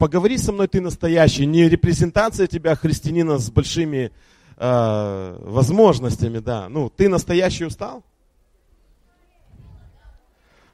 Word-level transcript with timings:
поговори 0.00 0.38
со 0.38 0.50
мной, 0.50 0.66
ты 0.66 0.80
настоящий. 0.80 1.44
Не 1.44 1.68
репрезентация 1.68 2.46
тебя 2.46 2.74
христианина 2.74 3.36
с 3.36 3.50
большими 3.50 4.10
э, 4.56 5.38
возможностями, 5.42 6.38
да. 6.38 6.70
Ну, 6.70 6.88
ты 6.88 7.10
настоящий 7.10 7.66
устал? 7.66 8.02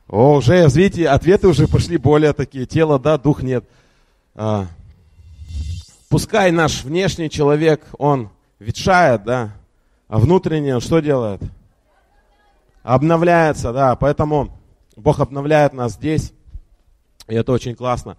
О, 0.06 0.36
уже, 0.36 0.68
видите, 0.68 1.08
ответы 1.08 1.48
уже 1.48 1.66
пошли 1.66 1.96
более 1.96 2.32
такие. 2.34 2.66
Тело, 2.66 3.00
да, 3.00 3.18
дух 3.18 3.42
нет. 3.42 3.64
А, 4.36 4.68
пускай 6.08 6.52
наш 6.52 6.84
внешний 6.84 7.28
человек, 7.28 7.84
он 7.98 8.30
ветшает, 8.60 9.24
да, 9.24 9.56
а 10.06 10.20
внутренний 10.20 10.72
он 10.72 10.80
что 10.80 11.00
делает? 11.00 11.42
Обновляется, 12.84 13.72
да, 13.72 13.96
поэтому 13.96 14.56
Бог 14.94 15.18
обновляет 15.18 15.72
нас 15.72 15.94
здесь, 15.94 16.32
и 17.26 17.34
это 17.34 17.50
очень 17.50 17.74
классно. 17.74 18.16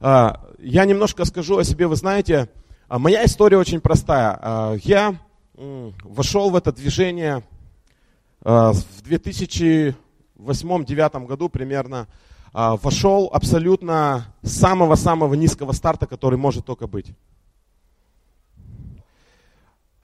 А, 0.00 0.50
я 0.58 0.84
немножко 0.84 1.24
скажу 1.24 1.58
о 1.58 1.64
себе, 1.64 1.86
вы 1.86 1.94
знаете, 1.96 2.50
а, 2.88 2.98
моя 2.98 3.24
история 3.24 3.58
очень 3.58 3.80
простая. 3.80 4.38
А, 4.40 4.74
я 4.82 5.18
вошел 5.54 6.50
в 6.50 6.56
это 6.56 6.70
движение 6.70 7.42
в 8.42 8.76
2008-2009 9.08 11.26
году 11.26 11.48
примерно, 11.48 12.08
вошел 12.52 13.30
абсолютно 13.32 14.26
с 14.42 14.52
самого-самого 14.52 15.32
низкого 15.32 15.72
старта, 15.72 16.06
который 16.06 16.38
может 16.38 16.66
только 16.66 16.86
быть. 16.86 17.06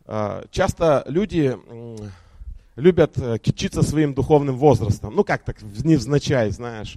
Часто 0.06 1.05
люди 1.06 1.55
любят 2.77 3.19
э, 3.19 3.38
кичиться 3.38 3.83
своим 3.83 4.14
духовным 4.14 4.56
возрастом. 4.56 5.14
Ну, 5.14 5.24
как 5.24 5.45
так, 5.45 5.61
невзначай, 5.62 6.50
знаешь. 6.50 6.97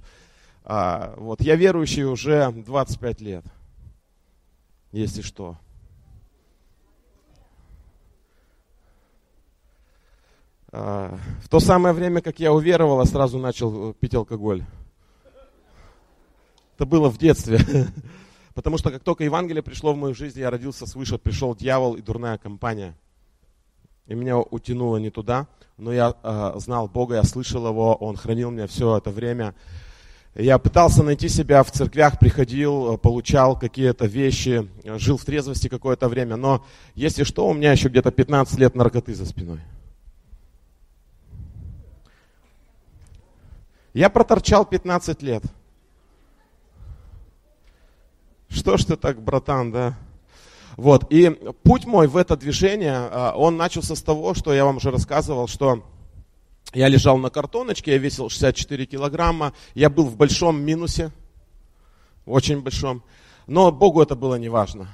А, 0.68 1.14
вот, 1.16 1.40
я 1.42 1.54
верующий 1.54 2.02
уже 2.02 2.50
25 2.50 3.20
лет, 3.20 3.44
если 4.90 5.22
что. 5.22 5.56
А, 10.72 11.16
в 11.44 11.48
то 11.48 11.60
самое 11.60 11.94
время, 11.94 12.20
как 12.20 12.40
я 12.40 12.52
уверовал, 12.52 12.98
я 12.98 13.06
сразу 13.06 13.38
начал 13.38 13.90
э, 13.90 13.94
пить 13.94 14.16
алкоголь. 14.16 14.64
Это 16.74 16.84
было 16.84 17.08
в 17.08 17.16
детстве. 17.16 17.60
Потому 18.54 18.76
что 18.76 18.90
как 18.90 19.04
только 19.04 19.22
Евангелие 19.22 19.62
пришло 19.62 19.92
в 19.92 19.96
мою 19.96 20.14
жизнь, 20.14 20.40
я 20.40 20.50
родился 20.50 20.84
свыше, 20.84 21.16
пришел 21.16 21.54
дьявол 21.54 21.94
и 21.94 22.02
дурная 22.02 22.38
компания– 22.38 22.98
и 24.06 24.14
меня 24.14 24.38
утянуло 24.38 24.98
не 24.98 25.10
туда, 25.10 25.48
но 25.76 25.92
я 25.92 26.14
э, 26.22 26.52
знал 26.56 26.88
Бога, 26.88 27.16
я 27.16 27.24
слышал 27.24 27.66
Его, 27.66 27.94
Он 27.96 28.16
хранил 28.16 28.50
меня 28.50 28.68
все 28.68 28.96
это 28.96 29.10
время. 29.10 29.54
Я 30.38 30.58
пытался 30.58 31.02
найти 31.02 31.30
себя 31.30 31.62
в 31.62 31.70
церквях, 31.70 32.18
приходил, 32.18 32.92
э, 32.94 32.98
получал 32.98 33.58
какие-то 33.58 34.04
вещи, 34.04 34.68
жил 34.84 35.16
в 35.16 35.24
трезвости 35.24 35.68
какое-то 35.68 36.10
время, 36.10 36.36
но 36.36 36.62
если 36.94 37.24
что, 37.24 37.48
у 37.48 37.54
меня 37.54 37.72
еще 37.72 37.88
где-то 37.88 38.10
15 38.10 38.58
лет 38.58 38.74
наркоты 38.74 39.14
за 39.14 39.24
спиной. 39.24 39.60
Я 43.94 44.10
проторчал 44.10 44.66
15 44.66 45.22
лет. 45.22 45.42
Что 48.50 48.76
ж 48.76 48.84
ты 48.84 48.96
так, 48.96 49.22
братан, 49.22 49.72
да? 49.72 49.94
Вот. 50.76 51.10
И 51.10 51.30
путь 51.62 51.86
мой 51.86 52.08
в 52.08 52.16
это 52.18 52.36
движение, 52.36 52.92
а, 52.94 53.32
он 53.34 53.56
начался 53.56 53.96
с 53.96 54.02
того, 54.02 54.34
что 54.34 54.52
я 54.52 54.66
вам 54.66 54.76
уже 54.76 54.90
рассказывал, 54.90 55.48
что 55.48 55.82
я 56.74 56.88
лежал 56.88 57.18
на 57.18 57.30
картоночке, 57.30 57.92
я 57.92 57.98
весил 57.98 58.28
64 58.28 58.86
килограмма, 58.86 59.52
я 59.74 59.88
был 59.88 60.04
в 60.04 60.16
большом 60.16 60.60
минусе, 60.60 61.10
очень 62.26 62.60
большом, 62.60 63.02
но 63.46 63.70
Богу 63.70 64.02
это 64.02 64.16
было 64.16 64.34
не 64.36 64.48
важно. 64.48 64.88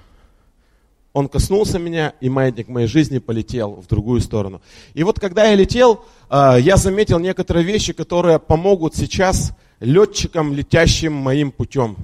Он 1.12 1.29
коснулся 1.29 1.79
меня, 1.79 2.14
и 2.20 2.31
маятник 2.31 2.69
моей 2.69 2.87
жизни 2.87 3.19
полетел 3.19 3.73
в 3.73 3.87
другую 3.87 4.20
сторону. 4.23 4.62
И 4.95 5.03
вот 5.03 5.20
когда 5.20 5.45
я 5.45 5.55
летел, 5.55 6.05
а, 6.31 6.57
я 6.57 6.79
заметил 6.79 7.19
некоторые 7.19 7.64
вещи, 7.64 7.92
которые 7.92 8.39
помогут 8.39 8.95
сейчас 8.95 9.52
летчикам, 9.80 10.55
летящим 10.55 11.13
моим 11.13 11.51
путем. 11.51 11.97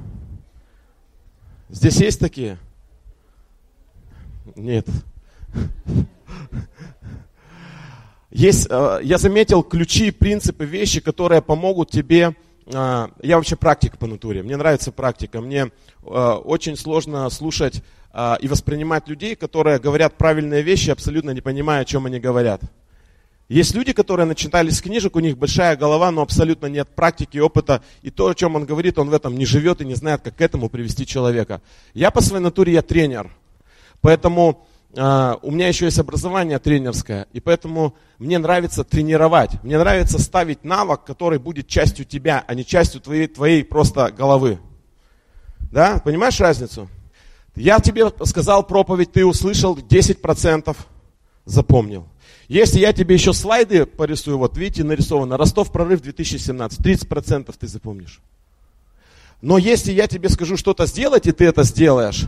Здесь 1.71 1.97
есть 2.01 2.21
такие? 2.21 2.59
Нет. 4.57 4.87
Есть, 8.39 8.69
э, 8.71 9.01
я 9.03 9.19
заметил 9.19 9.65
ключи, 9.65 10.13
принципы, 10.13 10.65
вещи, 10.65 11.01
которые 11.01 11.43
помогут 11.43 11.91
тебе. 11.91 12.37
Э, 12.67 13.09
я 13.21 13.37
вообще 13.37 13.57
практик 13.57 13.99
по 13.99 14.07
натуре. 14.07 14.45
Мне 14.45 14.57
нравится 14.57 14.93
практика. 14.93 15.41
Мне 15.41 15.73
э, 16.05 16.07
очень 16.07 16.77
сложно 16.77 17.29
слушать 17.31 17.83
и 18.41 18.49
воспринимать 18.49 19.07
людей, 19.07 19.37
которые 19.37 19.79
говорят 19.79 20.17
правильные 20.17 20.63
вещи, 20.63 20.91
абсолютно 20.91 21.31
не 21.31 21.41
понимая, 21.41 21.83
о 21.83 21.85
чем 21.85 22.07
они 22.07 22.19
говорят. 22.19 22.63
Есть 23.49 23.75
люди, 23.75 23.93
которые 23.93 24.25
начитали 24.27 24.71
с 24.71 24.81
книжек, 24.81 25.15
у 25.17 25.21
них 25.21 25.37
большая 25.37 25.77
голова, 25.77 26.11
но 26.11 26.23
абсолютно 26.23 26.67
нет 26.67 26.89
практики, 26.89 27.39
опыта, 27.39 27.83
и 28.03 28.11
то, 28.11 28.29
о 28.29 28.35
чем 28.35 28.57
он 28.57 28.65
говорит, 28.65 28.99
он 28.99 29.11
в 29.11 29.15
этом 29.15 29.37
не 29.37 29.45
живет 29.45 29.83
и 29.83 29.85
не 29.85 29.95
знает, 29.95 30.23
как 30.23 30.37
к 30.37 30.41
этому 30.41 30.71
привести 30.71 31.07
человека. 31.07 31.61
Я 31.93 32.11
по 32.11 32.23
своей 32.23 32.43
натуре, 32.43 32.73
я 32.73 32.83
тренер. 32.83 33.31
Поэтому 34.01 34.67
э, 34.95 35.35
у 35.43 35.51
меня 35.51 35.69
еще 35.69 35.87
есть 35.87 35.99
образование 35.99 36.59
тренерское, 36.59 37.27
и 37.33 37.41
поэтому 37.41 37.95
мне 38.19 38.39
нравится 38.39 38.85
тренировать. 38.85 39.63
Мне 39.63 39.79
нравится 39.79 40.19
ставить 40.19 40.65
навык, 40.65 41.05
который 41.05 41.39
будет 41.39 41.69
частью 41.69 42.05
тебя, 42.05 42.45
а 42.47 42.55
не 42.55 42.65
частью 42.65 43.01
твоей, 43.01 43.27
твоей 43.27 43.65
просто 43.65 44.11
головы. 44.11 44.59
Да, 45.71 46.01
понимаешь 46.05 46.41
разницу? 46.41 46.89
Я 47.55 47.81
тебе 47.81 48.13
сказал 48.25 48.63
проповедь, 48.67 49.13
ты 49.13 49.27
услышал, 49.27 49.77
10% 49.77 50.77
запомнил. 51.45 52.09
Если 52.47 52.79
я 52.79 52.93
тебе 52.93 53.15
еще 53.15 53.33
слайды 53.33 53.85
порисую, 53.85 54.39
вот 54.39 54.57
видите, 54.57 54.85
нарисовано, 54.85 55.37
Ростов 55.37 55.71
прорыв 55.71 56.01
2017, 56.01 56.81
30% 56.81 57.55
ты 57.59 57.67
запомнишь. 57.67 58.21
Но 59.43 59.59
если 59.59 59.93
я 59.93 60.07
тебе 60.07 60.29
скажу 60.29 60.57
что-то 60.57 60.87
сделать, 60.87 61.27
и 61.27 61.33
ты 61.33 61.45
это 61.45 61.63
сделаешь, 61.63 62.27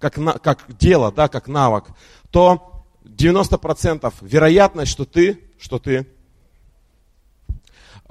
как, 0.00 0.16
на, 0.16 0.32
как 0.32 0.64
дело, 0.78 1.12
да, 1.12 1.28
как 1.28 1.46
навык, 1.46 1.84
то 2.30 2.84
90% 3.04 4.12
вероятность, 4.22 4.90
что 4.90 5.04
ты, 5.04 5.40
что 5.60 5.78
ты 5.78 6.06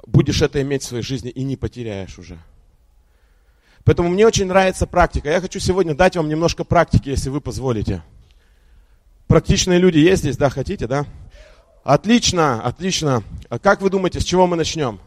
будешь 0.06 0.40
это 0.40 0.62
иметь 0.62 0.82
в 0.82 0.86
своей 0.86 1.02
жизни 1.02 1.30
и 1.30 1.42
не 1.42 1.56
потеряешь 1.56 2.18
уже. 2.18 2.38
Поэтому 3.84 4.08
мне 4.08 4.26
очень 4.26 4.46
нравится 4.46 4.86
практика. 4.86 5.30
Я 5.30 5.40
хочу 5.40 5.58
сегодня 5.58 5.94
дать 5.94 6.16
вам 6.16 6.28
немножко 6.28 6.64
практики, 6.64 7.08
если 7.08 7.28
вы 7.28 7.40
позволите. 7.40 8.02
Практичные 9.26 9.78
люди 9.78 9.98
есть 9.98 10.22
здесь, 10.22 10.36
да, 10.36 10.50
хотите, 10.50 10.86
да? 10.86 11.06
Отлично, 11.82 12.62
отлично. 12.62 13.22
А 13.48 13.58
как 13.58 13.80
вы 13.80 13.90
думаете, 13.90 14.20
с 14.20 14.24
чего 14.24 14.46
мы 14.46 14.56
начнем? 14.56 15.00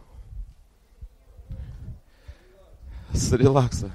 С 3.12 3.32
релакса. 3.32 3.92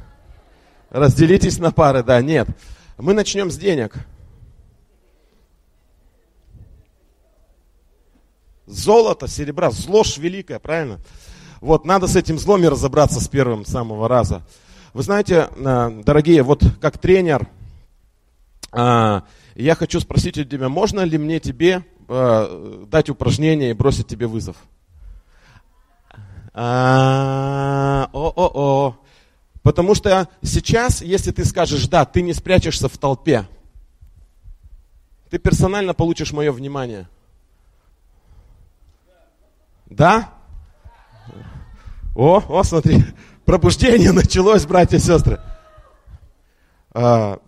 Разделитесь 0.91 1.59
на 1.59 1.71
пары, 1.71 2.03
да, 2.03 2.23
нет. 2.23 2.49
Мы 2.99 3.15
начнем 3.15 3.49
с 3.49 3.57
денег. 3.57 3.95
Золото, 8.67 9.29
серебра, 9.29 9.71
зло 9.71 10.03
ж 10.03 10.19
великое, 10.19 10.59
правильно? 10.59 10.99
Вот, 11.61 11.85
надо 11.85 12.09
с 12.09 12.17
этим 12.17 12.41
злом 12.41 12.65
и 12.65 12.69
разобраться 12.69 13.21
с 13.21 13.29
первым 13.29 13.65
самого 13.65 14.09
раза. 14.09 14.43
Вы 14.95 15.05
знаете, 15.05 15.49
э, 15.55 16.03
дорогие, 16.05 16.43
вот 16.43 16.65
как 16.81 16.99
тренер, 16.99 17.47
э, 18.73 19.21
я 19.55 19.75
хочу 19.77 20.01
спросить 20.01 20.37
у 20.37 20.43
тебя, 20.45 20.69
можно 20.69 21.03
ли 21.03 21.19
мне 21.19 21.39
тебе 21.39 21.85
э, 22.09 22.85
дать 22.91 23.11
упражнение 23.11 23.71
и 23.71 23.75
бросить 23.75 24.09
тебе 24.09 24.27
вызов? 24.27 24.57
О-о-о. 26.53 28.09
Потому 29.63 29.95
что 29.95 30.29
сейчас, 30.43 31.03
если 31.03 31.31
ты 31.31 31.45
скажешь 31.45 31.89
«да», 31.89 32.05
ты 32.05 32.23
не 32.23 32.33
спрячешься 32.33 32.89
в 32.89 32.97
толпе. 32.97 33.47
Ты 35.31 35.39
персонально 35.39 35.95
получишь 35.95 36.33
мое 36.33 36.53
внимание. 36.53 37.09
Да? 39.87 40.33
О, 42.15 42.43
о, 42.49 42.63
смотри, 42.63 43.05
пробуждение 43.45 44.13
началось, 44.13 44.67
братья 44.67 44.97
и 44.97 45.01
сестры. 45.01 45.41
А, 46.93 47.39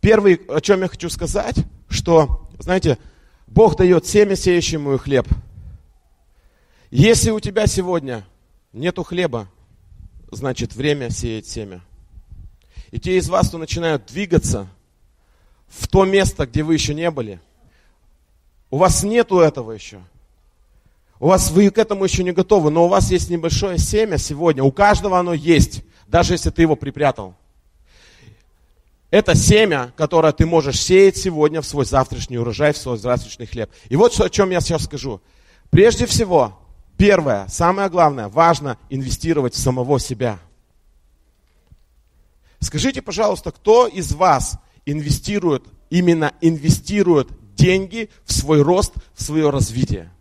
первый, 0.00 0.40
о 0.48 0.60
чем 0.60 0.82
я 0.82 0.88
хочу 0.88 1.08
сказать, 1.10 1.56
что, 1.88 2.48
знаете, 2.58 2.98
Бог 3.46 3.76
дает 3.76 4.06
семя 4.06 4.36
сеющему 4.36 4.94
и 4.94 4.98
хлеб. 4.98 5.26
Если 6.90 7.30
у 7.30 7.40
тебя 7.40 7.66
сегодня 7.66 8.24
нету 8.72 9.02
хлеба, 9.02 9.48
значит 10.30 10.74
время 10.74 11.10
сеять 11.10 11.46
семя. 11.46 11.80
И 12.90 12.98
те 12.98 13.16
из 13.16 13.28
вас, 13.28 13.48
кто 13.48 13.58
начинают 13.58 14.06
двигаться 14.06 14.68
в 15.68 15.86
то 15.88 16.04
место, 16.04 16.46
где 16.46 16.62
вы 16.62 16.74
еще 16.74 16.94
не 16.94 17.10
были, 17.10 17.40
у 18.70 18.78
вас 18.78 19.02
нету 19.02 19.40
этого 19.40 19.72
еще. 19.72 20.00
У 21.18 21.26
вас 21.26 21.50
вы 21.50 21.70
к 21.70 21.78
этому 21.78 22.04
еще 22.04 22.24
не 22.24 22.32
готовы, 22.32 22.70
но 22.70 22.86
у 22.86 22.88
вас 22.88 23.10
есть 23.10 23.28
небольшое 23.28 23.78
семя 23.78 24.16
сегодня. 24.16 24.64
У 24.64 24.72
каждого 24.72 25.18
оно 25.18 25.34
есть, 25.34 25.82
даже 26.06 26.34
если 26.34 26.50
ты 26.50 26.62
его 26.62 26.76
припрятал. 26.76 27.34
Это 29.10 29.34
семя, 29.34 29.92
которое 29.96 30.32
ты 30.32 30.46
можешь 30.46 30.80
сеять 30.80 31.16
сегодня 31.16 31.60
в 31.60 31.66
свой 31.66 31.84
завтрашний 31.84 32.38
урожай, 32.38 32.72
в 32.72 32.78
свой 32.78 32.96
завтрашний 32.96 33.46
хлеб. 33.46 33.70
И 33.88 33.96
вот 33.96 34.18
о 34.20 34.30
чем 34.30 34.50
я 34.50 34.60
сейчас 34.60 34.84
скажу. 34.84 35.20
Прежде 35.70 36.06
всего, 36.06 36.59
первое, 37.00 37.48
самое 37.48 37.88
главное, 37.88 38.28
важно 38.28 38.76
инвестировать 38.90 39.54
в 39.54 39.58
самого 39.58 39.98
себя. 39.98 40.38
Скажите, 42.58 43.00
пожалуйста, 43.00 43.52
кто 43.52 43.86
из 43.86 44.12
вас 44.12 44.58
инвестирует, 44.84 45.64
именно 45.88 46.34
инвестирует 46.42 47.28
деньги 47.54 48.10
в 48.26 48.32
свой 48.34 48.60
рост, 48.60 48.92
в 49.14 49.22
свое 49.22 49.48
развитие? 49.48 50.12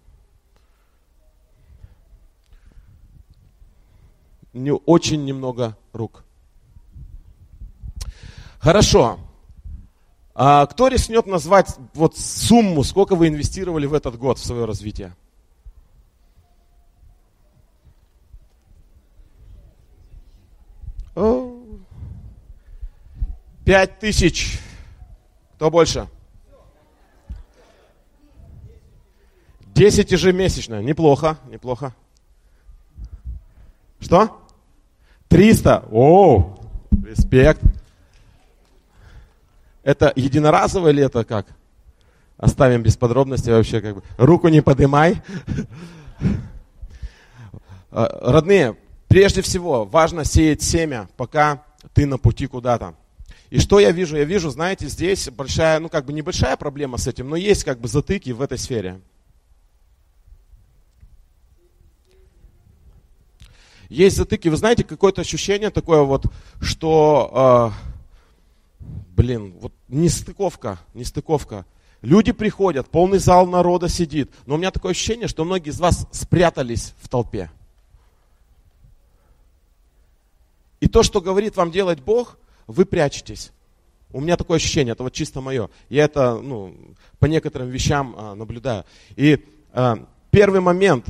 Не, 4.53 4.71
очень 4.71 5.25
немного 5.25 5.77
рук. 5.91 6.23
Хорошо. 8.59 9.19
А 10.33 10.65
кто 10.65 10.87
рискнет 10.87 11.25
назвать 11.25 11.75
вот 11.93 12.17
сумму, 12.17 12.85
сколько 12.85 13.15
вы 13.15 13.27
инвестировали 13.27 13.85
в 13.85 13.93
этот 13.93 14.17
год 14.17 14.39
в 14.39 14.45
свое 14.45 14.63
развитие? 14.63 15.13
Пять 23.69 23.99
тысяч. 23.99 24.59
Кто 25.53 25.69
больше? 25.69 26.07
Десять 29.75 30.11
ежемесячно. 30.11 30.81
Неплохо, 30.81 31.37
неплохо. 31.51 31.93
Что? 33.99 34.41
Триста. 35.27 35.85
О, 35.91 36.57
респект. 37.05 37.61
Это 39.83 40.13
единоразово 40.15 40.87
или 40.87 41.03
это 41.03 41.23
как? 41.23 41.45
Оставим 42.37 42.81
без 42.81 42.97
подробностей 42.97 43.53
вообще 43.53 43.81
как 43.81 43.97
бы. 43.97 44.03
Руку 44.17 44.47
не 44.47 44.61
подымай. 44.61 45.21
А, 47.91 48.31
родные, 48.31 48.75
прежде 49.07 49.43
всего 49.43 49.85
важно 49.85 50.25
сеять 50.25 50.63
семя, 50.63 51.07
пока 51.17 51.63
ты 51.93 52.07
на 52.07 52.17
пути 52.17 52.47
куда-то. 52.47 52.95
И 53.49 53.59
что 53.59 53.79
я 53.79 53.91
вижу? 53.91 54.15
Я 54.15 54.25
вижу, 54.25 54.49
знаете, 54.49 54.87
здесь 54.87 55.29
большая, 55.29 55.79
ну 55.79 55.89
как 55.89 56.05
бы 56.05 56.13
небольшая 56.13 56.55
проблема 56.55 56.97
с 56.97 57.07
этим, 57.07 57.29
но 57.29 57.35
есть 57.35 57.63
как 57.63 57.79
бы 57.79 57.87
затыки 57.87 58.29
в 58.31 58.41
этой 58.41 58.57
сфере. 58.57 59.01
Есть 63.89 64.17
затыки, 64.17 64.49
вы 64.49 64.57
знаете, 64.57 64.83
какое-то 64.83 65.21
ощущение 65.21 65.71
такое 65.71 66.03
вот, 66.03 66.27
что 66.61 67.73
э, 68.79 68.85
блин, 69.19 69.55
вот 69.59 69.73
нестыковка, 69.87 70.79
нестыковка. 70.93 71.65
Люди 72.01 72.31
приходят, 72.31 72.87
полный 72.87 73.17
зал 73.17 73.47
народа 73.47 73.89
сидит, 73.89 74.31
но 74.45 74.55
у 74.55 74.57
меня 74.57 74.71
такое 74.71 74.91
ощущение, 74.91 75.27
что 75.27 75.43
многие 75.43 75.71
из 75.71 75.79
вас 75.79 76.07
спрятались 76.11 76.93
в 77.01 77.09
толпе. 77.09 77.51
И 80.79 80.87
то, 80.87 81.03
что 81.03 81.19
говорит 81.19 81.57
вам 81.57 81.71
делать 81.71 81.99
Бог, 81.99 82.37
вы 82.69 82.85
прячетесь. 82.85 83.51
У 84.11 84.21
меня 84.21 84.37
такое 84.37 84.57
ощущение, 84.57 84.93
это 84.93 85.03
вот 85.03 85.13
чисто 85.13 85.41
мое. 85.41 85.69
Я 85.89 86.05
это 86.05 86.35
ну, 86.35 86.75
по 87.17 87.25
некоторым 87.25 87.69
вещам 87.69 88.15
а, 88.17 88.35
наблюдаю. 88.35 88.85
И 89.15 89.43
а, 89.73 90.05
первый 90.29 90.61
момент, 90.61 91.05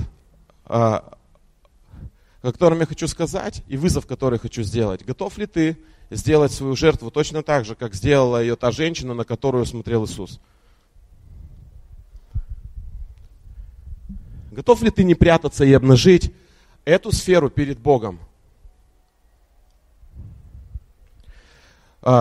а, 0.66 1.18
о 2.42 2.52
котором 2.52 2.80
я 2.80 2.86
хочу 2.86 3.08
сказать, 3.08 3.62
и 3.68 3.76
вызов, 3.76 4.08
который 4.08 4.40
хочу 4.40 4.64
сделать. 4.64 5.06
Готов 5.06 5.38
ли 5.38 5.46
ты 5.46 5.78
сделать 6.10 6.52
свою 6.54 6.76
жертву 6.76 7.12
точно 7.12 7.44
так 7.44 7.66
же, 7.66 7.76
как 7.76 7.94
сделала 7.94 8.42
ее 8.42 8.56
та 8.56 8.72
женщина, 8.72 9.14
на 9.14 9.26
которую 9.26 9.66
смотрел 9.66 10.06
Иисус. 10.06 10.40
Готов 14.52 14.82
ли 14.82 14.92
ты 14.92 15.04
не 15.04 15.14
прятаться 15.14 15.66
и 15.66 15.74
обнажить 15.74 16.34
эту 16.86 17.12
сферу 17.12 17.50
перед 17.50 17.80
Богом? 17.80 18.20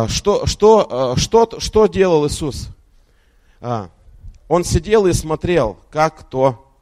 Что, 0.08 0.46
что, 0.46 0.88
а, 0.90 1.16
что, 1.16 1.60
что 1.60 1.86
делал 1.86 2.26
Иисус? 2.26 2.69
А, 3.60 3.90
он 4.48 4.64
сидел 4.64 5.06
и 5.06 5.12
смотрел, 5.12 5.78
как 5.90 6.19
кто 6.19 6.72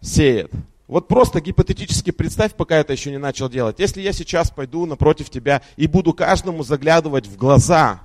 сеет. 0.00 0.50
Вот 0.88 1.06
просто 1.06 1.40
гипотетически 1.40 2.10
представь, 2.10 2.54
пока 2.54 2.76
это 2.76 2.92
еще 2.92 3.10
не 3.10 3.18
начал 3.18 3.48
делать. 3.48 3.78
Если 3.78 4.00
я 4.00 4.12
сейчас 4.12 4.50
пойду 4.50 4.86
напротив 4.86 5.30
тебя 5.30 5.62
и 5.76 5.86
буду 5.86 6.12
каждому 6.12 6.64
заглядывать 6.64 7.26
в 7.26 7.36
глаза, 7.36 8.00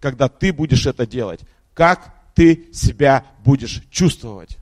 когда 0.00 0.28
ты 0.28 0.52
будешь 0.52 0.86
это 0.86 1.06
делать, 1.06 1.40
как 1.74 2.14
ты 2.34 2.68
себя 2.72 3.24
будешь 3.44 3.82
чувствовать? 3.90 4.58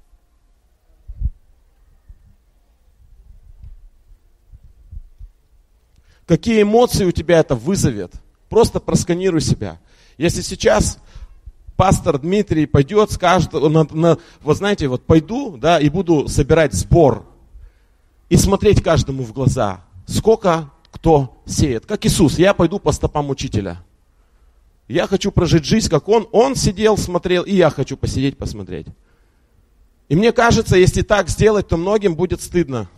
Какие 6.26 6.62
эмоции 6.62 7.04
у 7.04 7.12
тебя 7.12 7.40
это 7.40 7.54
вызовет? 7.54 8.12
Просто 8.48 8.80
просканируй 8.80 9.40
себя. 9.40 9.78
Если 10.16 10.40
сейчас 10.40 10.98
пастор 11.76 12.18
Дмитрий 12.18 12.66
пойдет, 12.66 13.12
скажет, 13.12 13.52
на, 13.52 13.86
на, 13.90 14.18
вот 14.40 14.56
знаете, 14.56 14.88
вот 14.88 15.04
пойду, 15.04 15.56
да, 15.56 15.78
и 15.78 15.88
буду 15.88 16.28
собирать 16.28 16.74
сбор 16.74 17.24
и 18.28 18.36
смотреть 18.36 18.82
каждому 18.82 19.22
в 19.22 19.32
глаза, 19.32 19.84
сколько 20.06 20.70
кто 20.90 21.40
сеет. 21.46 21.86
Как 21.86 22.04
Иисус, 22.04 22.38
я 22.38 22.54
пойду 22.54 22.78
по 22.78 22.92
стопам 22.92 23.30
учителя. 23.30 23.82
Я 24.88 25.06
хочу 25.06 25.30
прожить 25.30 25.64
жизнь, 25.64 25.88
как 25.88 26.08
он. 26.08 26.26
Он 26.32 26.56
сидел, 26.56 26.96
смотрел, 26.96 27.42
и 27.42 27.54
я 27.54 27.70
хочу 27.70 27.96
посидеть, 27.96 28.38
посмотреть. 28.38 28.86
И 30.08 30.16
мне 30.16 30.32
кажется, 30.32 30.76
если 30.76 31.02
так 31.02 31.28
сделать, 31.28 31.68
то 31.68 31.76
многим 31.76 32.14
будет 32.14 32.40
стыдно. 32.40 32.88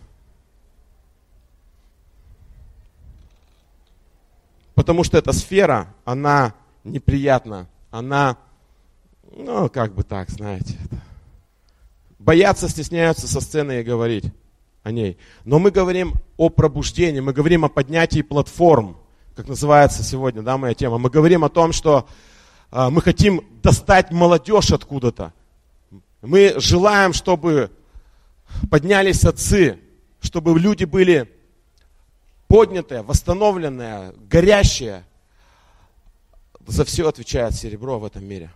Потому 4.80 5.04
что 5.04 5.18
эта 5.18 5.34
сфера, 5.34 5.94
она 6.06 6.54
неприятна. 6.84 7.68
Она, 7.90 8.38
ну, 9.30 9.68
как 9.68 9.94
бы 9.94 10.04
так, 10.04 10.30
знаете. 10.30 10.78
Боятся, 12.18 12.66
стесняются 12.66 13.28
со 13.28 13.42
сцены 13.42 13.80
и 13.80 13.82
говорить 13.82 14.24
о 14.82 14.90
ней. 14.90 15.18
Но 15.44 15.58
мы 15.58 15.70
говорим 15.70 16.14
о 16.38 16.48
пробуждении, 16.48 17.20
мы 17.20 17.34
говорим 17.34 17.66
о 17.66 17.68
поднятии 17.68 18.22
платформ, 18.22 18.96
как 19.36 19.48
называется 19.48 20.02
сегодня 20.02 20.40
да, 20.40 20.56
моя 20.56 20.72
тема. 20.72 20.96
Мы 20.96 21.10
говорим 21.10 21.44
о 21.44 21.50
том, 21.50 21.74
что 21.74 22.08
э, 22.72 22.88
мы 22.88 23.02
хотим 23.02 23.44
достать 23.62 24.10
молодежь 24.10 24.70
откуда-то. 24.70 25.34
Мы 26.22 26.54
желаем, 26.56 27.12
чтобы 27.12 27.70
поднялись 28.70 29.24
отцы, 29.24 29.78
чтобы 30.22 30.58
люди 30.58 30.84
были 30.84 31.30
поднятые, 32.50 33.00
восстановленные, 33.00 34.12
горящие. 34.28 35.04
За 36.66 36.84
все 36.84 37.08
отвечает 37.08 37.54
серебро 37.54 37.98
в 37.98 38.04
этом 38.04 38.26
мире. 38.26 38.50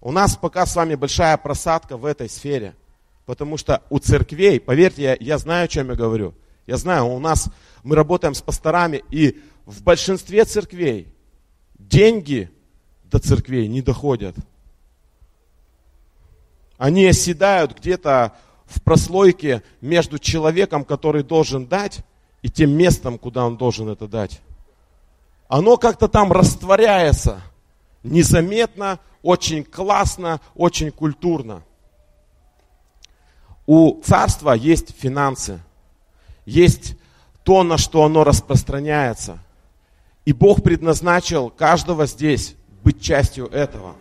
У 0.00 0.10
нас 0.10 0.36
пока 0.36 0.64
с 0.64 0.74
вами 0.74 0.94
большая 0.94 1.36
просадка 1.36 1.98
в 1.98 2.06
этой 2.06 2.30
сфере– 2.30 2.74
Потому 3.26 3.56
что 3.56 3.82
у 3.88 3.98
церквей, 3.98 4.60
поверьте, 4.60 5.02
я, 5.02 5.16
я 5.20 5.38
знаю, 5.38 5.64
о 5.64 5.68
чем 5.68 5.90
я 5.90 5.94
говорю. 5.94 6.34
Я 6.66 6.76
знаю, 6.76 7.06
у 7.06 7.18
нас, 7.18 7.48
мы 7.82 7.94
работаем 7.96 8.34
с 8.34 8.42
пасторами, 8.42 9.02
и 9.10 9.40
в 9.64 9.82
большинстве 9.82 10.44
церквей 10.44 11.08
деньги 11.78 12.50
до 13.04 13.18
церквей 13.18 13.68
не 13.68 13.80
доходят. 13.80 14.34
Они 16.78 17.06
оседают 17.06 17.78
где-то 17.78 18.36
в 18.66 18.82
прослойке 18.82 19.62
между 19.80 20.18
человеком, 20.18 20.84
который 20.84 21.22
должен 21.22 21.66
дать, 21.66 22.00
и 22.42 22.50
тем 22.50 22.70
местом, 22.72 23.18
куда 23.18 23.46
он 23.46 23.56
должен 23.56 23.88
это 23.88 24.08
дать. 24.08 24.40
Оно 25.48 25.76
как-то 25.76 26.08
там 26.08 26.32
растворяется 26.32 27.40
незаметно, 28.02 28.98
очень 29.22 29.64
классно, 29.64 30.40
очень 30.54 30.90
культурно. 30.90 31.62
У 33.66 34.00
царства 34.02 34.52
есть 34.52 34.96
финансы, 34.98 35.60
есть 36.44 36.96
то, 37.44 37.62
на 37.62 37.78
что 37.78 38.04
оно 38.04 38.24
распространяется. 38.24 39.38
И 40.24 40.32
Бог 40.32 40.62
предназначил 40.62 41.50
каждого 41.50 42.06
здесь 42.06 42.56
быть 42.82 43.00
частью 43.00 43.46
этого. 43.46 43.94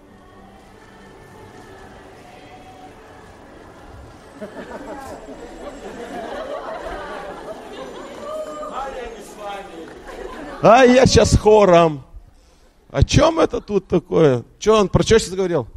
А 10.62 10.84
я 10.84 11.06
сейчас 11.06 11.36
хором. 11.38 12.04
О 12.92 13.04
чем 13.04 13.40
это 13.40 13.62
тут 13.62 13.88
такое? 13.88 14.44
Что 14.60 14.80
он, 14.80 14.90
про 14.90 15.02
что 15.04 15.18
сейчас 15.18 15.34
говорил? 15.34 15.68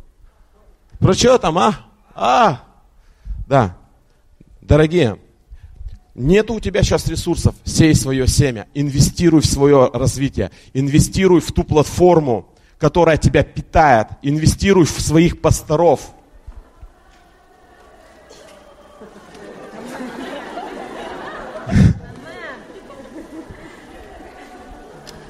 Про 0.98 1.14
что 1.14 1.38
там, 1.38 1.58
а? 1.58 1.74
А, 2.14 2.64
да. 3.46 3.76
Дорогие, 4.60 5.18
нет 6.14 6.50
у 6.50 6.60
тебя 6.60 6.82
сейчас 6.82 7.06
ресурсов, 7.06 7.54
сей 7.64 7.94
свое 7.94 8.26
семя, 8.26 8.66
инвестируй 8.74 9.40
в 9.40 9.46
свое 9.46 9.90
развитие, 9.92 10.50
инвестируй 10.72 11.40
в 11.40 11.52
ту 11.52 11.64
платформу, 11.64 12.48
которая 12.78 13.16
тебя 13.16 13.42
питает. 13.42 14.08
Инвестируй 14.22 14.84
в 14.84 15.00
своих 15.00 15.40
пасторов. 15.40 16.14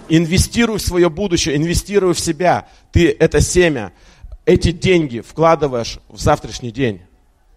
Инвестируй 0.09 0.79
в 0.79 0.83
свое 0.83 1.09
будущее, 1.09 1.57
инвестируй 1.57 2.15
в 2.15 2.21
себя. 2.21 2.69
Ты 2.93 3.11
это 3.11 3.41
семя, 3.41 3.93
эти 4.45 4.73
деньги 4.73 5.21
вкладываешь 5.21 5.99
в 6.09 6.21
завтрашний 6.21 6.71
день, 6.71 7.03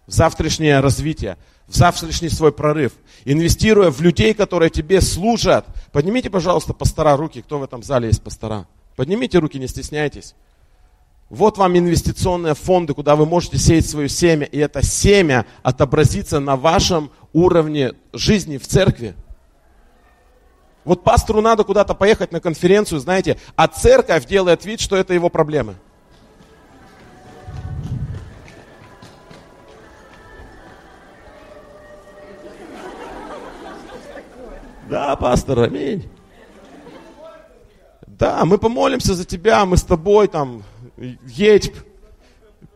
в 0.05 0.11
завтрашнее 0.11 0.79
развитие, 0.79 1.37
в 1.67 1.75
завтрашний 1.75 2.29
свой 2.29 2.51
прорыв. 2.51 2.93
Инвестируя 3.25 3.91
в 3.91 4.01
людей, 4.01 4.33
которые 4.33 4.69
тебе 4.69 5.01
служат. 5.01 5.65
Поднимите, 5.91 6.29
пожалуйста, 6.29 6.73
пастора 6.73 7.17
руки, 7.17 7.41
кто 7.41 7.59
в 7.59 7.63
этом 7.63 7.83
зале 7.83 8.07
есть 8.07 8.23
пастора. 8.23 8.67
Поднимите 8.95 9.39
руки, 9.39 9.59
не 9.59 9.67
стесняйтесь. 9.67 10.33
Вот 11.29 11.57
вам 11.57 11.77
инвестиционные 11.77 12.55
фонды, 12.55 12.93
куда 12.93 13.17
вы 13.17 13.25
можете 13.25 13.57
сеять 13.57 13.85
свое 13.85 14.07
семя, 14.07 14.45
и 14.45 14.57
это 14.57 14.81
семя 14.81 15.45
отобразится 15.61 16.39
на 16.39 16.55
вашем 16.55 17.11
уровне 17.33 17.93
жизни 18.13 18.57
в 18.57 18.65
церкви. 18.65 19.13
Вот 20.87 21.03
пастору 21.03 21.41
надо 21.41 21.65
куда-то 21.65 21.93
поехать 21.93 22.31
на 22.31 22.39
конференцию, 22.39 23.01
знаете, 23.01 23.37
а 23.57 23.67
церковь 23.67 24.25
делает 24.25 24.63
вид, 24.63 24.79
что 24.79 24.95
это 24.95 25.13
его 25.13 25.27
проблемы. 25.27 25.75
Да, 34.89 35.17
пастор, 35.17 35.59
аминь. 35.59 36.09
Да, 38.07 38.45
мы 38.45 38.57
помолимся 38.57 39.13
за 39.13 39.25
тебя, 39.25 39.65
мы 39.65 39.75
с 39.75 39.83
тобой 39.83 40.29
там, 40.29 40.63
едь 40.95 41.73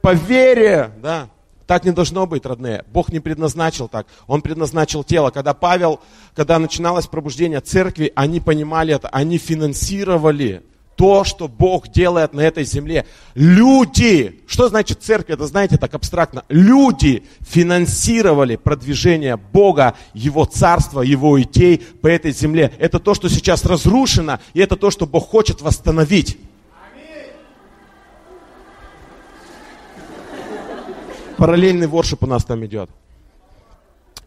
по 0.01 0.13
вере, 0.13 0.91
да. 1.01 1.29
Так 1.71 1.85
не 1.85 1.91
должно 1.91 2.27
быть, 2.27 2.45
родные. 2.45 2.83
Бог 2.91 3.13
не 3.13 3.21
предназначил 3.21 3.87
так. 3.87 4.05
Он 4.27 4.41
предназначил 4.41 5.05
тело. 5.05 5.29
Когда 5.29 5.53
Павел, 5.53 6.01
когда 6.35 6.59
начиналось 6.59 7.07
пробуждение 7.07 7.61
церкви, 7.61 8.11
они 8.13 8.41
понимали 8.41 8.93
это, 8.93 9.07
они 9.07 9.37
финансировали 9.37 10.63
то, 10.97 11.23
что 11.23 11.47
Бог 11.47 11.87
делает 11.87 12.33
на 12.33 12.41
этой 12.41 12.65
земле. 12.65 13.05
Люди, 13.35 14.41
что 14.47 14.67
значит 14.67 15.01
церковь, 15.01 15.35
это 15.35 15.47
знаете 15.47 15.77
так 15.77 15.93
абстрактно, 15.93 16.43
люди 16.49 17.23
финансировали 17.39 18.57
продвижение 18.57 19.37
Бога, 19.37 19.95
Его 20.13 20.43
царства, 20.43 20.99
Его 20.99 21.41
идей 21.41 21.77
по 22.01 22.07
этой 22.07 22.33
земле. 22.33 22.73
Это 22.79 22.99
то, 22.99 23.13
что 23.13 23.29
сейчас 23.29 23.63
разрушено, 23.63 24.39
и 24.53 24.59
это 24.59 24.75
то, 24.75 24.91
что 24.91 25.05
Бог 25.05 25.29
хочет 25.29 25.61
восстановить. 25.61 26.37
Параллельный 31.41 31.87
воршип 31.87 32.21
у 32.21 32.27
нас 32.27 32.45
там 32.45 32.63
идет. 32.67 32.87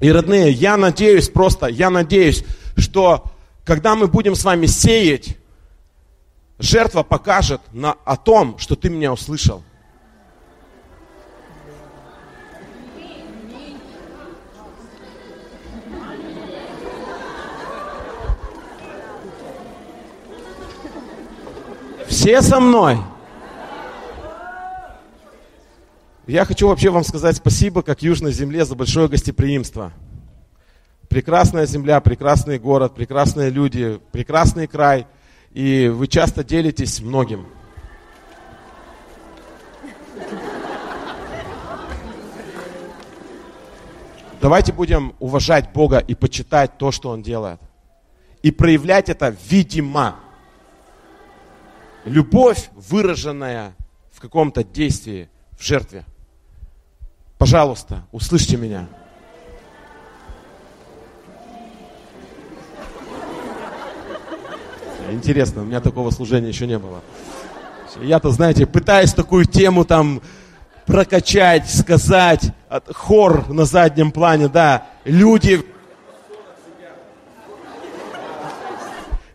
И, 0.00 0.10
родные, 0.10 0.50
я 0.50 0.76
надеюсь 0.76 1.28
просто, 1.28 1.68
я 1.68 1.88
надеюсь, 1.88 2.44
что 2.76 3.26
когда 3.62 3.94
мы 3.94 4.08
будем 4.08 4.34
с 4.34 4.42
вами 4.42 4.66
сеять, 4.66 5.36
жертва 6.58 7.04
покажет 7.04 7.60
на, 7.70 7.92
о 8.04 8.16
том, 8.16 8.58
что 8.58 8.74
ты 8.74 8.90
меня 8.90 9.12
услышал. 9.12 9.62
Все 22.08 22.42
со 22.42 22.58
мной? 22.58 22.98
Я 26.26 26.46
хочу 26.46 26.68
вообще 26.68 26.88
вам 26.88 27.04
сказать 27.04 27.36
спасибо, 27.36 27.82
как 27.82 28.00
Южной 28.00 28.32
земле, 28.32 28.64
за 28.64 28.74
большое 28.74 29.08
гостеприимство. 29.08 29.92
Прекрасная 31.10 31.66
земля, 31.66 32.00
прекрасный 32.00 32.58
город, 32.58 32.94
прекрасные 32.94 33.50
люди, 33.50 34.00
прекрасный 34.10 34.66
край. 34.66 35.06
И 35.52 35.88
вы 35.88 36.08
часто 36.08 36.42
делитесь 36.42 37.00
многим. 37.00 37.46
Давайте 44.40 44.72
будем 44.72 45.14
уважать 45.20 45.74
Бога 45.74 45.98
и 45.98 46.14
почитать 46.14 46.78
то, 46.78 46.90
что 46.90 47.10
Он 47.10 47.22
делает. 47.22 47.60
И 48.42 48.50
проявлять 48.50 49.10
это 49.10 49.36
видимо. 49.50 50.16
Любовь, 52.06 52.70
выраженная 52.74 53.74
в 54.10 54.20
каком-то 54.20 54.64
действии, 54.64 55.28
в 55.58 55.62
жертве. 55.62 56.06
Пожалуйста, 57.44 58.00
услышьте 58.10 58.56
меня. 58.56 58.86
Интересно, 65.10 65.60
у 65.60 65.66
меня 65.66 65.82
такого 65.82 66.10
служения 66.10 66.48
еще 66.48 66.66
не 66.66 66.78
было. 66.78 67.02
Я-то, 68.00 68.30
знаете, 68.30 68.64
пытаюсь 68.64 69.12
такую 69.12 69.44
тему 69.44 69.84
там 69.84 70.22
прокачать, 70.86 71.68
сказать, 71.68 72.50
хор 72.94 73.46
на 73.50 73.66
заднем 73.66 74.10
плане, 74.10 74.48
да, 74.48 74.86
люди 75.04 75.66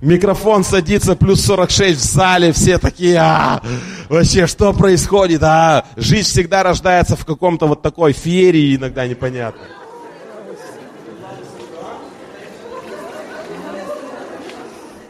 Микрофон 0.02 0.64
садится, 0.64 1.16
плюс 1.18 1.42
46 1.42 2.00
в 2.00 2.04
зале, 2.04 2.54
все 2.54 2.78
такие, 2.78 3.18
а, 3.18 3.62
вообще, 4.08 4.48
что 4.48 4.72
происходит, 4.72 5.44
а, 5.44 5.86
жизнь 5.98 6.30
всегда 6.30 6.64
рождается 6.64 7.18
в 7.18 7.26
каком-то 7.26 7.68
вот 7.68 7.82
такой 7.82 8.14
феерии, 8.14 8.78
иногда 8.78 9.06
непонятно. 9.06 9.62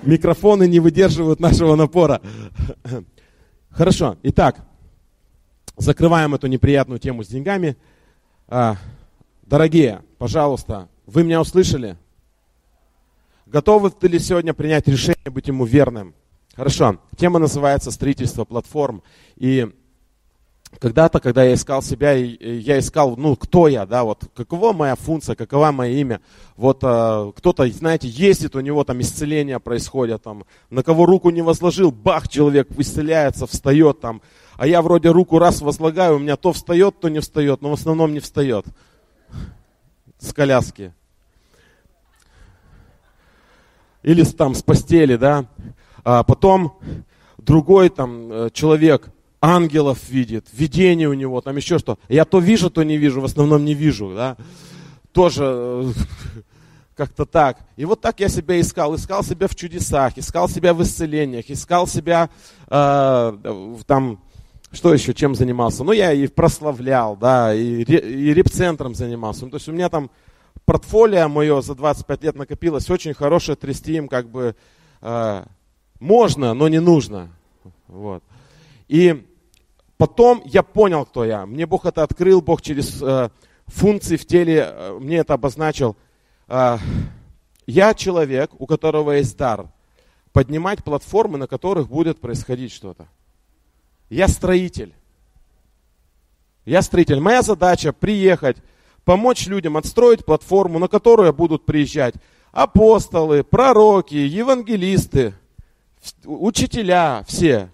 Микрофоны 0.01 0.67
не 0.67 0.79
выдерживают 0.79 1.39
нашего 1.39 1.75
напора. 1.75 2.21
Хорошо, 3.69 4.17
итак, 4.23 4.65
закрываем 5.77 6.33
эту 6.33 6.47
неприятную 6.47 6.99
тему 6.99 7.23
с 7.23 7.27
деньгами. 7.27 7.77
А, 8.47 8.77
дорогие, 9.43 10.01
пожалуйста, 10.17 10.87
вы 11.05 11.23
меня 11.23 11.41
услышали? 11.41 11.95
Готовы 13.51 13.89
ты 13.89 14.07
ли 14.07 14.19
сегодня 14.19 14.53
принять 14.53 14.87
решение 14.87 15.31
быть 15.31 15.47
ему 15.47 15.65
верным? 15.65 16.13
Хорошо. 16.55 16.99
Тема 17.17 17.39
называется 17.39 17.89
строительство 17.89 18.45
платформ. 18.45 19.01
И 19.37 19.67
когда-то, 20.77 21.19
когда 21.19 21.43
я 21.43 21.55
искал 21.55 21.81
себя, 21.81 22.11
я 22.11 22.77
искал, 22.77 23.17
ну, 23.17 23.35
кто 23.35 23.67
я, 23.67 23.87
да, 23.87 24.03
вот, 24.03 24.25
какова 24.35 24.71
моя 24.71 24.95
функция, 24.95 25.33
какова 25.33 25.71
мое 25.71 25.93
имя. 25.93 26.21
Вот 26.57 26.83
э, 26.83 27.31
кто-то, 27.37 27.67
знаете, 27.71 28.07
ездит, 28.07 28.55
у 28.55 28.59
него 28.59 28.83
там 28.83 29.01
исцеления 29.01 29.57
происходят, 29.57 30.21
там, 30.21 30.45
на 30.69 30.83
кого 30.83 31.07
руку 31.07 31.31
не 31.31 31.41
возложил, 31.41 31.89
бах, 31.89 32.27
человек 32.27 32.67
исцеляется, 32.77 33.47
встает 33.47 33.99
там. 33.99 34.21
А 34.57 34.67
я 34.67 34.83
вроде 34.83 35.09
руку 35.09 35.39
раз 35.39 35.61
возлагаю, 35.61 36.17
у 36.17 36.19
меня 36.19 36.35
то 36.35 36.53
встает, 36.53 36.99
то 36.99 37.09
не 37.09 37.19
встает, 37.19 37.63
но 37.63 37.71
в 37.71 37.73
основном 37.73 38.13
не 38.13 38.19
встает 38.19 38.67
с 40.19 40.33
коляски 40.33 40.93
или 44.03 44.23
там 44.23 44.55
с 44.55 44.63
постели, 44.63 45.15
да. 45.15 45.45
А 46.03 46.23
потом 46.23 46.79
другой 47.37 47.89
там 47.89 48.31
э, 48.31 48.49
человек 48.53 49.09
ангелов 49.41 50.09
видит, 50.09 50.47
видение 50.51 51.07
у 51.09 51.13
него, 51.13 51.41
там 51.41 51.55
еще 51.55 51.79
что. 51.79 51.97
Я 52.07 52.25
то 52.25 52.39
вижу, 52.39 52.69
то 52.69 52.83
не 52.83 52.97
вижу, 52.97 53.21
в 53.21 53.25
основном 53.25 53.65
не 53.65 53.73
вижу, 53.73 54.13
да. 54.15 54.37
Тоже 55.11 55.43
э, 55.45 55.91
как-то 56.95 57.25
так. 57.25 57.59
И 57.77 57.85
вот 57.85 58.01
так 58.01 58.19
я 58.19 58.29
себя 58.29 58.59
искал. 58.59 58.95
Искал 58.95 59.23
себя 59.23 59.47
в 59.47 59.55
чудесах, 59.55 60.17
искал 60.17 60.49
себя 60.49 60.73
в 60.73 60.81
исцелениях, 60.81 61.49
искал 61.49 61.87
себя 61.87 62.29
э, 62.67 63.77
там, 63.85 64.19
что 64.71 64.93
еще, 64.93 65.13
чем 65.13 65.35
занимался? 65.35 65.83
Ну, 65.83 65.91
я 65.93 66.13
и 66.13 66.27
прославлял, 66.27 67.15
да, 67.15 67.53
и, 67.55 67.83
и 67.83 68.33
реп-центром 68.33 68.93
занимался. 68.93 69.45
Ну, 69.45 69.51
то 69.51 69.57
есть 69.57 69.67
у 69.67 69.71
меня 69.71 69.89
там 69.89 70.11
портфолио 70.65 71.27
мое 71.27 71.61
за 71.61 71.75
25 71.75 72.23
лет 72.23 72.35
накопилось, 72.35 72.89
очень 72.89 73.13
хорошее, 73.13 73.55
трясти 73.55 73.95
им 73.95 74.07
как 74.07 74.29
бы 74.29 74.55
э, 75.01 75.45
можно, 75.99 76.53
но 76.53 76.67
не 76.67 76.79
нужно. 76.79 77.29
Вот. 77.87 78.23
И 78.87 79.25
потом 79.97 80.41
я 80.45 80.63
понял, 80.63 81.05
кто 81.05 81.25
я. 81.25 81.45
Мне 81.45 81.65
Бог 81.65 81.85
это 81.85 82.03
открыл, 82.03 82.41
Бог 82.41 82.61
через 82.61 83.01
э, 83.01 83.29
функции 83.67 84.17
в 84.17 84.25
теле 84.25 84.67
э, 84.69 84.97
мне 84.99 85.17
это 85.17 85.33
обозначил. 85.33 85.95
Э, 86.47 86.77
я 87.65 87.93
человек, 87.93 88.51
у 88.59 88.65
которого 88.65 89.11
есть 89.11 89.37
дар 89.37 89.67
поднимать 90.31 90.83
платформы, 90.83 91.37
на 91.37 91.47
которых 91.47 91.89
будет 91.89 92.19
происходить 92.19 92.71
что-то. 92.71 93.07
Я 94.09 94.27
строитель. 94.27 94.93
Я 96.65 96.81
строитель. 96.81 97.19
Моя 97.19 97.41
задача 97.41 97.93
приехать, 97.93 98.57
помочь 99.09 99.47
людям 99.47 99.75
отстроить 99.75 100.23
платформу, 100.23 100.77
на 100.77 100.87
которую 100.87 101.33
будут 101.33 101.65
приезжать 101.65 102.13
апостолы, 102.51 103.43
пророки, 103.43 104.13
евангелисты, 104.13 105.33
учителя, 106.25 107.25
все. 107.27 107.71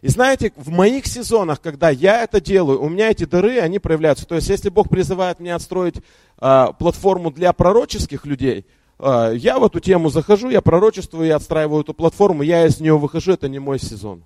И 0.00 0.06
знаете, 0.06 0.52
в 0.54 0.68
моих 0.68 1.06
сезонах, 1.06 1.60
когда 1.60 1.90
я 1.90 2.22
это 2.22 2.40
делаю, 2.40 2.80
у 2.80 2.88
меня 2.88 3.10
эти 3.10 3.24
дары, 3.24 3.58
они 3.58 3.80
проявляются. 3.80 4.24
То 4.24 4.36
есть, 4.36 4.48
если 4.48 4.68
Бог 4.68 4.88
призывает 4.88 5.40
меня 5.40 5.56
отстроить 5.56 5.96
э, 6.40 6.66
платформу 6.78 7.32
для 7.32 7.52
пророческих 7.52 8.24
людей, 8.24 8.64
э, 9.00 9.32
я 9.34 9.58
в 9.58 9.64
эту 9.64 9.80
тему 9.80 10.08
захожу, 10.08 10.50
я 10.50 10.60
пророчествую, 10.60 11.26
я 11.26 11.34
отстраиваю 11.34 11.82
эту 11.82 11.94
платформу, 11.94 12.44
я 12.44 12.64
из 12.64 12.78
нее 12.78 12.96
выхожу, 12.96 13.32
это 13.32 13.48
не 13.48 13.58
мой 13.58 13.80
сезон. 13.80 14.22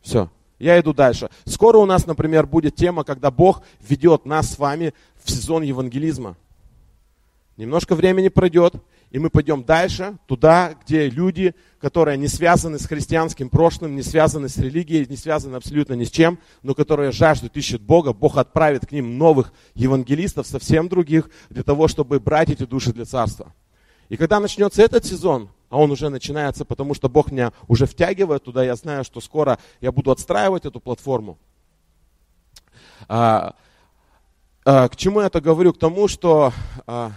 Все, 0.00 0.30
я 0.60 0.78
иду 0.78 0.92
дальше. 0.92 1.30
Скоро 1.46 1.78
у 1.78 1.86
нас, 1.86 2.06
например, 2.06 2.46
будет 2.46 2.76
тема, 2.76 3.02
когда 3.02 3.30
Бог 3.30 3.62
ведет 3.80 4.26
нас 4.26 4.50
с 4.50 4.58
вами 4.58 4.92
в 5.24 5.30
сезон 5.30 5.62
евангелизма. 5.62 6.36
Немножко 7.56 7.94
времени 7.94 8.28
пройдет, 8.28 8.74
и 9.10 9.18
мы 9.18 9.28
пойдем 9.28 9.64
дальше, 9.64 10.16
туда, 10.26 10.74
где 10.82 11.10
люди, 11.10 11.54
которые 11.78 12.16
не 12.16 12.28
связаны 12.28 12.78
с 12.78 12.86
христианским 12.86 13.50
прошлым, 13.50 13.96
не 13.96 14.02
связаны 14.02 14.48
с 14.48 14.56
религией, 14.56 15.06
не 15.06 15.16
связаны 15.16 15.56
абсолютно 15.56 15.94
ни 15.94 16.04
с 16.04 16.10
чем, 16.10 16.38
но 16.62 16.74
которые 16.74 17.12
жаждут, 17.12 17.56
ищут 17.56 17.82
Бога, 17.82 18.12
Бог 18.12 18.38
отправит 18.38 18.86
к 18.86 18.92
ним 18.92 19.18
новых 19.18 19.52
евангелистов, 19.74 20.46
совсем 20.46 20.88
других, 20.88 21.28
для 21.50 21.62
того, 21.62 21.88
чтобы 21.88 22.18
брать 22.20 22.50
эти 22.50 22.64
души 22.64 22.92
для 22.92 23.04
царства. 23.04 23.52
И 24.08 24.16
когда 24.16 24.40
начнется 24.40 24.82
этот 24.82 25.04
сезон, 25.04 25.50
а 25.68 25.78
он 25.78 25.90
уже 25.90 26.08
начинается, 26.08 26.64
потому 26.64 26.94
что 26.94 27.08
Бог 27.08 27.30
меня 27.30 27.52
уже 27.68 27.86
втягивает 27.86 28.42
туда, 28.42 28.64
я 28.64 28.74
знаю, 28.74 29.04
что 29.04 29.20
скоро 29.20 29.58
я 29.80 29.92
буду 29.92 30.10
отстраивать 30.10 30.64
эту 30.64 30.80
платформу. 30.80 31.38
А, 34.72 34.88
к 34.88 34.94
чему 34.94 35.20
я 35.20 35.26
это 35.26 35.40
говорю? 35.40 35.72
К 35.72 35.80
тому, 35.80 36.06
что 36.06 36.52
а, 36.86 37.10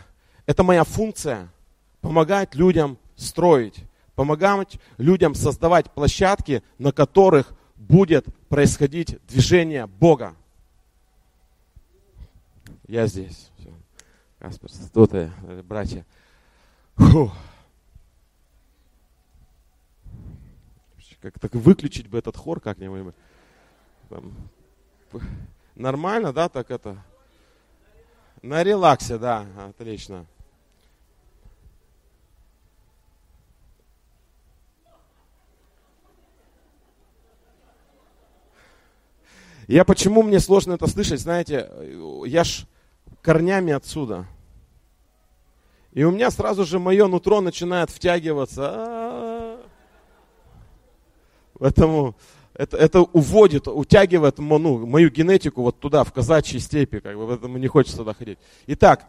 это 0.47 0.63
моя 0.63 0.83
функция– 0.83 1.51
помогать 2.01 2.55
людям 2.55 2.97
строить, 3.15 3.83
помогать 4.15 4.79
людям 4.97 5.35
создавать 5.35 5.91
площадки, 5.91 6.63
на 6.79 6.91
которых 6.91 7.53
будет 7.75 8.25
происходить 8.49 9.23
движение 9.27 9.85
Бога. 9.85 10.35
Я 12.87 13.05
здесь. 13.05 13.51
Каспер, 14.39 14.71
тут, 14.91 15.13
э, 15.13 15.29
братья. 15.63 16.07
Фу. 16.95 17.31
Как 21.21 21.37
так 21.37 21.53
выключить 21.53 22.07
бы 22.07 22.17
этот 22.17 22.35
хор 22.35 22.59
как-нибудь. 22.59 23.13
Нормально, 25.75 26.33
да, 26.33 26.49
так 26.49 26.71
это? 26.71 26.97
На 28.43 28.61
релаксе, 28.61 29.17
да, 29.17 29.45
отлично. 29.69 30.25
Я 39.67 39.85
почему 39.85 40.23
мне 40.23 40.41
сложно 40.41 40.73
это 40.73 40.87
слышать, 40.87 41.21
знаете, 41.21 41.71
я 42.25 42.43
ж 42.43 42.65
корнями 43.21 43.71
отсюда. 43.71 44.27
И 45.93 46.03
у 46.03 46.11
меня 46.11 46.29
сразу 46.29 46.65
же 46.65 46.79
мое 46.79 47.07
нутро 47.07 47.39
начинает 47.39 47.89
втягиваться. 47.91 49.57
Поэтому 51.53 52.13
это, 52.55 52.77
это 52.77 53.01
уводит, 53.01 53.67
утягивает 53.67 54.37
ну, 54.37 54.85
мою 54.85 55.09
генетику 55.09 55.63
вот 55.63 55.79
туда, 55.79 56.03
в 56.03 56.13
казачьи 56.13 56.59
степи, 56.59 56.99
как 56.99 57.17
бы, 57.17 57.27
поэтому 57.27 57.57
не 57.57 57.67
хочется 57.67 57.97
туда 57.97 58.13
ходить. 58.13 58.37
Итак, 58.67 59.07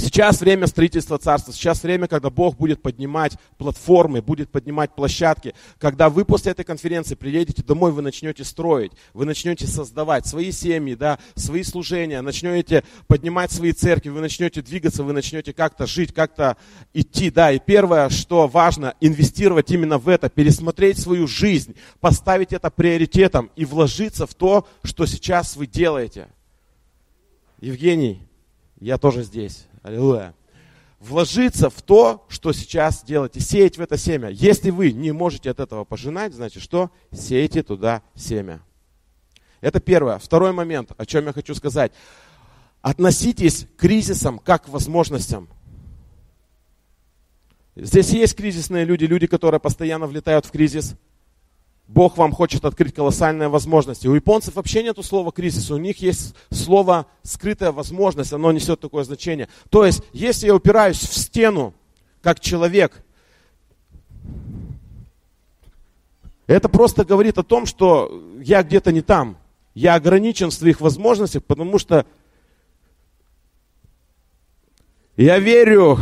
Сейчас 0.00 0.40
время 0.40 0.68
строительства 0.68 1.18
царства, 1.18 1.52
сейчас 1.52 1.82
время, 1.82 2.06
когда 2.06 2.30
Бог 2.30 2.56
будет 2.56 2.80
поднимать 2.80 3.36
платформы, 3.56 4.22
будет 4.22 4.48
поднимать 4.48 4.94
площадки. 4.94 5.54
Когда 5.78 6.08
вы 6.08 6.24
после 6.24 6.52
этой 6.52 6.64
конференции 6.64 7.16
приедете 7.16 7.64
домой, 7.64 7.90
вы 7.90 8.00
начнете 8.00 8.44
строить, 8.44 8.92
вы 9.12 9.24
начнете 9.24 9.66
создавать 9.66 10.24
свои 10.24 10.52
семьи, 10.52 10.94
да, 10.94 11.18
свои 11.34 11.64
служения, 11.64 12.20
начнете 12.22 12.84
поднимать 13.08 13.50
свои 13.50 13.72
церкви, 13.72 14.10
вы 14.10 14.20
начнете 14.20 14.62
двигаться, 14.62 15.02
вы 15.02 15.12
начнете 15.12 15.52
как-то 15.52 15.86
жить, 15.86 16.14
как-то 16.14 16.56
идти. 16.94 17.30
Да. 17.30 17.50
И 17.50 17.58
первое, 17.58 18.08
что 18.08 18.46
важно, 18.46 18.94
инвестировать 19.00 19.72
именно 19.72 19.98
в 19.98 20.08
это, 20.08 20.28
пересмотреть 20.28 21.00
свою 21.00 21.26
жизнь, 21.26 21.74
поставить 22.00 22.52
это 22.52 22.70
приоритетом 22.70 23.50
и 23.56 23.64
вложиться 23.64 24.28
в 24.28 24.34
то, 24.34 24.66
что 24.84 25.06
сейчас 25.06 25.56
вы 25.56 25.66
делаете. 25.66 26.28
Евгений, 27.60 28.22
я 28.80 28.96
тоже 28.96 29.24
здесь. 29.24 29.67
Аллилуйя. 29.88 30.34
Вложиться 31.00 31.70
в 31.70 31.80
то, 31.80 32.26
что 32.28 32.52
сейчас 32.52 33.02
делаете, 33.04 33.40
сеять 33.40 33.78
в 33.78 33.80
это 33.80 33.96
семя. 33.96 34.28
Если 34.28 34.68
вы 34.68 34.92
не 34.92 35.12
можете 35.12 35.50
от 35.50 35.60
этого 35.60 35.84
пожинать, 35.84 36.34
значит 36.34 36.62
что? 36.62 36.90
Сейте 37.10 37.62
туда 37.62 38.02
семя. 38.14 38.60
Это 39.62 39.80
первое. 39.80 40.18
Второй 40.18 40.52
момент, 40.52 40.92
о 40.98 41.06
чем 41.06 41.24
я 41.24 41.32
хочу 41.32 41.54
сказать. 41.54 41.92
Относитесь 42.82 43.66
к 43.76 43.80
кризисам 43.80 44.38
как 44.38 44.64
к 44.64 44.68
возможностям. 44.68 45.48
Здесь 47.74 48.10
есть 48.10 48.36
кризисные 48.36 48.84
люди, 48.84 49.06
люди, 49.06 49.26
которые 49.26 49.60
постоянно 49.60 50.06
влетают 50.06 50.44
в 50.44 50.50
кризис– 50.50 50.96
Бог 51.88 52.18
вам 52.18 52.32
хочет 52.32 52.66
открыть 52.66 52.94
колоссальные 52.94 53.48
возможности. 53.48 54.06
У 54.06 54.14
японцев 54.14 54.56
вообще 54.56 54.82
нету 54.82 55.02
слова 55.02 55.32
кризис, 55.32 55.70
у 55.70 55.78
них 55.78 55.96
есть 56.02 56.34
слово 56.50 57.06
скрытая 57.22 57.72
возможность, 57.72 58.34
оно 58.34 58.52
несет 58.52 58.78
такое 58.78 59.04
значение. 59.04 59.48
То 59.70 59.86
есть, 59.86 60.02
если 60.12 60.48
я 60.48 60.54
упираюсь 60.54 60.98
в 60.98 61.16
стену, 61.16 61.72
как 62.20 62.40
человек, 62.40 63.02
это 66.46 66.68
просто 66.68 67.06
говорит 67.06 67.38
о 67.38 67.42
том, 67.42 67.64
что 67.64 68.22
я 68.38 68.62
где-то 68.62 68.92
не 68.92 69.00
там. 69.00 69.38
Я 69.72 69.94
ограничен 69.94 70.50
в 70.50 70.54
своих 70.54 70.82
возможностях, 70.82 71.42
потому 71.42 71.78
что 71.78 72.04
я 75.16 75.38
верю, 75.38 75.98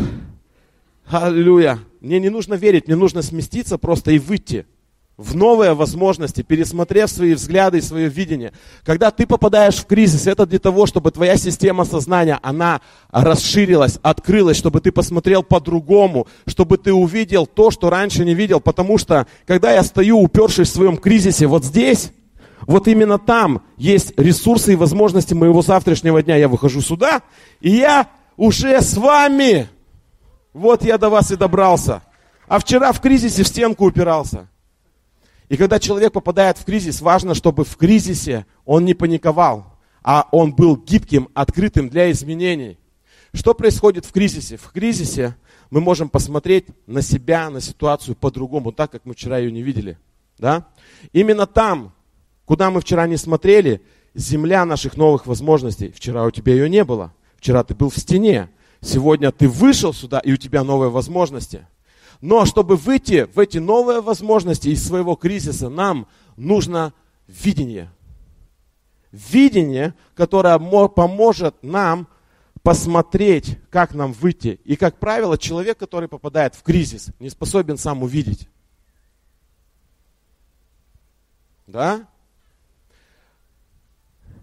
аллилуйя, 1.07 1.79
мне 2.01 2.19
не 2.19 2.29
нужно 2.29 2.55
верить, 2.55 2.89
мне 2.89 2.97
нужно 2.97 3.23
сместиться 3.23 3.79
просто 3.79 4.11
и 4.11 4.19
выйти 4.19 4.67
в 5.17 5.35
новые 5.35 5.73
возможности, 5.73 6.43
пересмотрев 6.43 7.11
свои 7.11 7.35
взгляды 7.35 7.79
и 7.79 7.83
свое 7.83 8.09
видение. 8.09 8.53
Когда 8.85 9.11
ты 9.11 9.27
попадаешь 9.27 9.77
в 9.77 9.87
кризис, 9.87 10.27
это 10.27 10.45
для 10.45 10.59
того, 10.59 10.85
чтобы 10.85 11.11
твоя 11.11 11.39
система 11.39 11.85
сознания, 11.85 12.39
она 12.43 12.83
расширилась, 13.11 13.99
открылась, 14.03 14.59
чтобы 14.59 14.81
ты 14.81 14.93
посмотрел 14.93 15.43
по-другому, 15.43 16.27
чтобы 16.47 16.77
ты 16.77 16.93
увидел 16.93 17.47
то, 17.47 17.71
что 17.71 17.89
раньше 17.89 18.27
не 18.27 18.35
видел. 18.35 18.61
Потому 18.61 18.99
что, 18.99 19.27
когда 19.47 19.73
я 19.73 19.83
стою, 19.83 20.21
упершись 20.21 20.69
в 20.69 20.75
своем 20.75 20.99
кризисе, 20.99 21.47
вот 21.47 21.65
здесь, 21.65 22.13
вот 22.67 22.87
именно 22.87 23.19
там 23.19 23.63
есть 23.79 24.13
ресурсы 24.19 24.75
и 24.75 24.77
возможности 24.77 25.33
моего 25.33 25.63
завтрашнего 25.63 26.23
дня. 26.23 26.37
Я 26.37 26.49
выхожу 26.49 26.83
сюда, 26.83 27.23
и 27.61 27.71
я 27.71 28.09
уже 28.37 28.83
с 28.83 28.99
вами. 28.99 29.69
Вот 30.53 30.85
я 30.85 30.99
до 30.99 31.09
вас 31.09 31.31
и 31.31 31.37
добрался. 31.37 32.03
А 32.49 32.59
вчера 32.59 32.93
в 32.93 33.01
кризисе 33.01 33.45
в 33.45 33.49
стенку 33.49 33.87
упирался. 33.87 34.49
И 35.49 35.57
когда 35.57 35.79
человек 35.79 36.13
попадает 36.13 36.59
в 36.59 36.65
кризис, 36.65 37.01
важно, 37.01 37.35
чтобы 37.35 37.65
в 37.65 37.77
кризисе 37.77 38.47
он 38.65 38.85
не 38.85 38.95
паниковал, 38.95 39.79
а 40.03 40.29
он 40.33 40.55
был 40.55 40.77
гибким, 40.77 41.29
открытым 41.35 41.89
для 41.89 42.11
изменений. 42.11 42.79
Что 43.33 43.55
происходит 43.55 44.05
в 44.05 44.13
кризисе? 44.13 44.57
В 44.57 44.73
кризисе 44.73 45.37
мы 45.71 45.81
можем 45.81 46.09
посмотреть 46.09 46.67
на 46.87 47.03
себя, 47.03 47.51
на 47.51 47.61
ситуацию 47.61 48.17
по-другому, 48.17 48.73
так 48.73 48.91
как 48.91 49.05
мы 49.05 49.15
вчера 49.15 49.39
ее 49.39 49.53
не 49.53 49.63
видели. 49.63 49.99
Да? 50.39 50.69
Именно 51.13 51.47
там, 51.47 51.93
куда 52.45 52.71
мы 52.71 52.81
вчера 52.81 53.07
не 53.07 53.17
смотрели, 53.17 53.83
земля 54.15 54.65
наших 54.65 54.97
новых 54.97 55.27
возможностей. 55.27 55.93
Вчера 55.95 56.25
у 56.25 56.31
тебя 56.31 56.55
ее 56.55 56.69
не 56.69 56.85
было. 56.85 57.13
Вчера 57.37 57.63
ты 57.63 57.75
был 57.75 57.91
в 57.91 57.99
стене. 57.99 58.49
Сегодня 58.81 59.31
ты 59.33 59.49
вышел 59.49 59.93
сюда, 59.93 60.21
и 60.21 60.33
у 60.33 60.37
тебя 60.37 60.65
новые 60.65 60.91
возможности. 60.91 61.67
Но 62.21 62.47
чтобы 62.47 62.77
выйти 62.77 63.29
в 63.35 63.39
эти 63.39 63.59
новые 63.59 64.01
возможности 64.01 64.69
из 64.69 64.87
своего 64.87 65.17
кризиса, 65.17 65.69
нам 65.69 66.07
нужно 66.37 66.93
видение. 67.27 67.91
Видение, 69.13 69.95
которое 70.15 70.59
поможет 70.59 71.63
нам 71.63 72.09
посмотреть, 72.63 73.59
как 73.71 73.95
нам 73.95 74.13
выйти. 74.13 74.61
И, 74.65 74.77
как 74.77 74.99
правило, 74.99 75.39
человек, 75.39 75.79
который 75.79 76.09
попадает 76.09 76.55
в 76.55 76.63
кризис, 76.63 77.11
не 77.21 77.31
способен 77.31 77.79
сам 77.79 78.03
увидеть. 78.03 78.49
Да? 81.67 82.07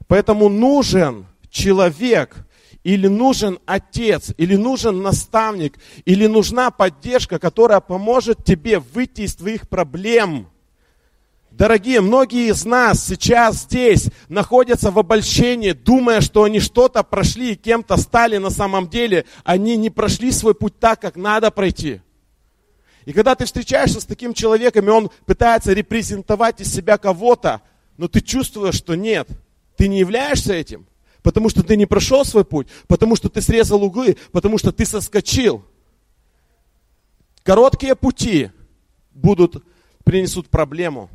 Поэтому 0.08 0.50
нужен 0.50 1.26
человек, 1.50 2.46
или 2.84 3.08
нужен 3.08 3.60
отец, 3.66 4.34
или 4.38 4.56
нужен 4.56 5.02
наставник, 5.02 5.78
или 6.06 6.28
нужна 6.28 6.70
поддержка, 6.70 7.40
которая 7.40 7.80
поможет 7.80 8.44
тебе 8.44 8.80
выйти 8.80 9.22
из 9.22 9.36
твоих 9.36 9.70
проблем. 9.70 10.50
Дорогие, 11.52 12.02
многие 12.02 12.50
из 12.50 12.66
нас 12.66 13.06
сейчас 13.06 13.64
здесь 13.64 14.10
находятся 14.28 14.90
в 14.90 14.98
обольщении, 14.98 15.72
думая, 15.72 16.20
что 16.20 16.44
они 16.44 16.60
что-то 16.60 17.04
прошли 17.04 17.52
и 17.52 17.56
кем-то 17.56 17.96
стали 17.98 18.38
на 18.38 18.50
самом 18.50 18.90
деле. 18.90 19.26
Они 19.44 19.78
не 19.78 19.92
прошли 19.92 20.32
свой 20.32 20.56
путь 20.56 20.80
так, 20.80 21.00
как 21.00 21.16
надо 21.16 21.52
пройти. 21.52 22.02
И 23.06 23.14
когда 23.14 23.36
ты 23.36 23.46
встречаешься 23.46 24.02
с 24.02 24.06
таким 24.06 24.34
человеком, 24.34 24.88
и 24.88 24.92
он 24.92 25.12
пытается 25.26 25.74
репрезентовать 25.74 26.60
из 26.60 26.74
себя 26.74 26.98
кого-то, 26.98 27.62
но 27.98 28.08
ты 28.08 28.22
чувствуешь, 28.22 28.76
что 28.76 28.96
нет, 28.96 29.28
ты 29.78 29.88
не 29.88 30.00
являешься 30.00 30.54
этим, 30.54 30.88
потому 31.24 31.50
что 31.50 31.64
ты 31.64 31.76
не 31.76 31.86
прошел 31.86 32.24
свой 32.26 32.46
путь, 32.46 32.68
потому 32.88 33.16
что 33.16 33.30
ты 33.30 33.42
срезал 33.42 33.82
углы, 33.84 34.18
потому 34.32 34.58
что 34.58 34.72
ты 34.72 34.86
соскочил. 34.86 35.66
Короткие 37.44 37.96
пути 37.96 38.52
будут, 39.14 39.64
принесут 40.04 40.50
проблему. 40.50 41.10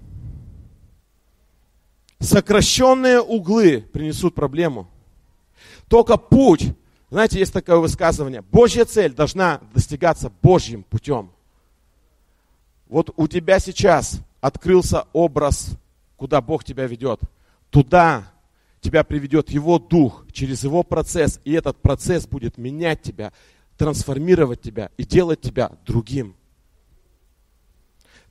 Сокращенные 2.18 3.20
углы 3.20 3.82
принесут 3.92 4.34
проблему. 4.34 4.88
Только 5.86 6.16
путь, 6.16 6.66
знаете, 7.10 7.38
есть 7.38 7.52
такое 7.52 7.76
высказывание, 7.76 8.42
Божья 8.42 8.84
цель 8.84 9.12
должна 9.12 9.60
достигаться 9.72 10.32
Божьим 10.42 10.82
путем. 10.82 11.30
Вот 12.88 13.10
у 13.16 13.28
тебя 13.28 13.58
сейчас 13.58 14.20
открылся 14.40 15.06
образ, 15.12 15.70
куда 16.16 16.40
Бог 16.40 16.64
тебя 16.64 16.86
ведет. 16.86 17.20
Туда 17.70 18.32
тебя 18.88 19.04
приведет 19.04 19.50
Его 19.50 19.78
Дух 19.78 20.24
через 20.32 20.64
Его 20.64 20.82
процесс. 20.82 21.40
И 21.44 21.52
этот 21.52 21.82
процесс 21.82 22.26
будет 22.26 22.56
менять 22.56 23.02
тебя, 23.02 23.32
трансформировать 23.76 24.62
тебя 24.62 24.90
и 24.96 25.04
делать 25.04 25.42
тебя 25.42 25.72
другим. 25.86 26.34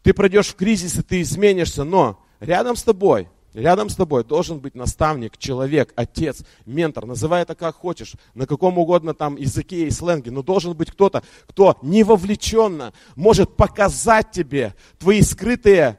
Ты 0.02 0.14
пройдешь 0.14 0.48
в 0.48 0.56
кризис, 0.56 0.98
и 0.98 1.04
ты 1.04 1.22
изменишься, 1.22 1.84
но 1.84 2.24
рядом 2.40 2.76
с 2.76 2.84
тобой 2.84 3.30
Рядом 3.54 3.90
с 3.90 3.96
тобой 3.96 4.24
должен 4.24 4.60
быть 4.60 4.76
наставник, 4.76 5.36
человек, 5.38 5.92
отец, 5.96 6.44
ментор, 6.68 7.08
называй 7.08 7.42
это 7.42 7.56
как 7.56 7.76
хочешь, 7.76 8.14
на 8.36 8.46
каком 8.46 8.78
угодно 8.78 9.16
там 9.16 9.36
языке 9.36 9.88
и 9.88 9.90
сленге, 9.90 10.30
но 10.30 10.44
должен 10.44 10.76
быть 10.76 10.92
кто-то, 10.92 11.24
кто 11.48 11.76
невовлеченно 11.82 12.94
может 13.16 13.56
показать 13.56 14.30
тебе 14.30 14.76
твои 15.00 15.24
скрытые 15.24 15.98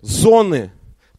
зоны, 0.00 0.70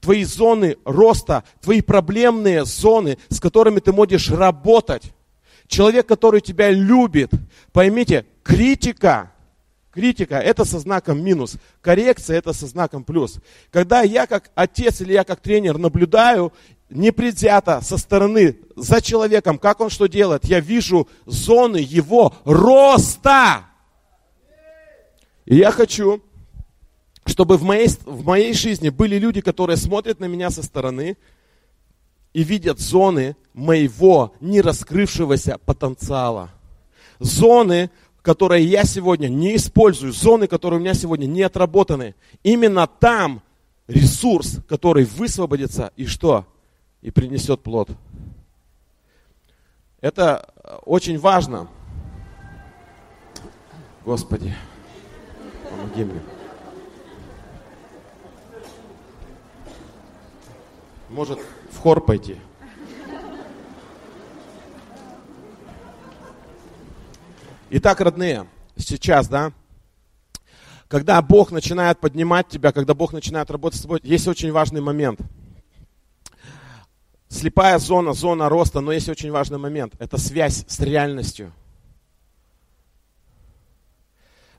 твои 0.02 0.24
зоны 0.24 0.78
роста, 0.84 1.44
твои 1.62 1.82
проблемные 1.82 2.66
зоны, 2.66 3.18
с 3.30 3.40
которыми 3.40 3.80
ты 3.80 3.94
можешь 3.94 4.30
работать. 4.30 5.14
Человек, 5.68 6.08
который 6.08 6.42
тебя 6.42 6.70
любит, 6.70 7.32
поймите, 7.72 8.26
критика 8.44 9.32
Критика– 9.92 10.36
это 10.40 10.64
со 10.64 10.80
знаком 10.80 11.22
минус. 11.22 11.58
Коррекция– 11.82 12.38
это 12.40 12.54
со 12.54 12.66
знаком 12.66 13.04
плюс. 13.04 13.40
Когда 13.72 14.02
я 14.02 14.26
как 14.26 14.50
отец 14.56 15.02
или 15.02 15.12
я 15.14 15.26
как 15.26 15.42
тренер 15.42 15.78
наблюдаю 15.78 16.54
непредвзято 16.90 17.82
со 17.82 17.98
стороны 17.98 18.58
за 18.76 19.02
человеком, 19.02 19.58
как 19.58 19.82
он 19.82 19.90
что 19.90 20.08
делает, 20.08 20.46
я 20.46 20.62
вижу 20.62 21.10
зоны 21.26 21.78
его 21.78 22.34
роста. 22.46 23.66
И 25.46 25.58
я 25.58 25.72
хочу, 25.72 26.24
чтобы 27.32 27.58
в 27.58 27.64
моей, 27.64 27.88
в 28.06 28.26
моей 28.26 28.54
жизни 28.54 28.90
были 28.90 29.18
люди, 29.18 29.40
которые 29.40 29.78
смотрят 29.78 30.20
на 30.20 30.26
меня 30.26 30.50
со 30.50 30.62
стороны 30.64 31.18
и 32.34 32.44
видят 32.44 32.80
зоны 32.80 33.38
моего 33.54 34.34
не 34.42 34.60
раскрывшегося 34.60 35.58
потенциала. 35.66 36.52
Зоны, 37.20 37.90
которые 38.22 38.66
я 38.66 38.84
сегодня 38.84 39.30
не 39.30 39.56
использую, 39.56 40.12
зоны, 40.12 40.48
которые 40.48 40.80
у 40.80 40.84
меня 40.84 40.94
сегодня 40.94 41.26
не 41.26 41.42
отработаны, 41.42 42.16
именно 42.44 42.86
там 42.86 43.42
ресурс, 43.88 44.58
который 44.68 45.06
высвободится 45.06 45.94
и 45.96 46.06
что? 46.08 46.46
И 47.02 47.12
принесет 47.12 47.62
плод. 47.62 47.90
Это 50.02 50.54
очень 50.86 51.18
важно. 51.18 51.70
Господи, 54.04 54.54
помоги 55.70 56.04
мне. 56.04 56.22
Может, 61.12 61.40
в 61.72 61.78
хор 61.78 62.00
пойти? 62.00 62.38
Итак, 67.70 68.00
родные, 68.00 68.48
сейчас, 68.78 69.28
да, 69.28 69.52
когда 70.88 71.22
Бог 71.22 71.52
начинает 71.52 72.00
поднимать 72.00 72.48
тебя, 72.48 72.72
когда 72.72 72.94
Бог 72.94 73.12
начинает 73.12 73.52
работать 73.52 73.80
с 73.80 73.82
тобой, 73.84 74.00
есть 74.04 74.28
очень 74.28 74.54
важный 74.54 74.80
момент. 74.80 75.20
Слепая 77.28 77.78
зона, 77.78 78.14
зона 78.14 78.48
роста, 78.48 78.80
но 78.80 78.94
есть 78.94 79.10
очень 79.10 79.32
важный 79.32 79.58
момент. 79.58 79.94
Это 80.00 80.18
связь 80.18 80.66
с 80.68 80.80
реальностью. 80.80 81.52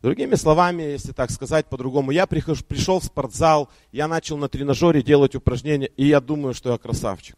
Другими 0.02 0.34
словами, 0.34 0.82
если 0.82 1.12
так 1.12 1.30
сказать 1.30 1.66
по-другому, 1.66 2.10
я 2.10 2.26
прихожу, 2.26 2.64
пришел 2.64 2.98
в 2.98 3.04
спортзал, 3.04 3.70
я 3.92 4.08
начал 4.08 4.36
на 4.36 4.48
тренажере 4.48 5.00
делать 5.00 5.36
упражнения, 5.36 5.86
и 5.96 6.06
я 6.06 6.20
думаю, 6.20 6.54
что 6.54 6.72
я 6.72 6.78
красавчик. 6.78 7.36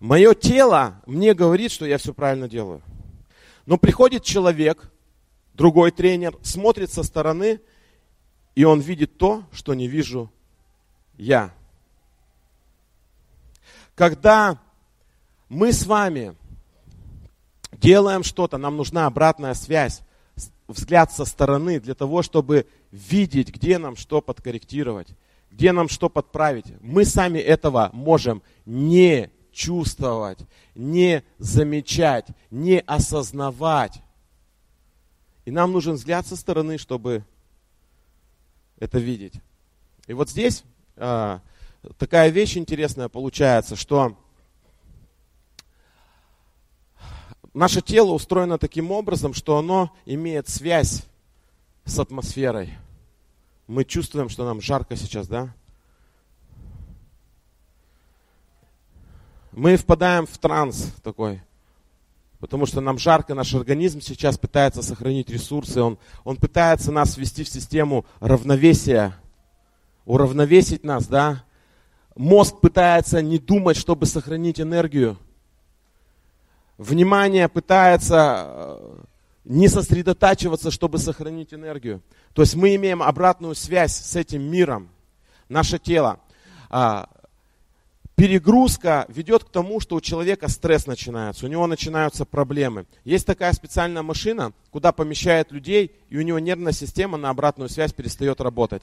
Мое 0.00 0.34
тело 0.34 1.00
мне 1.06 1.32
говорит, 1.32 1.72
что 1.72 1.86
я 1.86 1.96
все 1.96 2.12
правильно 2.12 2.46
делаю. 2.46 2.82
Но 3.64 3.78
приходит 3.78 4.22
человек, 4.22 4.92
другой 5.54 5.92
тренер, 5.92 6.36
смотрит 6.42 6.92
со 6.92 7.02
стороны, 7.02 7.58
и 8.54 8.64
он 8.64 8.80
видит 8.80 9.16
то, 9.16 9.44
что 9.50 9.72
не 9.72 9.88
вижу 9.88 10.30
я. 11.16 11.54
Когда 13.94 14.60
мы 15.48 15.72
с 15.72 15.86
вами 15.86 16.36
делаем 17.84 18.22
что-то, 18.22 18.56
нам 18.56 18.78
нужна 18.78 19.06
обратная 19.06 19.52
связь, 19.52 20.00
взгляд 20.66 21.12
со 21.12 21.26
стороны 21.26 21.78
для 21.80 21.94
того, 21.94 22.22
чтобы 22.22 22.66
видеть, 22.90 23.50
где 23.54 23.76
нам 23.76 23.94
что 23.96 24.22
подкорректировать, 24.22 25.08
где 25.50 25.70
нам 25.70 25.90
что 25.90 26.08
подправить. 26.08 26.64
Мы 26.80 27.04
сами 27.04 27.38
этого 27.38 27.90
можем 27.92 28.42
не 28.64 29.30
чувствовать, 29.52 30.38
не 30.74 31.22
замечать, 31.38 32.26
не 32.50 32.80
осознавать. 32.80 34.00
И 35.44 35.50
нам 35.50 35.72
нужен 35.72 35.94
взгляд 35.94 36.26
со 36.26 36.36
стороны, 36.36 36.78
чтобы 36.78 37.22
это 38.78 38.98
видеть. 38.98 39.34
И 40.06 40.14
вот 40.14 40.30
здесь 40.30 40.64
э, 40.96 41.38
такая 41.98 42.30
вещь 42.30 42.56
интересная 42.56 43.10
получается, 43.10 43.76
что 43.76 44.16
наше 47.54 47.80
тело 47.80 48.12
устроено 48.12 48.58
таким 48.58 48.90
образом, 48.90 49.32
что 49.32 49.56
оно 49.56 49.90
имеет 50.04 50.48
связь 50.48 51.04
с 51.84 51.98
атмосферой. 51.98 52.74
Мы 53.66 53.84
чувствуем, 53.84 54.28
что 54.28 54.44
нам 54.44 54.60
жарко 54.60 54.96
сейчас, 54.96 55.26
да? 55.26 55.54
мы 59.56 59.76
впадаем 59.76 60.26
в 60.26 60.36
транс 60.38 60.92
такой, 61.02 61.40
потому 62.40 62.66
что 62.66 62.80
нам 62.80 62.98
жарко, 62.98 63.34
наш 63.34 63.54
организм 63.54 64.00
сейчас 64.00 64.36
пытается 64.36 64.82
сохранить 64.82 65.30
ресурсы, 65.30 65.80
он, 65.80 65.98
он 66.24 66.36
пытается 66.36 66.90
нас 66.90 67.16
ввести 67.16 67.44
в 67.44 67.48
систему 67.48 68.04
равновесия, 68.20 69.16
уравновесить 70.04 70.84
нас, 70.84 71.06
да. 71.06 71.44
Мозг 72.16 72.60
пытается 72.60 73.22
не 73.22 73.38
думать, 73.38 73.76
чтобы 73.76 74.06
сохранить 74.06 74.60
энергию. 74.60 75.18
Внимание 76.78 77.48
пытается 77.48 78.46
э, 78.46 78.96
не 79.44 79.68
сосредотачиваться, 79.68 80.70
чтобы 80.70 80.98
сохранить 80.98 81.54
энергию. 81.54 82.02
То 82.32 82.42
есть 82.42 82.56
мы 82.56 82.74
имеем 82.74 83.02
обратную 83.02 83.54
связь 83.54 83.94
с 83.94 84.16
этим 84.16 84.42
миром, 84.42 84.88
наше 85.48 85.78
тело. 85.78 86.18
А, 86.70 87.08
перегрузка 88.16 89.06
ведет 89.08 89.44
к 89.44 89.50
тому, 89.50 89.80
что 89.80 89.96
у 89.96 90.00
человека 90.00 90.48
стресс 90.48 90.86
начинается, 90.86 91.46
у 91.46 91.48
него 91.48 91.66
начинаются 91.66 92.24
проблемы. 92.24 92.86
Есть 93.04 93.26
такая 93.26 93.52
специальная 93.52 94.02
машина, 94.02 94.52
куда 94.70 94.92
помещают 94.92 95.52
людей, 95.52 95.92
и 96.08 96.18
у 96.18 96.22
него 96.22 96.38
нервная 96.38 96.72
система 96.72 97.18
на 97.18 97.30
обратную 97.30 97.68
связь 97.68 97.92
перестает 97.92 98.40
работать. 98.40 98.82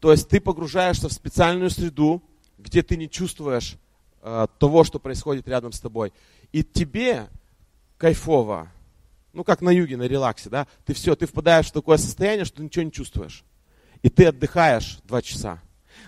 То 0.00 0.12
есть 0.12 0.28
ты 0.28 0.40
погружаешься 0.40 1.08
в 1.08 1.12
специальную 1.12 1.70
среду, 1.70 2.22
где 2.58 2.82
ты 2.82 2.96
не 2.96 3.08
чувствуешь 3.08 3.76
э, 4.22 4.46
того, 4.58 4.84
что 4.84 4.98
происходит 4.98 5.48
рядом 5.48 5.72
с 5.72 5.80
тобой. 5.80 6.12
И 6.54 6.62
тебе 6.62 7.26
кайфово, 7.98 8.68
ну 9.32 9.42
как 9.42 9.60
на 9.60 9.70
юге, 9.70 9.96
на 9.96 10.04
релаксе, 10.04 10.48
да, 10.48 10.68
ты 10.86 10.94
все, 10.94 11.16
ты 11.16 11.26
впадаешь 11.26 11.66
в 11.66 11.72
такое 11.72 11.96
состояние, 11.96 12.44
что 12.44 12.58
ты 12.58 12.62
ничего 12.62 12.84
не 12.84 12.92
чувствуешь. 12.92 13.42
И 14.02 14.08
ты 14.08 14.26
отдыхаешь 14.26 15.00
два 15.02 15.20
часа. 15.20 15.60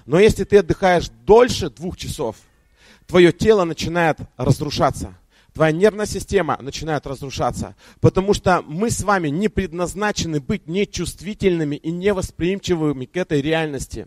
Но 0.04 0.20
если 0.20 0.44
ты 0.44 0.58
отдыхаешь 0.58 1.08
дольше 1.08 1.68
двух 1.68 1.96
часов, 1.96 2.36
твое 3.08 3.32
тело 3.32 3.64
начинает 3.64 4.18
разрушаться. 4.36 5.18
Твоя 5.52 5.72
нервная 5.72 6.06
система 6.06 6.56
начинает 6.62 7.08
разрушаться. 7.08 7.74
Потому 8.00 8.32
что 8.32 8.62
мы 8.68 8.92
с 8.92 9.02
вами 9.02 9.30
не 9.30 9.48
предназначены 9.48 10.38
быть 10.38 10.68
нечувствительными 10.68 11.74
и 11.74 11.90
невосприимчивыми 11.90 13.06
к 13.06 13.16
этой 13.16 13.42
реальности. 13.42 14.06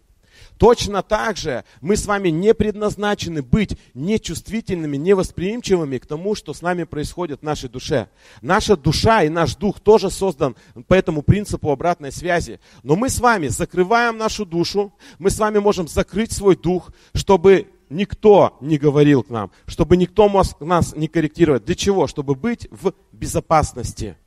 Точно 0.59 1.01
так 1.03 1.37
же 1.37 1.63
мы 1.79 1.95
с 1.95 2.05
вами 2.05 2.27
не 2.27 2.53
предназначены 2.53 3.41
быть 3.41 3.77
нечувствительными, 3.93 4.97
невосприимчивыми 4.97 5.99
к 5.99 6.05
тому, 6.05 6.35
что 6.35 6.53
с 6.53 6.61
нами 6.61 6.83
происходит 6.83 7.39
в 7.39 7.43
нашей 7.43 7.69
душе. 7.69 8.09
Наша 8.41 8.75
душа 8.75 9.23
и 9.23 9.29
наш 9.29 9.55
дух 9.55 9.79
тоже 9.79 10.09
создан 10.09 10.57
по 10.89 10.95
этому 10.95 11.21
принципу 11.21 11.71
обратной 11.71 12.11
связи. 12.11 12.59
Но 12.83 12.97
мы 12.97 13.09
с 13.09 13.21
вами 13.21 13.47
закрываем 13.47 14.17
нашу 14.17 14.45
душу, 14.45 14.93
мы 15.17 15.29
с 15.29 15.39
вами 15.39 15.59
можем 15.59 15.87
закрыть 15.87 16.33
свой 16.33 16.57
дух, 16.57 16.91
чтобы 17.13 17.67
никто 17.89 18.57
не 18.59 18.77
говорил 18.77 19.23
к 19.23 19.29
нам, 19.29 19.51
чтобы 19.65 19.95
никто 19.95 20.27
мог 20.27 20.45
нас 20.59 20.93
не 20.93 21.07
корректировать. 21.07 21.63
Для 21.63 21.75
чего? 21.75 22.05
Чтобы 22.05 22.35
быть 22.35 22.67
в 22.69 22.93
безопасности. 23.13 24.17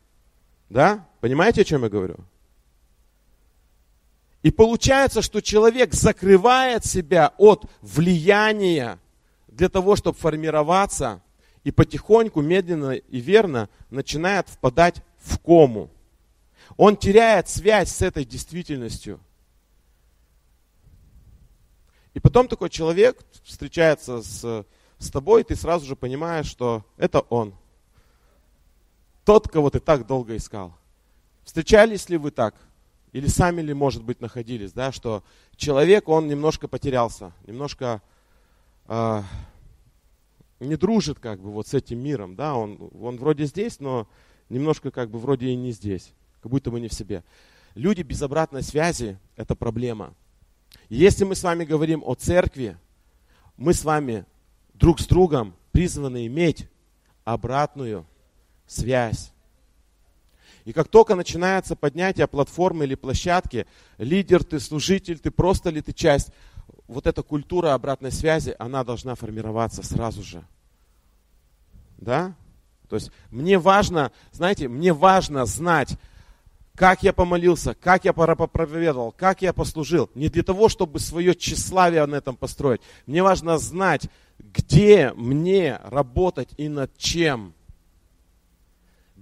Да? 0.70 1.06
Понимаете, 1.20 1.60
о 1.60 1.64
чем 1.64 1.82
я 1.82 1.90
говорю? 1.90 2.16
И 4.42 4.50
получается, 4.50 5.22
что 5.22 5.40
человек 5.40 5.94
закрывает 5.94 6.84
себя 6.84 7.32
от 7.38 7.70
влияния 7.80 8.98
для 9.46 9.68
того, 9.68 9.94
чтобы 9.96 10.18
формироваться, 10.18 11.22
и 11.64 11.70
потихоньку, 11.70 12.42
медленно 12.42 12.92
и 12.92 13.20
верно 13.20 13.68
начинает 13.90 14.48
впадать 14.48 15.02
в 15.18 15.38
кому. 15.38 15.90
Он 16.76 16.96
теряет 16.96 17.48
связь 17.48 17.92
с 17.92 18.02
этой 18.02 18.24
действительностью. 18.24 19.20
И 22.14 22.20
потом 22.20 22.48
такой 22.48 22.68
человек 22.68 23.22
встречается 23.44 24.22
с, 24.22 24.66
с 24.98 25.10
тобой, 25.10 25.42
и 25.42 25.44
ты 25.44 25.54
сразу 25.54 25.86
же 25.86 25.94
понимаешь, 25.94 26.46
что 26.46 26.84
это 26.96 27.20
он. 27.20 27.54
Тот, 29.24 29.48
кого 29.48 29.70
ты 29.70 29.78
так 29.78 30.06
долго 30.06 30.36
искал. 30.36 30.74
Встречались 31.44 32.08
ли 32.08 32.16
вы 32.16 32.32
так? 32.32 32.54
Или 33.12 33.26
сами 33.26 33.60
ли, 33.60 33.74
может 33.74 34.02
быть, 34.02 34.20
находились, 34.20 34.72
да, 34.72 34.90
что 34.90 35.22
человек, 35.56 36.08
он 36.08 36.28
немножко 36.28 36.66
потерялся, 36.66 37.32
немножко 37.46 38.02
э, 38.88 39.22
не 40.60 40.76
дружит 40.76 41.18
как 41.18 41.40
бы 41.40 41.50
вот 41.50 41.68
с 41.68 41.74
этим 41.74 41.98
миром, 41.98 42.34
да, 42.36 42.54
он, 42.54 42.90
он 42.98 43.18
вроде 43.18 43.44
здесь, 43.44 43.80
но 43.80 44.08
немножко 44.48 44.90
как 44.90 45.10
бы 45.10 45.18
вроде 45.18 45.48
и 45.48 45.56
не 45.56 45.72
здесь, 45.72 46.12
как 46.40 46.50
будто 46.50 46.70
бы 46.70 46.80
не 46.80 46.88
в 46.88 46.94
себе. 46.94 47.22
Люди 47.74 48.02
без 48.02 48.20
обратной 48.22 48.62
связи– 48.62 49.18
это 49.36 49.54
проблема. 49.54 50.14
Если 50.88 51.24
мы 51.24 51.34
с 51.34 51.42
вами 51.42 51.64
говорим 51.64 52.02
о 52.04 52.14
церкви, 52.14 52.76
мы 53.56 53.74
с 53.74 53.84
вами 53.84 54.24
друг 54.74 55.00
с 55.00 55.06
другом 55.06 55.54
призваны 55.70 56.26
иметь 56.26 56.68
обратную 57.24 58.06
связь. 58.66 59.31
И 60.64 60.72
как 60.72 60.88
только 60.88 61.14
начинается 61.14 61.74
поднятие 61.74 62.26
платформы 62.26 62.84
или 62.84 62.94
площадки, 62.94 63.66
лидер 63.98 64.44
ты, 64.44 64.60
служитель 64.60 65.18
ты, 65.18 65.30
просто 65.30 65.70
ли 65.70 65.82
ты 65.82 65.92
часть, 65.92 66.30
вот 66.86 67.06
эта 67.06 67.22
культура 67.22 67.74
обратной 67.74 68.12
связи, 68.12 68.54
она 68.58 68.84
должна 68.84 69.14
формироваться 69.14 69.82
сразу 69.82 70.22
же. 70.22 70.44
Да? 71.98 72.34
То 72.88 72.96
есть 72.96 73.10
мне 73.30 73.58
важно, 73.58 74.12
знаете, 74.32 74.68
мне 74.68 74.92
важно 74.92 75.46
знать, 75.46 75.96
как 76.74 77.02
я 77.02 77.12
помолился, 77.12 77.74
как 77.74 78.04
я 78.04 78.12
проповедовал, 78.12 79.12
как 79.12 79.42
я 79.42 79.52
послужил. 79.52 80.10
Не 80.14 80.28
для 80.28 80.42
того, 80.42 80.68
чтобы 80.68 81.00
свое 81.00 81.34
тщеславие 81.34 82.04
на 82.06 82.16
этом 82.16 82.36
построить. 82.36 82.80
Мне 83.06 83.22
важно 83.22 83.58
знать, 83.58 84.08
где 84.38 85.12
мне 85.14 85.78
работать 85.84 86.50
и 86.56 86.68
над 86.68 86.96
чем 86.96 87.54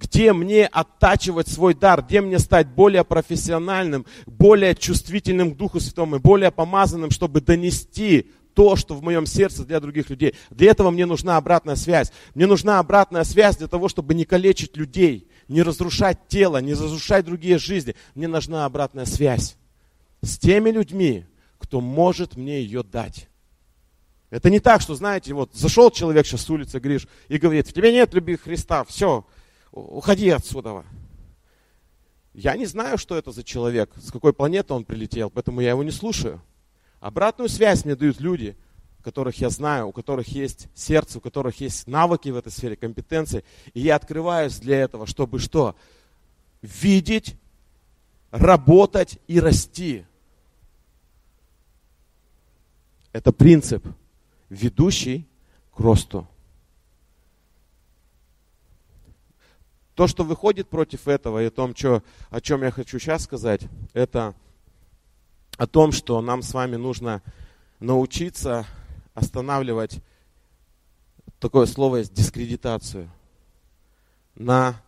где 0.00 0.32
мне 0.32 0.66
оттачивать 0.66 1.48
свой 1.48 1.74
дар, 1.74 2.02
где 2.02 2.22
мне 2.22 2.38
стать 2.38 2.68
более 2.68 3.04
профессиональным, 3.04 4.06
более 4.26 4.74
чувствительным 4.74 5.52
к 5.52 5.56
Духу 5.56 5.78
Святому, 5.78 6.18
более 6.18 6.50
помазанным, 6.50 7.10
чтобы 7.10 7.42
донести 7.42 8.30
то, 8.54 8.76
что 8.76 8.94
в 8.94 9.02
моем 9.02 9.26
сердце 9.26 9.64
для 9.64 9.78
других 9.78 10.08
людей. 10.08 10.34
Для 10.48 10.70
этого 10.70 10.90
мне 10.90 11.04
нужна 11.04 11.36
обратная 11.36 11.76
связь. 11.76 12.12
Мне 12.34 12.46
нужна 12.46 12.78
обратная 12.78 13.24
связь 13.24 13.58
для 13.58 13.68
того, 13.68 13.88
чтобы 13.88 14.14
не 14.14 14.24
калечить 14.24 14.76
людей, 14.76 15.28
не 15.48 15.62
разрушать 15.62 16.18
тело, 16.28 16.58
не 16.62 16.72
разрушать 16.72 17.26
другие 17.26 17.58
жизни. 17.58 17.94
Мне 18.14 18.26
нужна 18.26 18.64
обратная 18.64 19.04
связь 19.04 19.56
с 20.22 20.38
теми 20.38 20.70
людьми, 20.70 21.26
кто 21.58 21.80
может 21.80 22.36
мне 22.36 22.62
ее 22.62 22.82
дать. 22.82 23.28
Это 24.30 24.48
не 24.48 24.60
так, 24.60 24.80
что, 24.80 24.94
знаете, 24.94 25.34
вот 25.34 25.50
зашел 25.54 25.90
человек 25.90 26.26
сейчас 26.26 26.42
с 26.42 26.50
улицы, 26.50 26.78
Гриш, 26.78 27.06
и 27.28 27.36
говорит, 27.36 27.68
в 27.68 27.72
тебе 27.72 27.92
нет 27.92 28.14
любви 28.14 28.36
Христа, 28.36 28.84
все, 28.84 29.26
уходи 29.72 30.28
отсюда. 30.30 30.84
Я 32.32 32.56
не 32.56 32.66
знаю, 32.66 32.96
что 32.98 33.16
это 33.16 33.32
за 33.32 33.42
человек, 33.42 33.92
с 33.96 34.12
какой 34.12 34.32
планеты 34.32 34.72
он 34.72 34.84
прилетел, 34.84 35.30
поэтому 35.30 35.60
я 35.60 35.70
его 35.70 35.82
не 35.82 35.90
слушаю. 35.90 36.40
Обратную 37.00 37.48
связь 37.48 37.84
мне 37.84 37.96
дают 37.96 38.20
люди, 38.20 38.56
которых 39.02 39.40
я 39.40 39.50
знаю, 39.50 39.88
у 39.88 39.92
которых 39.92 40.28
есть 40.28 40.68
сердце, 40.74 41.18
у 41.18 41.20
которых 41.20 41.60
есть 41.60 41.86
навыки 41.86 42.28
в 42.28 42.36
этой 42.36 42.52
сфере, 42.52 42.76
компетенции. 42.76 43.44
И 43.72 43.80
я 43.80 43.96
открываюсь 43.96 44.58
для 44.58 44.80
этого, 44.80 45.06
чтобы 45.06 45.38
что? 45.38 45.74
Видеть, 46.62 47.36
работать 48.30 49.18
и 49.26 49.40
расти. 49.40 50.04
Это 53.12 53.32
принцип, 53.32 53.84
ведущий 54.50 55.26
к 55.74 55.80
росту. 55.80 56.28
То, 60.00 60.06
что 60.06 60.24
выходит 60.24 60.66
против 60.66 61.08
этого, 61.08 61.42
и 61.42 61.48
о 61.48 61.50
том, 61.50 61.76
что, 61.76 62.02
о 62.30 62.40
чем 62.40 62.62
я 62.62 62.70
хочу 62.70 62.98
сейчас 62.98 63.24
сказать, 63.24 63.60
это 63.92 64.34
о 65.58 65.66
том, 65.66 65.92
что 65.92 66.22
нам 66.22 66.40
с 66.40 66.54
вами 66.54 66.76
нужно 66.76 67.22
научиться 67.80 68.64
останавливать 69.12 70.00
такое 71.38 71.66
слово 71.66 71.96
есть 71.96 72.14
дискредитацию 72.14 73.10
на 74.36 74.80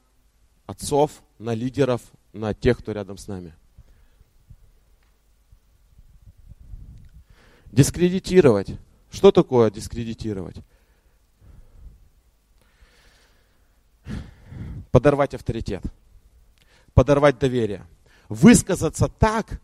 отцов, 0.64 1.22
на 1.38 1.52
лидеров, 1.52 2.00
на 2.32 2.54
тех, 2.54 2.78
кто 2.78 2.92
рядом 2.92 3.18
с 3.18 3.28
нами. 3.28 3.54
Дискредитировать. 7.66 8.78
Что 9.10 9.30
такое 9.30 9.70
дискредитировать? 9.70 10.56
Подорвать 14.92 15.34
авторитет, 15.34 15.82
подорвать 16.94 17.38
доверие, 17.38 17.84
высказаться 18.28 19.08
так 19.08 19.60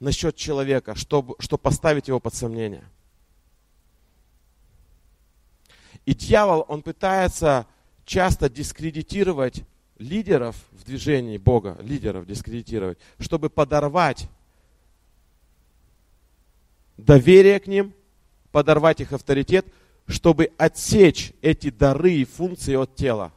насчет 0.00 0.36
человека, 0.36 0.94
чтобы, 0.94 1.34
чтобы 1.40 1.60
поставить 1.60 2.08
его 2.08 2.20
под 2.20 2.34
сомнение. 2.34 2.84
И 6.06 6.14
дьявол, 6.14 6.64
он 6.68 6.82
пытается 6.82 7.66
часто 8.06 8.48
дискредитировать 8.48 9.64
лидеров 9.98 10.56
в 10.72 10.84
движении 10.84 11.36
Бога, 11.36 11.76
лидеров 11.82 12.24
дискредитировать, 12.24 12.98
чтобы 13.18 13.50
подорвать 13.50 14.30
доверие 16.96 17.58
к 17.60 17.66
ним, 17.66 17.92
подорвать 18.52 19.00
их 19.00 19.12
авторитет, 19.12 19.66
чтобы 20.06 20.52
отсечь 20.56 21.32
эти 21.42 21.70
дары 21.70 22.12
и 22.12 22.24
функции 22.24 22.74
от 22.74 22.94
тела. 22.94 23.32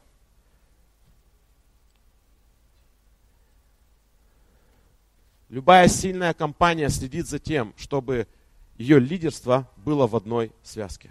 Любая 5.52 5.86
сильная 5.86 6.32
компания 6.32 6.88
следит 6.88 7.26
за 7.26 7.38
тем, 7.38 7.74
чтобы 7.76 8.26
ее 8.78 8.98
лидерство 8.98 9.70
было 9.76 10.06
в 10.06 10.16
одной 10.16 10.50
связке. 10.62 11.10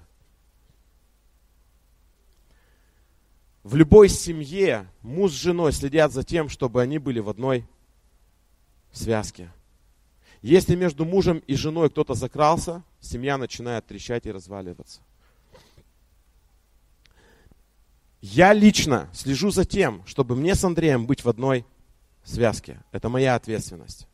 В 3.62 3.76
любой 3.76 4.10
семье 4.10 4.88
муж 5.04 5.34
с 5.34 5.36
женой 5.36 5.72
следят 5.72 6.12
за 6.12 6.24
тем, 6.24 6.50
чтобы 6.50 6.82
они 6.82 6.98
были 6.98 7.20
в 7.20 7.30
одной 7.30 7.68
связке. 8.92 9.52
Если 10.42 10.76
между 10.76 11.06
мужем 11.06 11.44
и 11.46 11.54
женой 11.54 11.92
кто-то 11.92 12.16
закрался, 12.16 12.82
семья 13.00 13.38
начинает 13.38 13.86
трещать 13.86 14.26
и 14.26 14.32
разваливаться. 14.32 15.02
Я 18.22 18.54
лично 18.54 19.08
слежу 19.14 19.52
за 19.52 19.66
тем, 19.66 20.04
чтобы 20.08 20.36
мне 20.36 20.56
с 20.56 20.64
Андреем 20.64 21.06
быть 21.06 21.24
в 21.24 21.30
одной 21.30 21.64
связке. 22.24 22.82
Это 22.92 23.08
моя 23.08 23.36
ответственность. 23.36 24.08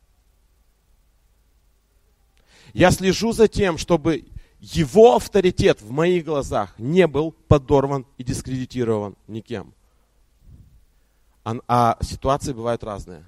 Я 2.74 2.90
слежу 2.90 3.32
за 3.32 3.48
тем, 3.48 3.78
чтобы 3.78 4.26
его 4.60 5.16
авторитет 5.16 5.80
в 5.80 5.90
моих 5.90 6.24
глазах 6.24 6.74
не 6.78 7.06
был 7.06 7.32
подорван 7.32 8.06
и 8.16 8.24
дискредитирован 8.24 9.16
никем. 9.26 9.72
А, 11.44 11.56
а 11.68 11.98
ситуации 12.02 12.52
бывают 12.52 12.82
разные. 12.84 13.24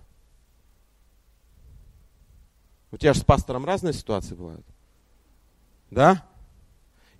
У 2.92 2.96
тебя 2.96 3.14
же 3.14 3.20
с 3.20 3.24
пастором 3.24 3.64
разные 3.64 3.92
ситуации 3.92 4.34
бывают. 4.34 4.66
Да? 5.90 6.24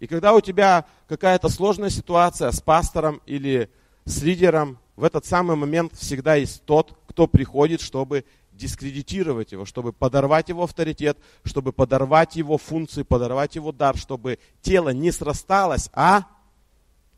И 0.01 0.07
когда 0.07 0.35
у 0.35 0.41
тебя 0.41 0.87
какая-то 1.09 1.49
сложная 1.49 1.91
ситуация 1.91 2.51
с 2.51 2.61
пастором 2.61 3.21
или 3.27 3.71
с 4.05 4.23
лидером, 4.23 4.79
в 4.97 5.05
этот 5.05 5.25
самый 5.25 5.57
момент 5.57 5.95
всегда 5.95 6.35
есть 6.35 6.65
тот, 6.65 6.99
кто 7.07 7.27
приходит, 7.27 7.81
чтобы 7.81 8.25
дискредитировать 8.61 9.53
его, 9.53 9.65
чтобы 9.65 9.93
подорвать 9.93 10.51
его 10.51 10.65
авторитет, 10.65 11.19
чтобы 11.45 11.73
подорвать 11.73 12.37
его 12.37 12.59
функции, 12.59 13.03
подорвать 13.03 13.57
его 13.57 13.73
дар, 13.73 13.97
чтобы 13.97 14.39
тело 14.63 14.91
не 14.91 15.11
срасталось, 15.11 15.89
а 15.93 16.27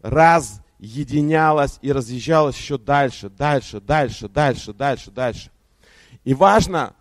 разъединялось 0.01 1.79
и 1.83 1.93
разъезжалось 1.93 2.57
еще 2.57 2.79
дальше, 2.79 3.29
дальше, 3.29 3.81
дальше, 3.81 4.29
дальше, 4.29 4.73
дальше, 4.73 5.11
дальше. 5.11 5.51
И 6.25 6.33
важно 6.33 6.95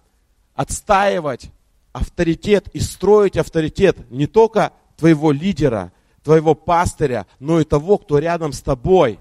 отстаивать 0.55 1.51
авторитет 1.93 2.67
и 2.73 2.79
строить 2.79 3.37
авторитет 3.37 4.09
не 4.09 4.27
только 4.27 4.73
твоего 4.97 5.31
лидера, 5.31 5.91
твоего 6.23 6.55
пастыря, 6.55 7.27
но 7.39 7.59
и 7.59 7.63
того, 7.63 7.97
кто 7.97 8.19
рядом 8.19 8.53
с 8.53 8.61
тобой. 8.61 9.19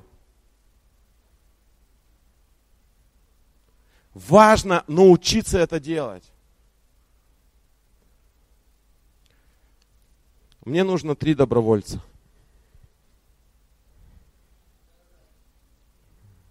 Важно 4.14 4.84
научиться 4.86 5.58
это 5.58 5.78
делать. 5.78 6.30
Мне 10.64 10.84
нужно 10.84 11.14
три 11.14 11.34
добровольца. 11.34 12.02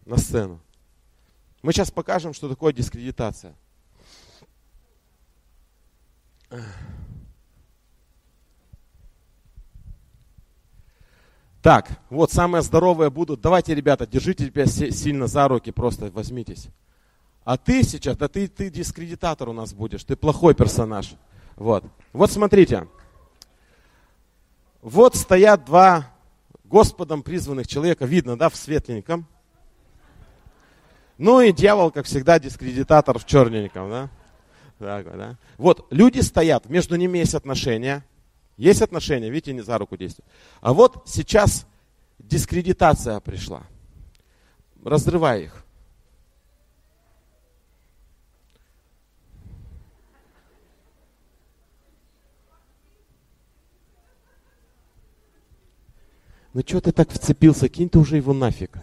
На 0.05 0.17
сцену. 0.17 0.59
Мы 1.61 1.73
сейчас 1.73 1.91
покажем, 1.91 2.33
что 2.33 2.49
такое 2.49 2.73
дискредитация. 2.73 3.55
Так, 11.61 11.99
вот 12.09 12.31
самые 12.31 12.61
здоровые 12.61 13.09
будут. 13.09 13.41
Давайте, 13.41 13.75
ребята, 13.75 14.07
держите 14.07 14.47
тебя 14.47 14.65
сильно 14.65 15.27
за 15.27 15.47
руки, 15.47 15.71
просто 15.71 16.09
возьмитесь. 16.09 16.69
А 17.49 17.57
ты 17.57 17.81
сейчас, 17.81 18.15
да 18.15 18.27
ты, 18.27 18.47
ты 18.47 18.69
дискредитатор 18.69 19.49
у 19.49 19.53
нас 19.53 19.73
будешь, 19.73 20.03
ты 20.03 20.15
плохой 20.15 20.53
персонаж. 20.53 21.15
Вот. 21.55 21.83
Вот 22.13 22.31
смотрите. 22.31 22.88
Вот 24.83 25.15
стоят 25.15 25.65
два 25.65 26.13
Господом 26.63 27.23
призванных 27.23 27.67
человека, 27.67 28.05
видно, 28.05 28.38
да, 28.38 28.49
в 28.49 28.55
светленьком. 28.55 29.25
Ну 31.17 31.41
и 31.41 31.51
дьявол, 31.51 31.89
как 31.89 32.05
всегда, 32.05 32.38
дискредитатор 32.38 33.17
в 33.17 33.25
черненьком, 33.25 33.89
да? 33.89 34.09
Так, 34.77 35.17
да? 35.17 35.35
Вот, 35.57 35.88
люди 35.89 36.19
стоят, 36.19 36.69
между 36.69 36.97
ними 36.97 37.17
есть 37.17 37.33
отношения. 37.33 38.05
Есть 38.57 38.83
отношения, 38.83 39.31
видите, 39.31 39.53
не 39.53 39.62
за 39.62 39.79
руку 39.79 39.97
действуют. 39.97 40.29
А 40.62 40.71
вот 40.71 41.01
сейчас 41.07 41.65
дискредитация 42.19 43.19
пришла. 43.19 43.63
Разрывай 44.85 45.45
их. 45.45 45.65
Ну 56.53 56.62
что 56.65 56.81
ты 56.81 56.91
так 56.91 57.12
вцепился, 57.12 57.69
кинь 57.69 57.89
ты 57.89 57.99
уже 57.99 58.17
его 58.17 58.33
нафиг. 58.33 58.77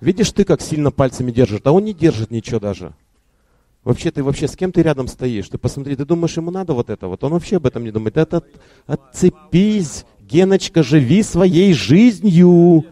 Видишь 0.00 0.32
ты, 0.32 0.44
как 0.44 0.62
сильно 0.62 0.90
пальцами 0.90 1.30
держит, 1.30 1.66
а 1.66 1.72
он 1.72 1.84
не 1.84 1.92
держит 1.92 2.30
ничего 2.30 2.58
даже. 2.58 2.94
Вообще 3.84 4.10
ты 4.10 4.22
вообще 4.22 4.48
с 4.48 4.56
кем 4.56 4.72
ты 4.72 4.82
рядом 4.82 5.08
стоишь? 5.08 5.48
Ты 5.48 5.58
посмотри, 5.58 5.96
ты 5.96 6.04
думаешь, 6.04 6.36
ему 6.36 6.50
надо 6.50 6.74
вот 6.74 6.90
это 6.90 7.06
вот? 7.06 7.22
Он 7.24 7.32
вообще 7.32 7.56
об 7.56 7.66
этом 7.66 7.84
не 7.84 7.90
думает. 7.90 8.16
Это 8.16 8.42
отцепись, 8.86 10.04
Геночка, 10.20 10.82
живи 10.82 11.22
своей 11.22 11.72
жизнью. 11.72 12.86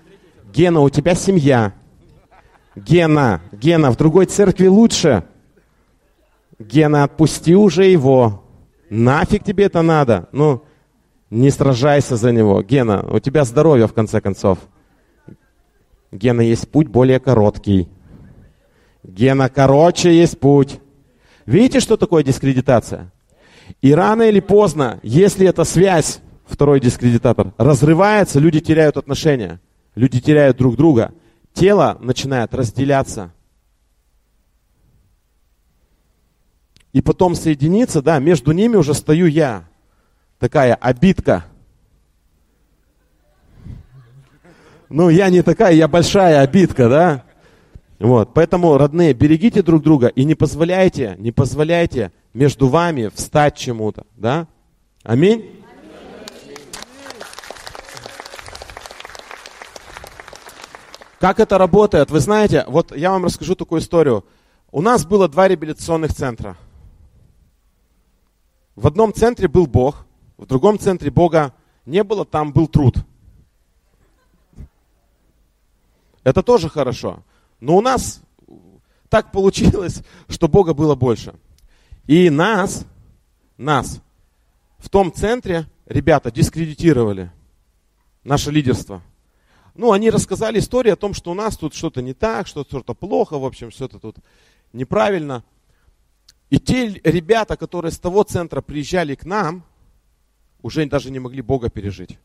Гена, 0.52 0.80
у 0.80 0.90
тебя 0.90 1.14
семья. 1.14 1.74
Гена, 2.74 3.42
Гена, 3.52 3.90
в 3.90 3.96
другой 3.96 4.26
церкви 4.26 4.66
лучше. 4.66 5.24
Гена, 6.58 7.04
отпусти 7.04 7.54
уже 7.54 7.84
его. 7.86 8.44
Нафиг 8.90 9.44
тебе 9.44 9.64
это 9.64 9.82
надо? 9.82 10.28
Ну, 10.32 10.64
не 11.30 11.50
сражайся 11.50 12.16
за 12.16 12.32
него. 12.32 12.62
Гена, 12.62 13.06
у 13.10 13.18
тебя 13.20 13.44
здоровье 13.44 13.86
в 13.86 13.92
конце 13.92 14.20
концов. 14.20 14.58
Гена, 16.10 16.40
есть 16.40 16.68
путь 16.70 16.88
более 16.88 17.20
короткий. 17.20 17.88
Гена, 19.02 19.48
короче 19.48 20.16
есть 20.16 20.38
путь. 20.38 20.80
Видите, 21.46 21.80
что 21.80 21.96
такое 21.96 22.22
дискредитация? 22.22 23.12
И 23.82 23.92
рано 23.92 24.22
или 24.22 24.40
поздно, 24.40 24.98
если 25.02 25.46
эта 25.46 25.64
связь, 25.64 26.20
второй 26.46 26.80
дискредитатор, 26.80 27.52
разрывается, 27.58 28.38
люди 28.38 28.60
теряют 28.60 28.96
отношения, 28.96 29.60
люди 29.94 30.20
теряют 30.20 30.56
друг 30.56 30.76
друга, 30.76 31.12
тело 31.52 31.98
начинает 32.00 32.54
разделяться. 32.54 33.32
И 36.94 37.02
потом 37.02 37.34
соединиться, 37.34 38.00
да, 38.00 38.18
между 38.18 38.52
ними 38.52 38.76
уже 38.76 38.94
стою 38.94 39.26
я. 39.26 39.67
Такая 40.38 40.74
обидка– 40.74 41.44
Ну, 44.88 45.10
я 45.10 45.28
не 45.28 45.42
такая, 45.42 45.74
я 45.74 45.86
большая 45.86 46.40
обидка, 46.40 46.88
да? 46.88 47.24
Вот, 47.98 48.32
поэтому, 48.32 48.78
родные, 48.78 49.12
берегите 49.12 49.62
друг 49.62 49.82
друга 49.82 50.06
и 50.06 50.24
не 50.24 50.34
позволяйте, 50.34 51.14
не 51.18 51.30
позволяйте 51.30 52.12
между 52.32 52.68
вами 52.68 53.10
встать 53.14 53.56
чему-то, 53.56 54.06
да? 54.16 54.46
Аминь? 55.02 55.44
Как 61.20 61.40
это 61.40 61.58
работает? 61.58 62.10
Вы 62.10 62.20
знаете, 62.20 62.64
вот 62.68 62.96
я 62.96 63.10
вам 63.10 63.24
расскажу 63.24 63.56
такую 63.56 63.80
историю. 63.80 64.24
У 64.70 64.80
нас 64.80 65.04
было 65.04 65.28
два 65.28 65.48
реабилитационных 65.48 66.14
центра. 66.14 66.56
В 68.76 68.86
одном 68.86 69.12
центре 69.12 69.48
был 69.48 69.66
Бог, 69.66 70.06
в 70.38 70.46
другом 70.46 70.78
центре 70.78 71.10
Бога 71.10 71.52
не 71.84 72.02
было, 72.02 72.24
там 72.24 72.52
был 72.52 72.68
труд. 72.68 72.96
Это 76.22 76.42
тоже 76.42 76.68
хорошо. 76.68 77.22
Но 77.60 77.76
у 77.76 77.80
нас 77.80 78.22
так 79.08 79.32
получилось, 79.32 80.02
что 80.28 80.48
Бога 80.48 80.74
было 80.74 80.94
больше. 80.94 81.34
И 82.06 82.30
нас, 82.30 82.86
нас 83.56 84.00
в 84.78 84.88
том 84.88 85.12
центре 85.12 85.66
ребята 85.86 86.30
дискредитировали. 86.30 87.32
Наше 88.22 88.50
лидерство. 88.50 89.02
Ну, 89.74 89.92
они 89.92 90.10
рассказали 90.10 90.58
историю 90.58 90.94
о 90.94 90.96
том, 90.96 91.14
что 91.14 91.30
у 91.30 91.34
нас 91.34 91.56
тут 91.56 91.74
что-то 91.74 92.02
не 92.02 92.12
так, 92.12 92.46
что 92.46 92.64
что-то 92.64 92.94
плохо, 92.94 93.38
в 93.38 93.44
общем, 93.44 93.70
что-то 93.70 93.98
тут 93.98 94.16
неправильно. 94.72 95.44
И 96.50 96.58
те 96.58 96.88
ребята, 97.04 97.56
которые 97.56 97.92
с 97.92 97.98
того 97.98 98.22
центра 98.22 98.60
приезжали 98.60 99.14
к 99.14 99.24
нам, 99.24 99.64
уже 100.62 100.86
даже 100.86 101.10
не 101.10 101.18
могли 101.18 101.42
Бога 101.42 101.70
пережить. 101.70 102.18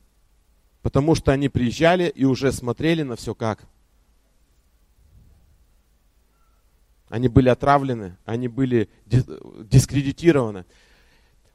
Потому 0.82 1.16
что 1.16 1.32
они 1.32 1.50
приезжали 1.50 2.10
и 2.10 2.26
уже 2.26 2.52
смотрели 2.52 3.04
на 3.04 3.16
все 3.16 3.34
как? 3.34 3.68
они 7.14 7.28
были 7.28 7.48
отравлены, 7.50 8.18
они 8.26 8.48
были 8.48 8.90
дискредитированы. 9.06 10.66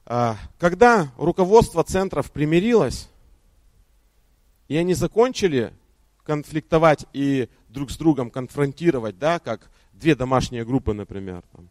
А, 0.06 0.36
когда 0.56 1.08
руководство 1.16 1.82
центров 1.82 2.30
примирилось, 2.30 3.08
и 4.68 4.76
они 4.76 4.94
закончили 4.94 5.72
конфликтовать 6.22 7.06
и 7.12 7.48
друг 7.70 7.90
с 7.90 7.96
другом 7.96 8.30
конфронтировать, 8.30 9.18
да, 9.18 9.40
как 9.40 9.68
две 9.92 10.14
домашние 10.14 10.64
группы, 10.64 10.92
например. 10.92 11.42
Там. 11.50 11.68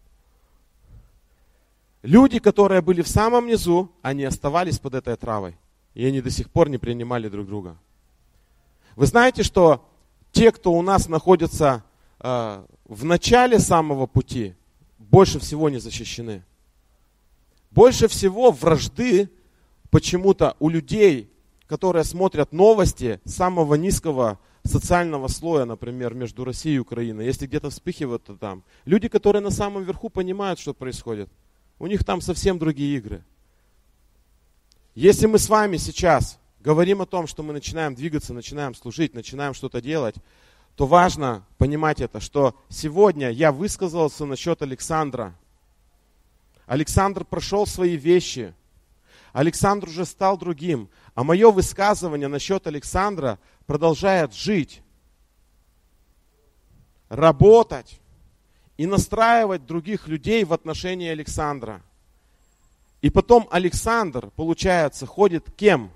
Люди, 2.08 2.40
которые 2.40 2.82
были 2.82 3.02
в 3.02 3.10
самом 3.10 3.48
низу, 3.48 3.92
они 4.02 4.24
оставались 4.24 4.80
под 4.80 4.96
этой 4.96 5.18
травой. 5.18 5.58
И 5.94 6.06
они 6.06 6.22
до 6.22 6.30
сих 6.30 6.50
пор 6.50 6.70
не 6.70 6.78
принимали 6.78 7.28
друг 7.28 7.46
друга. 7.48 7.78
Вы 8.96 9.08
знаете, 9.08 9.44
что 9.44 9.86
те, 10.32 10.54
кто 10.54 10.72
у 10.72 10.82
нас 10.82 11.10
находится 11.10 11.84
э, 12.22 12.64
в 12.86 13.04
начале 13.04 13.60
самого 13.60 14.08
пути 14.08 14.56
больше 14.98 15.38
всего 15.40 15.70
не 15.70 15.80
защищены. 15.80 16.46
Больше 17.72 18.08
всего 18.08 18.52
вражды 18.52 19.30
почему-то 19.90 20.56
у 20.62 20.70
людей, 20.70 21.30
которые 21.68 22.06
смотрят 22.06 22.54
новости 22.54 23.20
самого 23.26 23.76
низкого 23.76 24.40
социального 24.64 25.28
слоя, 25.28 25.66
например, 25.66 26.14
между 26.14 26.46
Россией 26.46 26.78
и 26.78 26.80
Украиной, 26.80 27.26
если 27.26 27.48
где-то 27.48 27.70
вспыхивают, 27.70 28.24
то 28.24 28.38
там. 28.38 28.64
Люди, 28.86 29.10
которые 29.10 29.42
на 29.42 29.52
самом 29.52 29.84
верху 29.84 30.10
понимают, 30.10 30.58
что 30.58 30.74
происходит. 30.74 31.30
У 31.80 31.88
них 31.88 32.04
там 32.04 32.22
совсем 32.22 32.58
другие 32.58 32.98
игры. 32.98 33.24
Если 34.96 35.28
мы 35.28 35.38
с 35.38 35.48
вами 35.48 35.78
сейчас 35.78 36.40
говорим 36.60 37.02
о 37.02 37.06
том, 37.06 37.28
что 37.28 37.44
мы 37.44 37.54
начинаем 37.54 37.94
двигаться, 37.94 38.34
начинаем 38.34 38.74
служить, 38.74 39.14
начинаем 39.14 39.54
что-то 39.54 39.80
делать, 39.80 40.16
то 40.76 40.88
важно 40.88 41.46
понимать 41.58 42.02
это, 42.02 42.20
что 42.20 42.56
сегодня 42.70 43.30
я 43.30 43.52
высказался 43.52 44.26
насчет 44.26 44.62
Александра. 44.62 45.36
Александр 46.66 47.26
прошел 47.26 47.66
свои 47.66 47.96
вещи. 47.96 48.54
Александр 49.34 49.88
уже 49.88 50.06
стал 50.06 50.38
другим. 50.38 50.90
А 51.14 51.24
мое 51.24 51.52
высказывание 51.52 52.28
насчет 52.28 52.68
Александра 52.68 53.40
продолжает 53.66 54.34
жить, 54.34 54.82
работать 57.10 58.00
и 58.78 58.86
настраивать 58.86 59.66
других 59.66 60.08
людей 60.08 60.44
в 60.44 60.54
отношении 60.54 61.10
Александра. 61.10 61.82
И 63.02 63.10
потом 63.10 63.48
Александр, 63.52 64.30
получается, 64.36 65.06
ходит 65.06 65.52
кем? 65.56 65.92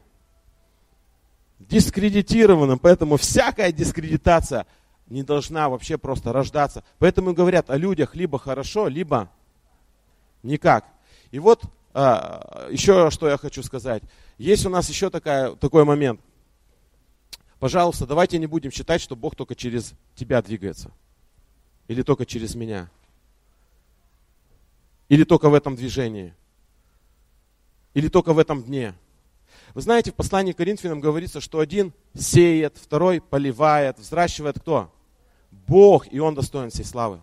Дискредитированным. 1.59 2.79
Поэтому 2.79 3.17
всякая 3.17 3.71
дискредитация 3.71 4.65
не 5.07 5.23
должна 5.23 5.69
вообще 5.69 5.97
просто 5.97 6.33
рождаться. 6.33 6.83
Поэтому 6.97 7.33
говорят 7.33 7.69
о 7.69 7.77
людях 7.77 8.15
либо 8.15 8.39
хорошо, 8.39 8.87
либо 8.87 9.29
никак. 10.41 10.85
И 11.31 11.39
вот 11.39 11.63
а, 11.93 12.67
еще 12.71 13.09
что 13.11 13.27
я 13.27 13.37
хочу 13.37 13.61
сказать. 13.63 14.03
Есть 14.37 14.65
у 14.65 14.69
нас 14.69 14.89
еще 14.89 15.09
такая, 15.09 15.55
такой 15.55 15.83
момент. 15.85 16.19
Пожалуйста, 17.59 18.07
давайте 18.07 18.39
не 18.39 18.47
будем 18.47 18.71
считать, 18.71 19.01
что 19.01 19.15
Бог 19.15 19.35
только 19.35 19.53
через 19.53 19.93
тебя 20.15 20.41
двигается. 20.41 20.91
Или 21.87 22.01
только 22.03 22.25
через 22.25 22.55
меня. 22.55 22.89
Или 25.09 25.23
только 25.23 25.49
в 25.49 25.53
этом 25.53 25.75
движении. 25.75 26.33
Или 27.93 28.07
только 28.07 28.33
в 28.33 28.39
этом 28.39 28.63
дне. 28.63 28.93
Вы 29.73 29.81
знаете, 29.81 30.11
в 30.11 30.15
послании 30.15 30.53
к 30.53 30.57
Коринфянам 30.57 30.99
говорится, 30.99 31.41
что 31.41 31.59
один 31.59 31.93
сеет, 32.17 32.77
второй 32.77 33.21
поливает, 33.21 33.99
взращивает 33.99 34.59
кто? 34.59 34.93
Бог, 35.67 36.11
и 36.11 36.19
Он 36.19 36.35
достоин 36.35 36.69
всей 36.69 36.85
славы. 36.85 37.19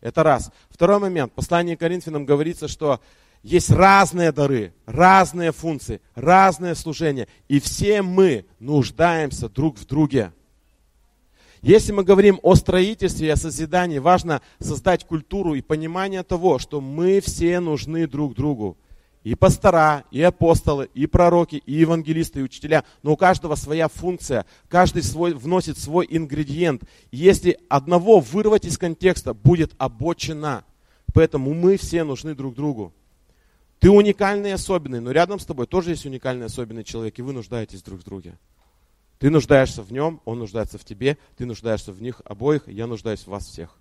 Это 0.00 0.22
раз. 0.22 0.50
Второй 0.68 0.98
момент. 0.98 1.32
В 1.32 1.34
послании 1.34 1.76
к 1.76 1.80
Коринфянам 1.80 2.26
говорится, 2.26 2.68
что 2.68 3.00
есть 3.42 3.70
разные 3.70 4.32
дары, 4.32 4.74
разные 4.86 5.52
функции, 5.52 6.00
разные 6.14 6.74
служения. 6.74 7.28
И 7.48 7.60
все 7.60 8.02
мы 8.02 8.46
нуждаемся 8.58 9.48
друг 9.48 9.78
в 9.78 9.86
друге. 9.86 10.32
Если 11.64 11.92
мы 11.92 12.04
говорим 12.04 12.40
о 12.42 12.56
строительстве 12.56 13.28
и 13.28 13.30
о 13.30 13.36
созидании, 13.36 13.96
важно 13.96 14.42
создать 14.58 15.06
культуру 15.06 15.54
и 15.54 15.62
понимание 15.62 16.22
того, 16.22 16.58
что 16.58 16.82
мы 16.82 17.22
все 17.22 17.58
нужны 17.58 18.06
друг 18.06 18.34
другу. 18.34 18.76
И 19.22 19.34
пастора, 19.34 20.04
и 20.10 20.20
апостолы, 20.20 20.90
и 20.92 21.06
пророки, 21.06 21.62
и 21.64 21.72
евангелисты, 21.72 22.40
и 22.40 22.42
учителя. 22.42 22.84
Но 23.02 23.14
у 23.14 23.16
каждого 23.16 23.54
своя 23.54 23.88
функция, 23.88 24.44
каждый 24.68 25.02
свой, 25.02 25.32
вносит 25.32 25.78
свой 25.78 26.06
ингредиент. 26.10 26.82
Если 27.10 27.58
одного 27.70 28.20
вырвать 28.20 28.66
из 28.66 28.76
контекста, 28.76 29.32
будет 29.32 29.72
обочина. 29.78 30.64
Поэтому 31.14 31.54
мы 31.54 31.78
все 31.78 32.04
нужны 32.04 32.34
друг 32.34 32.54
другу. 32.54 32.92
Ты 33.78 33.88
уникальный 33.88 34.50
и 34.50 34.52
особенный, 34.52 35.00
но 35.00 35.12
рядом 35.12 35.38
с 35.38 35.46
тобой 35.46 35.66
тоже 35.66 35.92
есть 35.92 36.04
уникальный 36.04 36.42
и 36.42 36.46
особенный 36.48 36.84
человек, 36.84 37.18
и 37.18 37.22
вы 37.22 37.32
нуждаетесь 37.32 37.82
друг 37.82 38.00
в 38.00 38.04
друге. 38.04 38.36
Ты 39.24 39.30
нуждаешься 39.30 39.82
в 39.82 39.90
нем, 39.90 40.20
он 40.26 40.40
нуждается 40.40 40.76
в 40.76 40.84
тебе, 40.84 41.16
ты 41.38 41.46
нуждаешься 41.46 41.92
в 41.92 42.02
них 42.02 42.20
обоих, 42.26 42.68
я 42.68 42.86
нуждаюсь 42.86 43.22
в 43.22 43.28
вас 43.28 43.46
всех. 43.46 43.74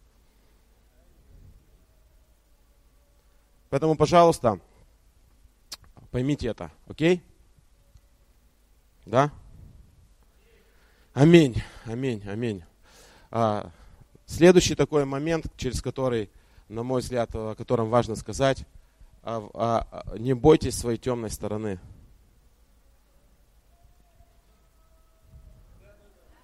Поэтому, 3.70 3.98
пожалуйста, 3.98 4.62
поймите 6.12 6.48
это, 6.48 6.72
окей? 6.88 7.22
Да? 9.06 9.34
Аминь, 11.14 11.62
аминь, 11.84 12.24
аминь. 12.26 12.64
А, 13.30 13.70
следующий 14.26 14.76
такой 14.76 15.04
момент, 15.04 15.48
через 15.58 15.82
который, 15.82 16.30
на 16.70 16.84
мой 16.84 17.02
взгляд, 17.02 17.32
о 17.34 17.54
котором 17.56 17.90
важно 17.90 18.16
сказать, 18.16 18.66
а, 19.24 19.46
а, 19.54 20.18
не 20.18 20.34
бойтесь 20.34 20.78
своей 20.78 20.98
темной 20.98 21.32
стороны. 21.32 21.82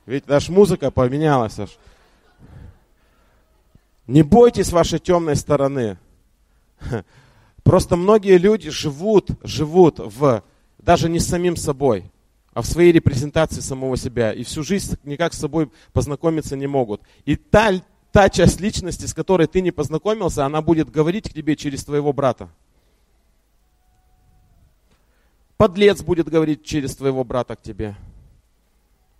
Ведь 0.10 0.26
даже 0.26 0.51
музыка 0.51 0.89
поменялась 0.89 1.60
аж. 1.60 1.78
Не 4.07 4.24
бойтесь 4.24 4.72
вашей 4.72 4.97
темной 4.97 5.36
стороны. 5.36 5.99
Просто 7.64 7.95
многие 7.95 8.39
люди 8.39 8.72
живут, 8.72 9.30
живут 9.43 9.99
в, 9.99 10.43
даже 10.80 11.10
не 11.10 11.20
с 11.20 11.28
самим 11.28 11.55
собой, 11.55 12.10
а 12.55 12.64
в 12.64 12.66
своей 12.66 12.91
репрезентации 12.91 13.62
самого 13.62 13.97
себя. 13.97 14.34
И 14.34 14.43
всю 14.43 14.64
жизнь 14.64 14.97
никак 15.03 15.32
с 15.36 15.38
собой 15.38 15.70
познакомиться 15.93 16.57
не 16.57 16.66
могут. 16.66 17.03
И 17.26 17.36
та, 17.36 17.74
та 18.12 18.32
часть 18.32 18.60
личности, 18.60 19.05
с 19.05 19.14
которой 19.14 19.45
ты 19.45 19.62
не 19.62 19.70
познакомился, 19.70 20.43
она 20.43 20.64
будет 20.64 20.89
говорить 20.89 21.30
к 21.30 21.34
тебе 21.34 21.55
через 21.55 21.84
твоего 21.84 22.14
брата. 22.14 22.49
Подлец 25.55 26.01
будет 26.01 26.30
говорить 26.30 26.64
через 26.64 26.95
твоего 26.95 27.24
брата 27.24 27.55
к 27.55 27.62
тебе. 27.62 27.95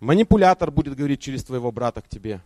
Манипулятор 0.00 0.70
будет 0.70 0.96
говорить 0.96 1.20
через 1.20 1.44
твоего 1.44 1.70
брата 1.70 2.02
к 2.02 2.08
тебе. 2.08 2.40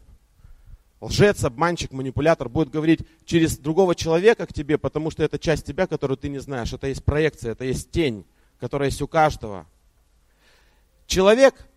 Лжец, 1.01 1.45
обманщик, 1.45 1.93
манипулятор 1.93 2.49
будет 2.49 2.71
говорить 2.71 3.01
через 3.25 3.59
другого 3.59 3.95
человека 3.95 4.47
к 4.47 4.53
тебе, 4.53 4.79
потому 4.79 5.11
что 5.11 5.23
это 5.23 5.39
часть 5.39 5.67
тебя, 5.67 5.87
которую 5.87 6.17
ты 6.17 6.29
не 6.29 6.39
знаешь. 6.39 6.73
Это 6.73 6.89
есть 6.89 7.05
проекция, 7.05 7.53
это 7.53 7.65
есть 7.65 7.91
тень, 7.91 8.25
которая 8.59 8.89
есть 8.89 9.03
у 9.03 9.09
каждого. 9.09 9.67
Человек 11.07 11.69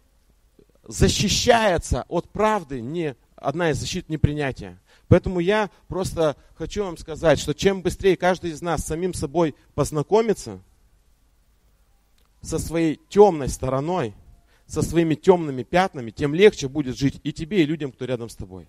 защищается 0.83 2.05
от 2.07 2.29
правды, 2.29 2.81
не 2.81 3.15
одна 3.35 3.71
из 3.71 3.77
защит 3.77 4.09
непринятия. 4.09 4.79
Поэтому 5.09 5.39
я 5.39 5.69
просто 5.87 6.35
хочу 6.55 6.83
вам 6.83 6.97
сказать, 6.97 7.39
что 7.39 7.53
чем 7.53 7.81
быстрее 7.81 8.17
каждый 8.17 8.51
из 8.51 8.61
нас 8.61 8.85
самим 8.85 9.13
собой 9.13 9.55
познакомится, 9.75 10.59
со 12.41 12.59
своей 12.59 12.99
темной 13.09 13.49
стороной, 13.49 14.13
со 14.67 14.81
своими 14.81 15.15
темными 15.15 15.63
пятнами, 15.63 16.11
тем 16.11 16.35
легче 16.35 16.67
будет 16.67 16.97
жить 16.97 17.19
и 17.23 17.31
тебе, 17.31 17.63
и 17.63 17.65
людям, 17.65 17.91
кто 17.91 18.05
рядом 18.05 18.29
с 18.29 18.35
тобой. 18.35 18.67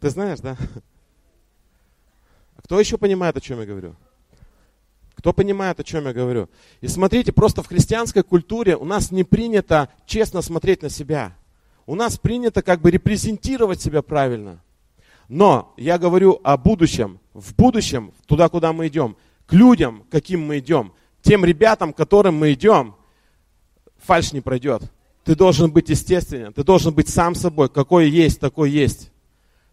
Ты 0.00 0.10
знаешь, 0.10 0.38
да? 0.38 0.56
А 2.56 2.62
кто 2.62 2.78
еще 2.78 2.98
понимает, 2.98 3.36
о 3.36 3.40
чем 3.40 3.60
я 3.60 3.66
говорю? 3.66 3.96
Кто 5.14 5.32
понимает, 5.32 5.80
о 5.80 5.84
чем 5.84 6.06
я 6.06 6.12
говорю? 6.12 6.48
И 6.80 6.86
смотрите, 6.86 7.32
просто 7.32 7.64
в 7.64 7.66
христианской 7.66 8.22
культуре 8.22 8.76
у 8.76 8.84
нас 8.84 9.10
не 9.10 9.24
принято 9.24 9.88
честно 10.06 10.42
смотреть 10.42 10.82
на 10.82 10.90
себя. 10.90 11.36
У 11.86 11.96
нас 11.96 12.18
принято 12.18 12.62
как 12.62 12.80
бы 12.80 12.92
репрезентировать 12.92 13.80
себя 13.80 14.02
правильно. 14.02 14.62
Но 15.28 15.74
я 15.76 15.98
говорю 15.98 16.40
о 16.44 16.56
будущем. 16.56 17.18
В 17.34 17.54
будущем, 17.56 18.12
туда, 18.26 18.48
куда 18.48 18.72
мы 18.72 18.86
идем, 18.86 19.16
к 19.46 19.52
людям, 19.52 20.04
каким 20.10 20.46
мы 20.46 20.58
идем, 20.58 20.92
тем 21.22 21.44
ребятам, 21.44 21.92
к 21.92 21.96
которым 21.96 22.36
мы 22.36 22.52
идем, 22.52 22.94
фальш 23.98 24.32
не 24.32 24.40
пройдет. 24.40 24.82
Ты 25.24 25.34
должен 25.34 25.70
быть 25.70 25.90
естественен, 25.90 26.52
ты 26.52 26.64
должен 26.64 26.94
быть 26.94 27.08
сам 27.08 27.34
собой, 27.34 27.68
какой 27.68 28.08
есть, 28.08 28.40
такой 28.40 28.70
есть. 28.70 29.10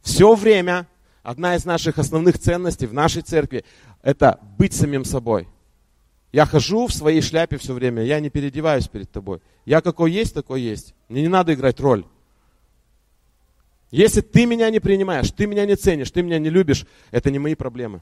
Все 0.02 0.36
время 0.36 0.88
одна 1.24 1.56
из 1.56 1.66
наших 1.66 1.98
основных 1.98 2.38
ценностей 2.38 2.88
в 2.88 2.94
нашей 2.94 3.22
церкви– 3.22 3.64
это 4.02 4.40
быть 4.58 4.74
самим 4.74 5.06
собой. 5.06 5.48
Я 6.32 6.46
хожу 6.46 6.88
в 6.88 6.94
своей 6.94 7.22
шляпе 7.22 7.58
все 7.58 7.74
время, 7.74 8.04
я 8.04 8.20
не 8.20 8.30
переодеваюсь 8.30 8.90
перед 8.90 9.10
тобой. 9.10 9.40
Я 9.64 9.80
какой 9.80 10.12
есть, 10.12 10.34
такой 10.34 10.62
есть. 10.62 10.94
Мне 11.08 11.22
не 11.22 11.30
надо 11.30 11.54
играть 11.54 11.80
роль. 11.80 12.06
Если 13.90 14.20
ты 14.20 14.46
меня 14.46 14.70
не 14.70 14.82
принимаешь, 14.82 15.32
ты 15.32 15.48
меня 15.48 15.66
не 15.66 15.78
ценишь, 15.78 16.12
ты 16.12 16.22
меня 16.22 16.38
не 16.38 16.50
любишь, 16.50 16.86
это 17.12 17.32
не 17.32 17.40
мои 17.40 17.56
проблемы. 17.56 18.02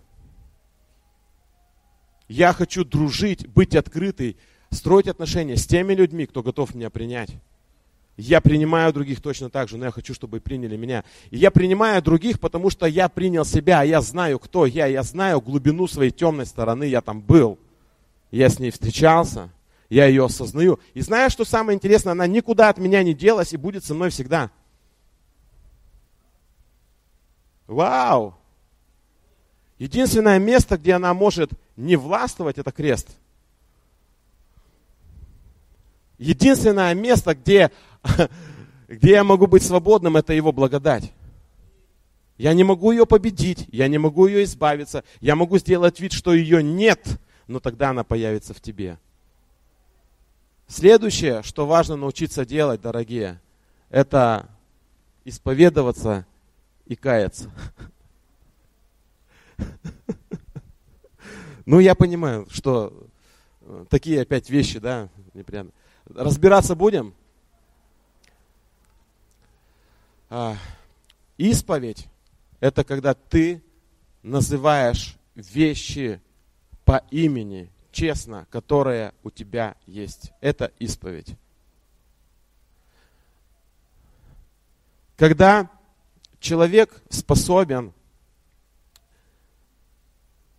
Я 2.27 2.53
хочу 2.53 2.85
дружить, 2.85 3.47
быть 3.47 3.75
открытый, 3.75 4.37
строить 4.69 5.07
отношения 5.07 5.57
с 5.57 5.65
теми 5.65 5.93
людьми, 5.93 6.25
кто 6.25 6.41
готов 6.41 6.73
меня 6.73 6.89
принять. 6.89 7.29
Я 8.15 8.41
принимаю 8.41 8.93
других 8.93 9.21
точно 9.21 9.49
так 9.49 9.69
же, 9.69 9.77
но 9.77 9.85
я 9.85 9.91
хочу, 9.91 10.13
чтобы 10.13 10.39
приняли 10.39 10.77
меня. 10.77 11.03
И 11.31 11.37
я 11.37 11.49
принимаю 11.49 12.01
других, 12.01 12.39
потому 12.39 12.69
что 12.69 12.85
я 12.85 13.09
принял 13.09 13.43
себя, 13.43 13.81
я 13.81 14.01
знаю, 14.01 14.37
кто 14.37 14.67
я, 14.67 14.85
я 14.85 15.01
знаю 15.01 15.41
глубину 15.41 15.87
своей 15.87 16.11
темной 16.11 16.45
стороны, 16.45 16.83
я 16.83 17.01
там 17.01 17.21
был. 17.21 17.57
Я 18.29 18.49
с 18.49 18.59
ней 18.59 18.69
встречался, 18.69 19.49
я 19.89 20.05
ее 20.05 20.25
осознаю. 20.25 20.79
И 20.93 21.01
знаешь, 21.01 21.31
что 21.31 21.43
самое 21.43 21.75
интересное, 21.75 22.11
она 22.11 22.27
никуда 22.27 22.69
от 22.69 22.77
меня 22.77 23.03
не 23.03 23.15
делась 23.15 23.53
и 23.53 23.57
будет 23.57 23.83
со 23.83 23.95
мной 23.95 24.11
всегда. 24.11 24.51
Вау! 27.65 28.35
Единственное 29.79 30.37
место, 30.37 30.77
где 30.77 30.93
она 30.93 31.13
может 31.15 31.51
не 31.75 31.95
властвовать, 31.95 32.57
это 32.57 32.71
крест. 32.71 33.09
Единственное 36.17 36.93
место, 36.93 37.35
где, 37.35 37.71
где 38.87 39.11
я 39.11 39.23
могу 39.23 39.47
быть 39.47 39.63
свободным, 39.63 40.17
это 40.17 40.33
его 40.33 40.51
благодать. 40.51 41.11
Я 42.37 42.53
не 42.53 42.63
могу 42.63 42.91
ее 42.91 43.05
победить, 43.05 43.67
я 43.71 43.87
не 43.87 43.97
могу 43.97 44.27
ее 44.27 44.43
избавиться, 44.43 45.03
я 45.21 45.35
могу 45.35 45.57
сделать 45.57 45.99
вид, 45.99 46.13
что 46.13 46.33
ее 46.33 46.63
нет, 46.63 47.19
но 47.47 47.59
тогда 47.59 47.89
она 47.89 48.03
появится 48.03 48.53
в 48.53 48.61
тебе. 48.61 48.97
Следующее, 50.67 51.43
что 51.43 51.67
важно 51.67 51.95
научиться 51.95 52.45
делать, 52.45 52.81
дорогие, 52.81 53.39
это 53.89 54.49
исповедоваться 55.25 56.25
и 56.85 56.95
каяться. 56.95 57.51
Ну, 61.65 61.79
я 61.79 61.95
понимаю, 61.95 62.47
что 62.49 63.07
э, 63.61 63.85
такие 63.89 64.21
опять 64.21 64.49
вещи, 64.49 64.79
да, 64.79 65.09
неприятно. 65.33 65.71
Разбираться 66.05 66.75
будем? 66.75 67.13
А, 70.29 70.57
Исповедь– 71.37 72.07
это 72.59 72.83
когда 72.83 73.13
ты 73.13 73.63
называешь 74.23 75.15
вещи 75.35 76.21
по 76.83 77.03
имени, 77.11 77.69
честно, 77.91 78.45
которые 78.49 79.13
у 79.23 79.29
тебя 79.29 79.75
есть. 79.85 80.31
Это 80.41 80.71
исповедь. 80.79 81.35
Когда 85.15 85.69
человек 86.39 87.01
способен 87.09 87.93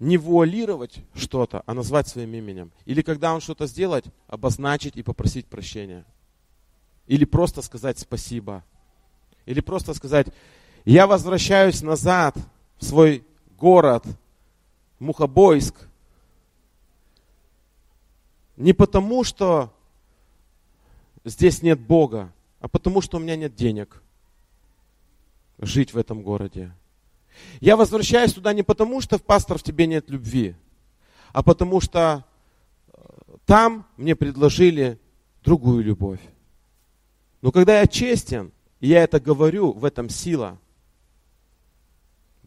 не 0.04 0.18
вуалировать 0.18 1.02
что-то, 1.14 1.62
а 1.66 1.72
назвать 1.72 2.08
своим 2.08 2.34
именем. 2.34 2.70
Или 2.84 3.00
когда 3.00 3.34
он 3.34 3.40
что-то 3.40 3.66
сделает, 3.66 4.04
обозначить 4.26 4.96
и 4.96 5.02
попросить 5.02 5.46
прощения. 5.46 6.04
Или 7.06 7.24
просто 7.24 7.62
сказать 7.62 7.98
спасибо. 7.98 8.62
Или 9.46 9.60
просто 9.60 9.94
сказать, 9.94 10.26
я 10.84 11.06
возвращаюсь 11.06 11.82
назад 11.82 12.36
в 12.78 12.84
свой 12.84 13.24
город, 13.58 14.04
Мухобойск. 14.98 15.74
Не 18.56 18.72
потому, 18.72 19.24
что 19.24 19.72
здесь 21.24 21.62
нет 21.62 21.80
Бога, 21.80 22.32
а 22.60 22.68
потому, 22.68 23.00
что 23.00 23.16
у 23.16 23.20
меня 23.20 23.36
нет 23.36 23.54
денег 23.54 24.02
жить 25.58 25.94
в 25.94 25.98
этом 25.98 26.22
городе. 26.22 26.72
Я 27.60 27.76
возвращаюсь 27.76 28.32
туда 28.32 28.52
не 28.52 28.62
потому, 28.62 29.00
что 29.00 29.18
в 29.18 29.22
пастор 29.22 29.58
в 29.58 29.62
тебе 29.62 29.86
нет 29.86 30.10
любви, 30.10 30.54
а 31.32 31.42
потому 31.42 31.80
что 31.80 32.24
э, 32.86 32.98
там 33.46 33.86
мне 33.96 34.16
предложили 34.16 34.98
другую 35.42 35.84
любовь. 35.84 36.20
Но 37.42 37.52
когда 37.52 37.80
я 37.80 37.86
честен, 37.86 38.52
и 38.80 38.88
я 38.88 39.02
это 39.02 39.20
говорю, 39.20 39.72
в 39.72 39.84
этом 39.84 40.08
сила. 40.08 40.58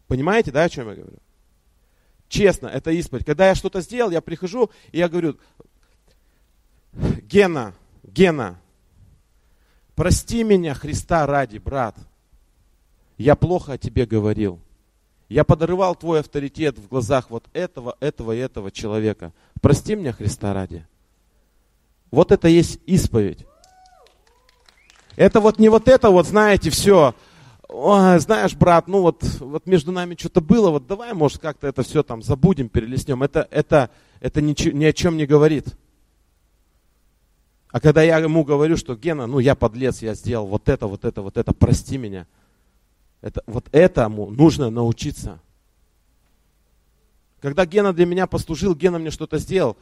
Понимаете, 0.06 0.50
да, 0.50 0.64
о 0.64 0.68
чем 0.68 0.88
я 0.88 0.94
говорю? 0.94 1.18
Честно, 2.28 2.66
это 2.66 2.90
исповедь. 2.90 3.24
Когда 3.24 3.48
я 3.48 3.54
что-то 3.54 3.80
сделал, 3.80 4.10
я 4.10 4.20
прихожу, 4.20 4.70
и 4.92 4.98
я 4.98 5.08
говорю, 5.08 5.38
Гена, 6.92 7.74
Гена, 8.02 8.60
прости 9.94 10.42
меня 10.42 10.74
Христа 10.74 11.26
ради, 11.26 11.58
брат. 11.58 11.96
Я 13.16 13.34
плохо 13.34 13.74
о 13.74 13.78
тебе 13.78 14.06
говорил. 14.06 14.60
Я 15.28 15.44
подорвал 15.44 15.94
твой 15.94 16.20
авторитет 16.20 16.78
в 16.78 16.88
глазах 16.88 17.30
вот 17.30 17.44
этого, 17.52 17.96
этого 18.00 18.32
и 18.32 18.38
этого 18.38 18.70
человека. 18.70 19.32
Прости 19.60 19.94
меня 19.94 20.12
Христа 20.12 20.54
ради. 20.54 20.86
Вот 22.10 22.32
это 22.32 22.48
есть 22.48 22.80
исповедь. 22.86 23.44
Это 25.16 25.40
вот 25.40 25.58
не 25.58 25.68
вот 25.68 25.88
это 25.88 26.10
вот, 26.10 26.26
знаете, 26.26 26.70
все. 26.70 27.14
Ой, 27.68 28.18
знаешь, 28.20 28.54
брат, 28.54 28.88
ну 28.88 29.02
вот, 29.02 29.22
вот 29.40 29.66
между 29.66 29.92
нами 29.92 30.16
что-то 30.18 30.40
было, 30.40 30.70
вот 30.70 30.86
давай, 30.86 31.12
может, 31.12 31.42
как-то 31.42 31.66
это 31.66 31.82
все 31.82 32.02
там 32.02 32.22
забудем, 32.22 32.70
перелеснем. 32.70 33.22
Это, 33.22 33.46
это, 33.50 33.90
это 34.20 34.40
ни, 34.40 34.54
ни 34.72 34.84
о 34.86 34.92
чем 34.94 35.18
не 35.18 35.26
говорит. 35.26 35.76
А 37.70 37.80
когда 37.80 38.02
я 38.02 38.16
ему 38.16 38.44
говорю, 38.44 38.78
что 38.78 38.96
Гена, 38.96 39.26
ну 39.26 39.40
я 39.40 39.54
подлец, 39.54 40.00
я 40.00 40.14
сделал 40.14 40.46
вот 40.46 40.70
это, 40.70 40.86
вот 40.86 41.04
это, 41.04 41.20
вот 41.20 41.36
это, 41.36 41.52
прости 41.52 41.98
меня– 41.98 42.26
это, 43.20 43.42
вот 43.46 43.68
этому 43.72 44.30
нужно 44.30 44.70
научиться. 44.70 45.40
Когда 47.40 47.66
Гена 47.66 47.92
для 47.92 48.06
меня 48.06 48.26
послужил, 48.26 48.74
Гена 48.74 48.98
мне 48.98 49.10
что-то 49.10 49.38
сделал, 49.38 49.76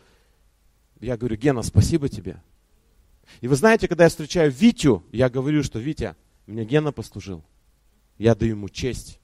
я 1.01 1.17
говорю, 1.17 1.37
Гена, 1.37 1.63
спасибо 1.63 2.09
тебе. 2.09 2.41
И 3.41 3.49
вы 3.49 3.57
знаете, 3.57 3.89
когда 3.89 4.05
я 4.05 4.11
встречаю 4.11 4.51
Витю, 4.51 5.03
я 5.13 5.29
говорю, 5.29 5.63
что 5.63 5.79
Витя, 5.79 6.15
мне 6.47 6.65
Гена 6.65 6.93
послужил. 6.93 7.43
Я 8.19 8.35
даю 8.35 8.53
ему 8.53 8.69
честь. 8.69 9.19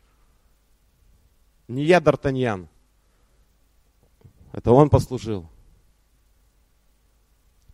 Не 1.68 1.84
я 1.84 1.98
Д'Артаньян. 1.98 2.66
Это 4.52 4.72
он 4.72 4.90
послужил. 4.90 5.48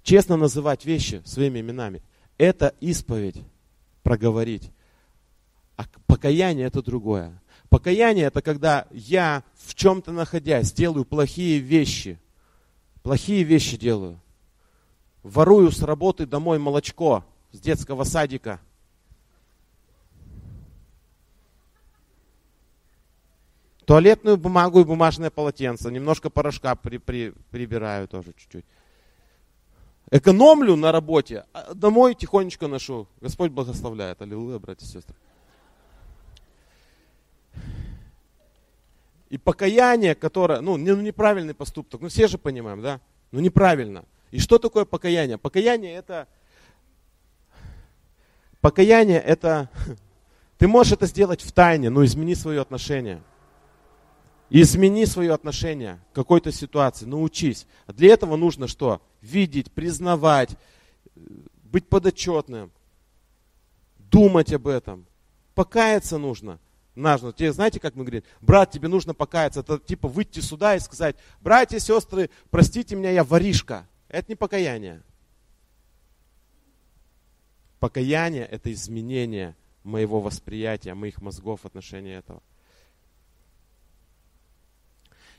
Честно 0.03 0.37
называть 0.37 0.85
вещи 0.85 1.23
своими 1.25 1.61
именами. 1.61 2.03
Это 2.37 2.75
исповедь 2.81 3.43
проговорить. 4.03 4.71
А 5.79 5.85
покаяние 6.09 6.67
это 6.67 6.83
другое. 6.83 7.41
Покаяние 7.71 8.27
это 8.27 8.43
когда 8.43 8.89
я 8.91 9.45
в 9.55 9.75
чем-то 9.77 10.11
находясь 10.11 10.73
делаю 10.73 11.05
плохие 11.05 11.61
вещи. 11.61 12.19
Плохие 13.05 13.45
вещи 13.45 13.77
делаю. 13.77 14.21
Ворую 15.23 15.71
с 15.71 15.81
работы 15.81 16.27
домой 16.27 16.59
молочко 16.59 17.25
с 17.53 17.61
детского 17.61 18.03
садика. 18.03 18.61
Туалетную 23.87 24.37
бумагу 24.37 24.81
и 24.81 24.85
бумажное 24.85 25.31
полотенце. 25.31 25.93
Немножко 25.93 26.29
порошка 26.29 26.75
при, 26.75 26.99
при, 26.99 27.33
прибираю 27.51 28.09
тоже 28.09 28.35
чуть-чуть. 28.37 28.65
Экономлю 30.11 30.75
на 30.75 30.91
работе, 30.91 31.45
а 31.53 31.73
домой 31.73 32.17
тихонечко 32.17 32.67
ношу. 32.67 33.07
Господь 33.21 33.53
благословляет. 33.53 34.21
Аллилуйя, 34.21 34.59
братья 34.59 34.85
и 34.85 34.89
сестры. 34.89 35.15
И 39.29 39.37
покаяние, 39.37 40.15
которое, 40.15 40.61
ну, 40.61 40.77
ну, 40.77 40.97
неправильный 40.97 41.55
поступок, 41.55 42.01
ну, 42.01 42.09
все 42.09 42.29
же 42.29 42.39
понимаем, 42.39 42.81
да? 42.81 43.01
Ну, 43.31 43.41
неправильно. 43.41 44.05
И 44.31 44.39
что 44.39 44.59
такое 44.59 44.85
покаяние? 44.87 45.37
Покаяние 45.37 45.95
это, 45.95 46.27
покаяние 48.61 49.21
это, 49.21 49.71
ты 50.59 50.67
можешь 50.67 50.95
это 50.95 51.07
сделать 51.07 51.43
в 51.43 51.53
тайне, 51.53 51.91
но 51.91 52.05
измени 52.05 52.35
свое 52.35 52.61
отношение. 52.61 53.23
Измени 54.51 55.05
свое 55.05 55.35
отношение 55.35 56.01
к 56.13 56.15
какой-то 56.15 56.51
ситуации, 56.51 57.05
научись. 57.05 57.67
А 57.87 57.93
для 57.93 58.15
этого 58.15 58.37
нужно 58.37 58.67
что? 58.67 59.03
Видеть, 59.21 59.71
признавать, 59.71 60.57
быть 61.65 61.87
подотчетным, 61.87 62.71
думать 63.99 64.55
об 64.55 64.69
этом. 64.69 65.05
Покаяться 65.55 66.17
нужно 66.17 66.59
нужно. 66.99 67.33
Тебе 67.33 67.53
знаете, 67.53 67.81
как 67.81 67.95
мы 67.95 68.05
говорим, 68.05 68.23
брат, 68.41 68.71
тебе 68.71 68.89
нужно 68.89 69.15
покаяться. 69.15 69.61
Это 69.61 69.79
типа 69.79 70.09
выйти 70.09 70.41
сюда 70.41 70.77
и 70.77 70.81
сказать, 70.81 71.17
братья, 71.41 71.79
сестры, 71.79 72.31
простите 72.51 72.97
меня, 72.97 73.11
я 73.11 73.25
воришка. 73.25 73.87
Это 74.09 74.31
не 74.31 74.37
покаяние. 74.37 75.03
Покаяние– 77.79 78.45
это 78.51 78.73
изменение 78.73 79.55
моего 79.85 80.21
восприятия, 80.21 80.95
моих 80.95 81.23
мозгов 81.23 81.61
в 81.61 81.67
отношении 81.67 82.17
этого. 82.17 82.43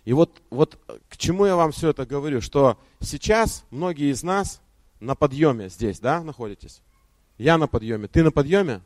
И 0.06 0.14
вот, 0.14 0.42
вот 0.50 0.80
к 1.10 1.18
чему 1.18 1.46
я 1.46 1.56
вам 1.56 1.72
все 1.72 1.90
это 1.90 2.06
говорю, 2.06 2.40
что 2.40 2.80
сейчас 3.02 3.66
многие 3.70 4.12
из 4.12 4.24
нас 4.24 4.62
на 5.00 5.14
подъеме 5.14 5.70
здесь, 5.70 6.00
да, 6.00 6.24
находитесь? 6.24 6.82
Я 7.38 7.58
на 7.58 7.68
подъеме, 7.68 8.08
ты 8.08 8.24
на 8.24 8.32
подъеме? 8.32 8.82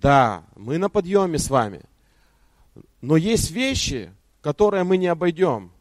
Да, 0.00 0.44
мы 0.54 0.76
на 0.78 0.90
подъеме 0.90 1.38
с 1.38 1.48
вами. 1.48 1.82
Но 3.00 3.16
есть 3.16 3.50
вещи, 3.50 4.12
которые 4.42 4.84
мы 4.84 4.98
не 4.98 5.06
обойдем. 5.06 5.72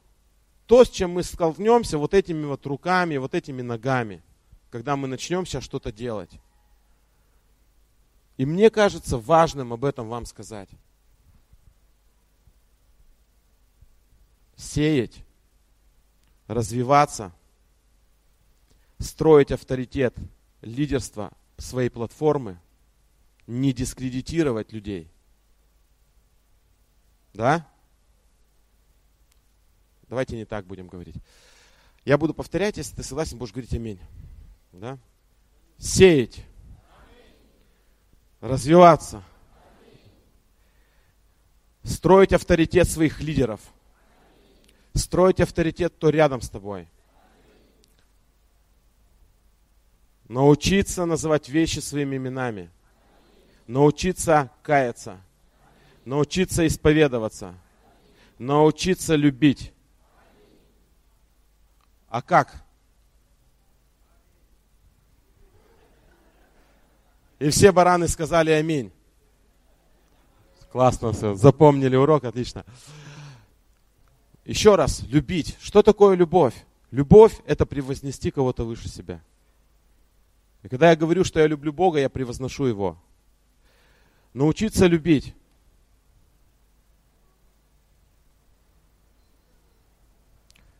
То, 0.68 0.86
с 0.86 0.89
чем 0.89 1.11
мы 1.11 1.24
столкнемся 1.24 1.97
вот 1.97 2.13
этими 2.13 2.45
вот 2.45 2.66
руками, 2.66 3.18
вот 3.18 3.36
этими 3.36 3.61
ногами, 3.61 4.24
когда 4.72 4.95
мы 4.95 5.07
начнем 5.07 5.45
сейчас 5.45 5.63
что-то 5.63 5.91
делать. 5.91 6.32
И 8.38 8.45
мне 8.45 8.70
кажется 8.70 9.18
важным 9.18 9.74
об 9.74 9.84
этом 9.84 10.07
вам 10.07 10.26
сказать. 10.26 10.70
Сеять, 14.55 15.24
развиваться, 16.47 17.34
строить 18.97 19.51
авторитет, 19.51 20.16
лидерство 20.61 21.34
своей 21.57 21.89
платформы– 21.89 22.57
не 23.48 23.74
дискредитировать 23.74 24.72
людей. 24.72 25.12
Да? 27.34 27.68
Давайте 30.08 30.36
не 30.36 30.46
так 30.46 30.66
будем 30.66 30.88
говорить. 30.88 31.16
Я 32.06 32.18
буду 32.18 32.34
повторять, 32.34 32.78
если 32.78 32.96
ты 32.96 33.04
согласен, 33.04 33.38
будешь 33.38 33.52
говорить 33.52 33.74
аминь. 33.74 34.00
Да? 34.72 34.98
Сеять. 35.78 36.46
Развиваться. 38.41 39.24
Строить 41.84 42.34
авторитет 42.34 42.88
своих 42.88 43.20
лидеров. 43.22 43.62
Строить 44.93 45.39
авторитет, 45.39 45.93
кто 45.96 46.10
рядом 46.10 46.41
с 46.41 46.50
тобой. 46.50 46.88
Научиться 50.28 51.06
называть 51.06 51.50
вещи 51.50 51.80
своими 51.80 52.18
именами 52.18 52.72
научиться 53.68 54.51
каяться, 54.63 55.20
научиться 56.03 56.66
исповедоваться, 56.68 57.55
научиться 58.38 59.16
любить. 59.16 59.74
А 62.07 62.22
как? 62.22 62.63
И 67.39 67.49
все 67.49 67.72
бараны 67.72 68.07
сказали 68.07 68.51
аминь. 68.51 68.91
Классно 70.72 71.11
все. 71.13 71.36
Запомнили 71.36 71.95
урок, 71.95 72.24
отлично. 72.24 72.66
Еще 74.45 74.76
раз, 74.76 75.01
любить. 75.03 75.57
Что 75.59 75.82
такое 75.82 76.16
любовь? 76.16 76.53
Любовь– 76.91 77.39
это 77.45 77.66
превознести 77.66 78.32
кого-то 78.32 78.63
выше 78.63 78.88
себя. 78.88 79.22
И 80.63 80.68
когда 80.68 80.91
я 80.91 80.95
говорю, 80.95 81.24
что 81.24 81.39
я 81.39 81.47
люблю 81.47 81.74
Бога, 81.74 81.99
я 81.99 82.09
превозношу 82.09 82.66
Его. 82.66 82.97
Научиться 84.36 84.86
любить. 84.88 85.34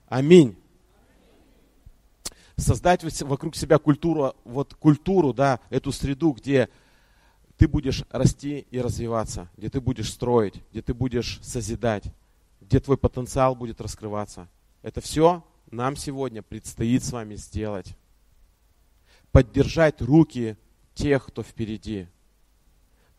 Аминь. 0.10 0.58
Создать 2.58 3.22
вокруг 3.22 3.56
себя 3.56 3.78
культуру, 3.78 4.36
вот 4.44 4.74
культуру, 4.74 5.32
да, 5.32 5.62
эту 5.70 5.94
среду, 5.94 6.34
где 6.34 6.68
ты 7.56 7.70
будешь 7.70 8.04
расти 8.10 8.68
и 8.72 8.82
развиваться, 8.82 9.50
где 9.56 9.70
ты 9.70 9.80
будешь 9.80 10.12
строить, 10.12 10.62
где 10.72 10.82
ты 10.82 10.94
будешь 10.94 11.40
созидать, 11.42 12.04
где 12.60 12.82
твой 12.82 12.98
потенциал 12.98 13.56
будет 13.56 13.80
раскрываться. 13.80 14.50
Это 14.82 15.00
все 15.00 15.46
нам 15.72 15.96
сегодня 15.96 16.42
предстоит 16.42 17.06
с 17.06 17.14
вами 17.14 17.36
сделать. 17.36 17.96
Поддержать 19.32 20.02
руки 20.02 20.58
тех, 20.94 21.28
кто 21.28 21.42
впереди. 21.42 22.10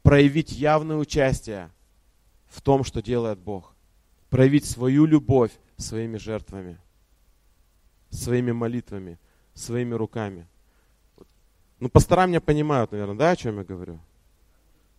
Проявить 0.07 0.53
явное 0.53 0.99
участие 0.99 1.69
в 2.47 2.61
том, 2.61 2.85
что 2.85 3.03
делает 3.03 3.41
Бог. 3.41 3.75
Проявить 4.31 4.65
свою 4.65 5.05
любовь 5.05 5.51
своими 5.77 6.17
жертвами, 6.17 6.79
своими 8.11 8.53
молитвами, 8.53 9.19
своими 9.53 9.95
руками. 9.95 10.47
Ну, 11.81 11.89
пастора 11.89 12.27
меня 12.27 12.41
понимают, 12.41 12.93
наверное, 12.93 13.17
да, 13.17 13.31
о 13.33 13.37
чем 13.37 13.59
я 13.59 13.65
говорю? 13.65 13.99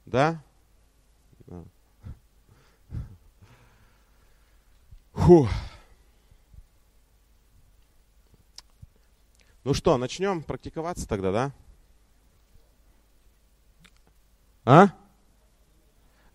Да? 0.06 0.44
да. 1.46 1.64
Фу. 5.14 5.48
Ну 9.64 9.74
что, 9.74 9.98
начнем 9.98 10.44
практиковаться 10.44 11.08
тогда, 11.08 11.32
да? 11.32 11.54
А? 14.70 14.90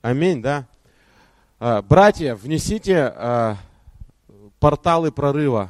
Аминь, 0.01 0.41
да. 0.41 0.67
А, 1.61 1.83
братья, 1.83 2.35
внесите 2.35 3.13
а, 3.15 3.59
порталы 4.59 5.13
прорыва. 5.13 5.69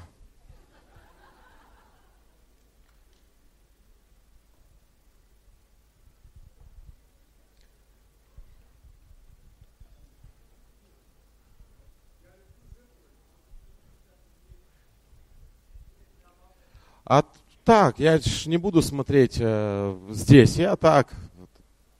А 17.04 17.24
так, 17.64 17.98
я 17.98 18.18
ж 18.18 18.46
не 18.46 18.56
буду 18.56 18.82
смотреть 18.82 19.38
э, 19.40 19.98
здесь, 20.10 20.54
я 20.56 20.76
так 20.76 21.12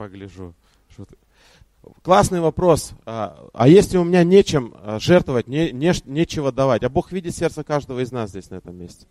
погляжу. 0.03 0.55
Классный 2.03 2.41
вопрос. 2.41 2.93
А, 3.07 3.49
а 3.53 3.69
если 3.69 3.99
у 3.99 4.05
меня 4.05 4.25
нечем 4.25 4.75
э, 4.83 4.99
жертвовать, 5.01 5.47
не, 5.47 5.71
не, 5.71 5.93
нечего 6.07 6.51
давать? 6.51 6.83
А 6.83 6.89
Бог 6.89 7.13
видит 7.13 7.37
сердце 7.37 7.63
каждого 7.63 8.01
из 8.01 8.11
нас 8.11 8.31
здесь, 8.31 8.51
на 8.51 8.57
этом 8.57 8.77
месте. 8.77 9.07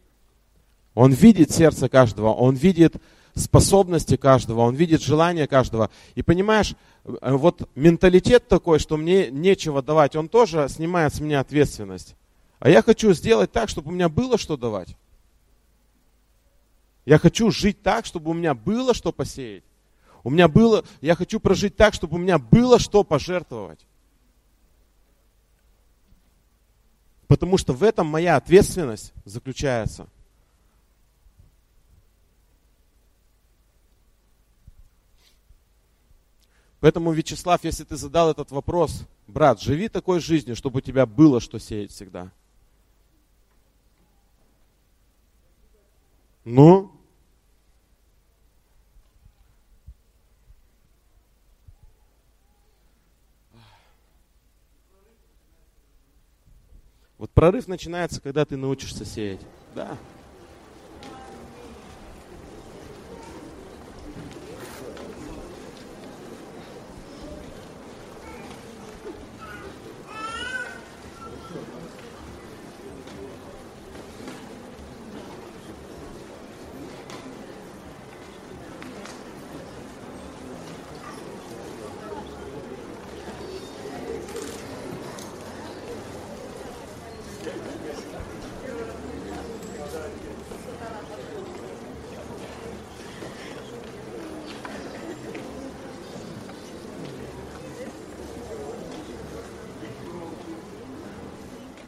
Он 0.94 1.14
видит 1.14 1.52
сердце 1.52 1.88
каждого, 1.88 2.34
Он 2.34 2.56
видит 2.56 2.96
способности 3.36 4.18
каждого, 4.18 4.62
Он 4.62 4.76
видит 4.76 5.02
желания 5.02 5.48
каждого. 5.48 5.89
И 6.16 6.24
понимаешь, 6.24 6.76
э, 7.06 7.12
вот 7.22 7.70
менталитет 7.76 8.50
такой, 8.50 8.80
что 8.80 8.98
мне 8.98 9.32
нечего 9.32 9.82
давать, 9.82 10.18
он 10.18 10.28
тоже 10.28 10.68
снимает 10.68 11.16
с 11.16 11.22
меня 11.22 11.39
ответственность. 11.39 12.16
А 12.60 12.70
я 12.70 12.82
хочу 12.82 13.14
сделать 13.14 13.54
так, 13.54 13.70
чтобы 13.70 13.92
у 13.92 13.94
меня 13.94 14.10
было 14.10 14.38
что 14.38 14.58
давать. 14.58 14.96
Я 17.06 17.18
хочу 17.18 17.50
жить 17.50 17.82
так, 17.82 18.06
чтобы 18.06 18.32
у 18.32 18.34
меня 18.34 18.54
было 18.54 18.94
что 18.94 19.14
посеять. 19.14 19.64
У 20.24 20.30
меня 20.30 20.48
было, 20.48 20.86
я 21.02 21.16
хочу 21.16 21.40
прожить 21.40 21.76
так, 21.76 21.94
чтобы 21.94 22.16
у 22.16 22.20
меня 22.20 22.38
было 22.38 22.80
что 22.80 23.04
пожертвовать. 23.04 23.80
Потому 27.28 27.58
что 27.58 27.74
в 27.74 27.82
этом 27.84 28.08
моя 28.08 28.36
ответственность 28.36 29.14
заключается. 29.26 30.08
Поэтому, 36.82 37.12
Вячеслав, 37.12 37.64
если 37.64 37.84
ты 37.84 37.96
задал 37.96 38.32
этот 38.32 38.52
вопрос, 38.52 39.04
брат, 39.28 39.62
живи 39.62 39.88
такой 39.88 40.20
жизнью, 40.20 40.56
чтобы 40.56 40.80
у 40.80 40.82
тебя 40.82 41.06
было 41.06 41.40
что 41.40 41.60
сеять 41.60 41.92
всегда. 41.92 42.32
Ну? 46.44 46.92
Вот 57.22 57.30
прорыв 57.30 57.68
начинается, 57.68 58.20
когда 58.20 58.46
ты 58.46 58.58
научишься 58.58 59.06
сеять. 59.06 59.42
Да. 59.76 59.96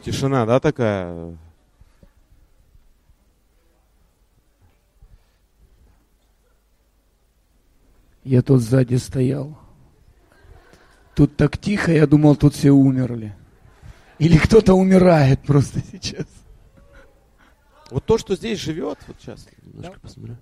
Тишина, 0.04 0.45
да, 0.45 0.60
такая? 0.60 1.38
Я 8.26 8.41
тут 8.41 8.62
сзади 8.62 8.95
стоял. 8.95 9.58
Тут 11.16 11.38
так 11.38 11.58
тихо, 11.58 11.91
я 11.91 12.06
думал, 12.06 12.36
тут 12.36 12.54
все 12.54 12.72
умерли. 12.72 13.36
Или 14.20 14.38
кто-то 14.38 14.74
умирает 14.74 15.41
просто 15.43 15.80
сейчас. 15.91 16.28
Вот 17.89 18.06
то, 18.06 18.18
что 18.18 18.36
здесь 18.36 18.60
живет, 18.60 18.97
вот 19.08 19.18
сейчас 19.20 19.47
немножко 19.62 19.93
да. 19.93 19.99
посмотрю. 19.99 20.38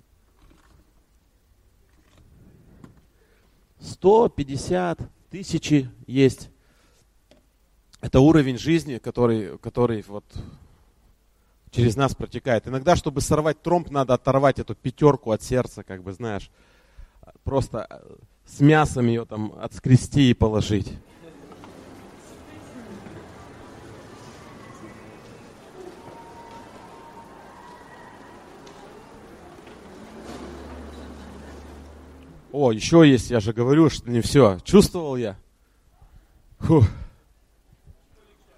150 3.80 5.00
тысячи 5.30 5.90
есть 6.06 6.51
это 8.02 8.18
уровень 8.20 8.58
жизни, 8.58 8.98
который, 8.98 9.56
который 9.58 10.04
вот 10.08 10.24
через 11.70 11.96
нас 11.96 12.14
протекает. 12.14 12.66
Иногда, 12.66 12.96
чтобы 12.96 13.20
сорвать 13.20 13.62
тромб, 13.62 13.90
надо 13.90 14.14
оторвать 14.14 14.58
эту 14.58 14.74
пятерку 14.74 15.30
от 15.30 15.42
сердца, 15.42 15.84
как 15.84 16.02
бы, 16.02 16.12
знаешь, 16.12 16.50
просто 17.44 17.86
э, 17.88 18.14
с 18.44 18.60
мясом 18.60 19.06
ее 19.06 19.24
там 19.24 19.54
отскрести 19.58 20.30
и 20.30 20.34
положить. 20.34 20.92
О, 32.50 32.72
еще 32.72 33.08
есть, 33.08 33.30
я 33.30 33.38
же 33.38 33.52
говорю, 33.52 33.88
что 33.88 34.10
не 34.10 34.20
все. 34.20 34.58
Чувствовал 34.64 35.16
я? 35.16 35.38
Фух. 36.58 36.84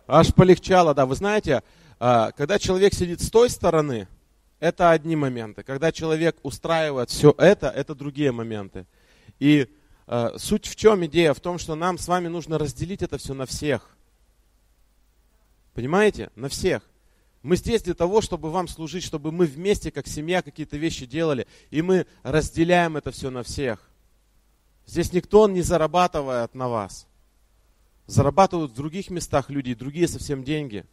Аж 0.07 0.34
полегчало, 0.34 0.94
да. 0.94 1.07
Вы 1.07 1.14
знаете, 1.14 1.62
а, 1.98 2.32
когда 2.32 2.59
человек 2.59 2.94
сидит 2.94 3.20
с 3.20 3.30
той 3.30 3.48
стороны, 3.48 4.09
это 4.61 4.90
одни 4.90 5.16
моменты. 5.16 5.62
Когда 5.62 5.92
человек 5.92 6.36
устраивает 6.42 7.11
все 7.11 7.34
это, 7.38 7.68
это 7.68 7.94
другие 7.94 8.32
моменты. 8.32 8.86
И 9.38 9.68
а, 10.07 10.34
суть 10.38 10.66
в 10.66 10.76
чем 10.76 11.05
идея? 11.07 11.32
В 11.32 11.40
том, 11.40 11.59
что 11.59 11.74
нам 11.74 11.98
с 11.98 12.09
вами 12.09 12.28
нужно 12.28 12.59
разделить 12.59 13.02
это 13.02 13.18
все 13.18 13.34
на 13.34 13.46
всех. 13.46 13.96
Понимаете? 15.72 16.30
На 16.36 16.48
всех. 16.48 16.82
Мы 17.42 17.57
здесь 17.57 17.82
для 17.82 17.94
того, 17.94 18.20
чтобы 18.20 18.50
вам 18.50 18.68
служить, 18.68 19.05
чтобы 19.05 19.32
мы 19.32 19.46
вместе, 19.46 19.90
как 19.90 20.07
семья, 20.07 20.40
какие-то 20.40 20.76
вещи 20.76 21.05
делали. 21.05 21.46
И 21.70 21.82
мы 21.82 22.07
разделяем 22.22 22.96
это 22.96 23.11
все 23.11 23.30
на 23.30 23.42
всех. 23.42 23.90
Здесь 24.86 25.12
никто 25.12 25.48
не 25.48 25.62
зарабатывает 25.62 26.55
на 26.55 26.68
вас. 26.68 27.07
Зарабатывают 28.07 28.72
в 28.72 28.74
других 28.74 29.11
местах 29.11 29.50
люди, 29.50 29.74
другие 29.74 30.09
совсем 30.09 30.44
деньги. 30.44 30.84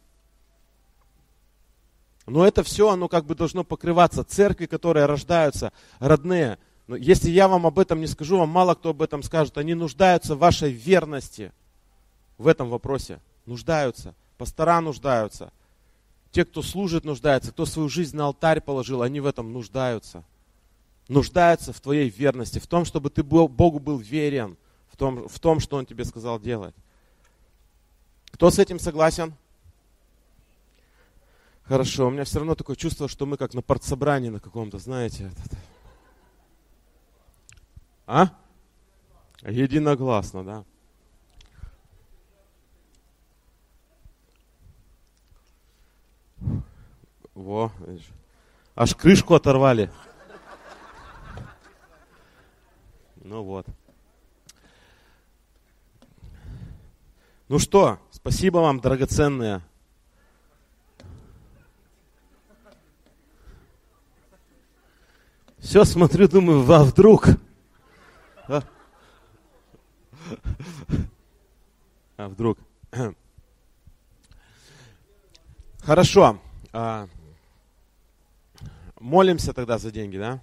Но 2.26 2.46
это 2.46 2.62
все, 2.62 2.90
оно 2.90 3.08
как 3.08 3.26
бы 3.26 3.34
должно 3.34 3.64
покрываться. 3.64 4.24
Церкви, 4.24 4.66
которые 4.66 5.06
рождаются, 5.06 5.72
родные. 5.98 6.58
Но 6.86 6.96
если 6.96 7.30
я 7.30 7.48
вам 7.48 7.66
об 7.66 7.78
этом 7.78 8.00
не 8.00 8.06
скажу, 8.06 8.38
вам 8.38 8.48
мало 8.48 8.74
кто 8.74 8.90
об 8.90 9.02
этом 9.02 9.22
скажет. 9.22 9.58
Они 9.58 9.74
нуждаются 9.74 10.34
в 10.34 10.38
вашей 10.38 10.70
верности 10.72 11.52
в 12.38 12.46
этом 12.46 12.70
вопросе. 12.70 13.20
Нуждаются. 13.44 14.14
Пастора 14.38 14.80
нуждаются. 14.80 15.52
Те, 16.30 16.44
кто 16.44 16.62
служит, 16.62 17.04
нуждаются. 17.04 17.50
Кто 17.50 17.66
свою 17.66 17.88
жизнь 17.88 18.16
на 18.16 18.26
алтарь 18.26 18.60
положил, 18.60 19.02
они 19.02 19.20
в 19.20 19.26
этом 19.26 19.52
нуждаются. 19.52 20.24
Нуждаются 21.08 21.72
в 21.72 21.80
твоей 21.80 22.08
верности, 22.08 22.58
в 22.58 22.66
том, 22.66 22.84
чтобы 22.84 23.10
ты 23.10 23.22
был, 23.22 23.48
Богу 23.48 23.80
был 23.80 23.98
верен, 23.98 24.56
в 24.90 24.96
том, 24.96 25.28
в 25.28 25.40
том, 25.40 25.60
что 25.60 25.76
Он 25.76 25.84
тебе 25.84 26.04
сказал 26.04 26.40
делать. 26.40 26.74
Кто 28.32 28.50
с 28.50 28.58
этим 28.58 28.78
согласен? 28.78 29.34
Хорошо, 31.64 32.08
у 32.08 32.10
меня 32.10 32.24
все 32.24 32.38
равно 32.38 32.54
такое 32.54 32.76
чувство, 32.76 33.08
что 33.08 33.24
мы 33.24 33.36
как 33.36 33.54
на 33.54 33.62
партсобрании 33.62 34.30
на 34.30 34.40
каком-то, 34.40 34.78
знаете. 34.78 35.30
А? 38.06 38.28
Единогласно, 39.42 40.44
да. 40.44 40.64
Во, 47.34 47.72
аж 48.74 48.94
крышку 48.94 49.34
оторвали. 49.34 49.90
Ну 53.16 53.42
вот. 53.42 53.66
Ну 57.48 57.58
что, 57.58 57.98
спасибо 58.22 58.58
вам, 58.58 58.80
драгоценные. 58.80 59.62
Все 65.58 65.84
смотрю, 65.84 66.28
думаю, 66.28 66.70
а 66.72 66.84
вдруг? 66.84 67.26
А, 72.16 72.28
вдруг? 72.28 72.58
Хорошо. 75.80 76.38
А, 76.72 77.08
молимся 79.00 79.52
тогда 79.52 79.78
за 79.78 79.90
деньги, 79.90 80.16
да? 80.16 80.40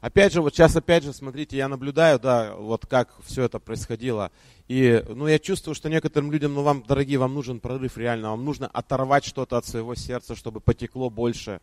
Опять 0.00 0.32
же, 0.32 0.40
вот 0.40 0.54
сейчас 0.54 0.74
опять 0.76 1.04
же, 1.04 1.12
смотрите, 1.12 1.58
я 1.58 1.68
наблюдаю, 1.68 2.18
да, 2.18 2.54
вот 2.54 2.86
как 2.86 3.14
все 3.22 3.42
это 3.44 3.58
происходило. 3.58 4.32
И, 4.66 5.04
ну, 5.08 5.26
я 5.26 5.38
чувствую, 5.38 5.74
что 5.74 5.90
некоторым 5.90 6.32
людям, 6.32 6.54
ну, 6.54 6.62
вам, 6.62 6.82
дорогие, 6.82 7.18
вам 7.18 7.34
нужен 7.34 7.60
прорыв 7.60 7.98
реально, 7.98 8.30
вам 8.30 8.44
нужно 8.44 8.66
оторвать 8.66 9.24
что-то 9.24 9.58
от 9.58 9.66
своего 9.66 9.94
сердца, 9.94 10.34
чтобы 10.34 10.60
потекло 10.60 11.10
больше. 11.10 11.60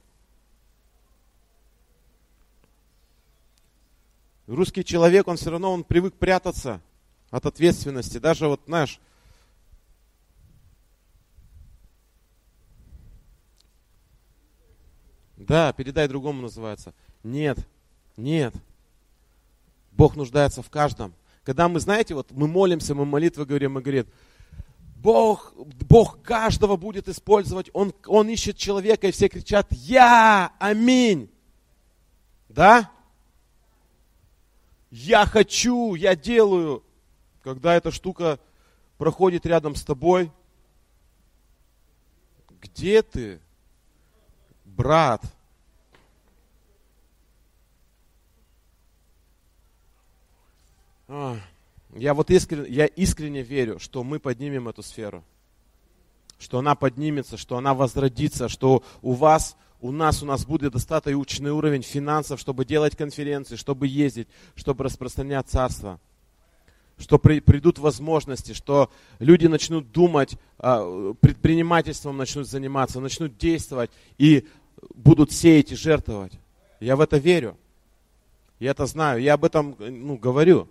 Русский 4.45 4.85
человек, 4.85 5.27
он 5.27 5.37
все 5.37 5.49
равно, 5.49 5.71
он 5.73 5.83
привык 5.83 6.13
прятаться 6.13 6.79
от 7.31 7.47
ответственности. 7.47 8.19
Даже 8.19 8.47
вот, 8.47 8.61
знаешь, 8.67 8.99
да, 15.37 15.73
передай 15.73 16.07
другому 16.07 16.43
называется. 16.43 16.93
Нет, 17.23 17.57
нет. 18.17 18.53
Бог 19.91 20.15
нуждается 20.15 20.61
в 20.61 20.69
каждом. 20.69 21.13
Когда 21.43 21.69
мы, 21.69 21.79
знаете, 21.79 22.13
вот 22.13 22.31
мы 22.31 22.47
молимся, 22.47 22.93
мы 22.93 23.05
молитвы 23.05 23.45
говорим, 23.45 23.73
мы 23.73 23.81
говорим, 23.81 24.05
Бог, 24.97 25.53
Бог 25.55 26.21
каждого 26.21 26.75
будет 26.75 27.07
использовать, 27.07 27.69
Он, 27.73 27.93
Он 28.07 28.27
ищет 28.27 28.57
человека, 28.57 29.07
и 29.07 29.11
все 29.11 29.29
кричат, 29.29 29.67
Я, 29.71 30.51
аминь. 30.59 31.29
Да? 32.49 32.91
Я 34.89 35.25
хочу, 35.25 35.95
я 35.95 36.15
делаю. 36.15 36.83
Когда 37.43 37.75
эта 37.75 37.91
штука 37.91 38.39
проходит 38.97 39.45
рядом 39.45 39.75
с 39.75 39.83
тобой, 39.83 40.31
где 42.59 43.03
ты, 43.03 43.39
брат? 44.65 45.21
Я 51.07 52.13
вот 52.13 52.29
искренне, 52.31 52.69
я 52.69 52.85
искренне 52.85 53.41
верю, 53.41 53.79
что 53.79 54.03
мы 54.03 54.19
поднимем 54.19 54.67
эту 54.67 54.83
сферу. 54.83 55.23
Что 56.37 56.59
она 56.59 56.75
поднимется, 56.75 57.37
что 57.37 57.57
она 57.57 57.73
возродится, 57.73 58.49
что 58.49 58.83
у 59.01 59.13
вас, 59.13 59.55
у 59.81 59.91
нас, 59.91 60.21
у 60.21 60.25
нас 60.25 60.45
будет 60.45 60.73
достаточный 60.73 61.51
уровень 61.51 61.81
финансов, 61.81 62.39
чтобы 62.39 62.65
делать 62.65 62.95
конференции, 62.95 63.55
чтобы 63.55 63.87
ездить, 63.87 64.27
чтобы 64.55 64.83
распространять 64.83 65.47
царство. 65.47 65.99
Что 66.99 67.19
при, 67.19 67.39
придут 67.39 67.79
возможности, 67.79 68.53
что 68.53 68.91
люди 69.19 69.47
начнут 69.47 69.91
думать, 69.91 70.35
а, 70.57 71.13
предпринимательством 71.13 72.17
начнут 72.17 72.47
заниматься, 72.47 72.99
начнут 72.99 73.37
действовать 73.37 73.91
и 74.17 74.47
будут 74.93 75.31
сеять 75.31 75.71
и 75.71 75.75
жертвовать. 75.75 76.33
Я 76.79 76.95
в 76.95 77.01
это 77.01 77.17
верю. 77.17 77.57
Я 78.59 78.71
это 78.71 78.85
знаю. 78.87 79.21
Я 79.21 79.35
об 79.35 79.45
этом 79.45 79.75
ну, 79.79 80.17
говорю. 80.17 80.67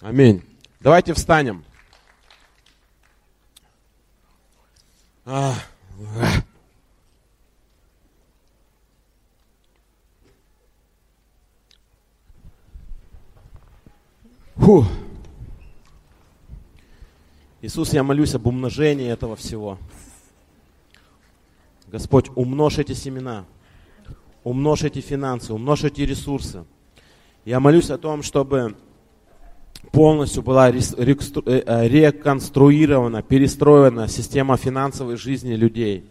Аминь. 0.00 0.42
Давайте 0.80 1.12
встанем. 1.12 1.64
А, 5.24 5.54
Фу. 14.54 14.84
Иисус, 17.60 17.92
я 17.92 18.04
молюсь 18.04 18.34
об 18.34 18.46
умножении 18.46 19.08
этого 19.08 19.34
всего. 19.34 19.78
Господь, 21.88 22.30
умножь 22.36 22.78
эти 22.78 22.92
семена, 22.92 23.46
умножь 24.44 24.84
эти 24.84 25.00
финансы, 25.00 25.52
умножь 25.52 25.82
эти 25.82 26.02
ресурсы. 26.02 26.64
Я 27.44 27.58
молюсь 27.58 27.90
о 27.90 27.98
том, 27.98 28.22
чтобы 28.22 28.76
полностью 29.92 30.42
была 30.42 30.70
э, 30.70 30.74
э, 30.74 31.88
реконструирована, 31.88 33.22
перестроена 33.22 34.08
система 34.08 34.56
финансовой 34.56 35.16
жизни 35.16 35.54
людей. 35.54 36.04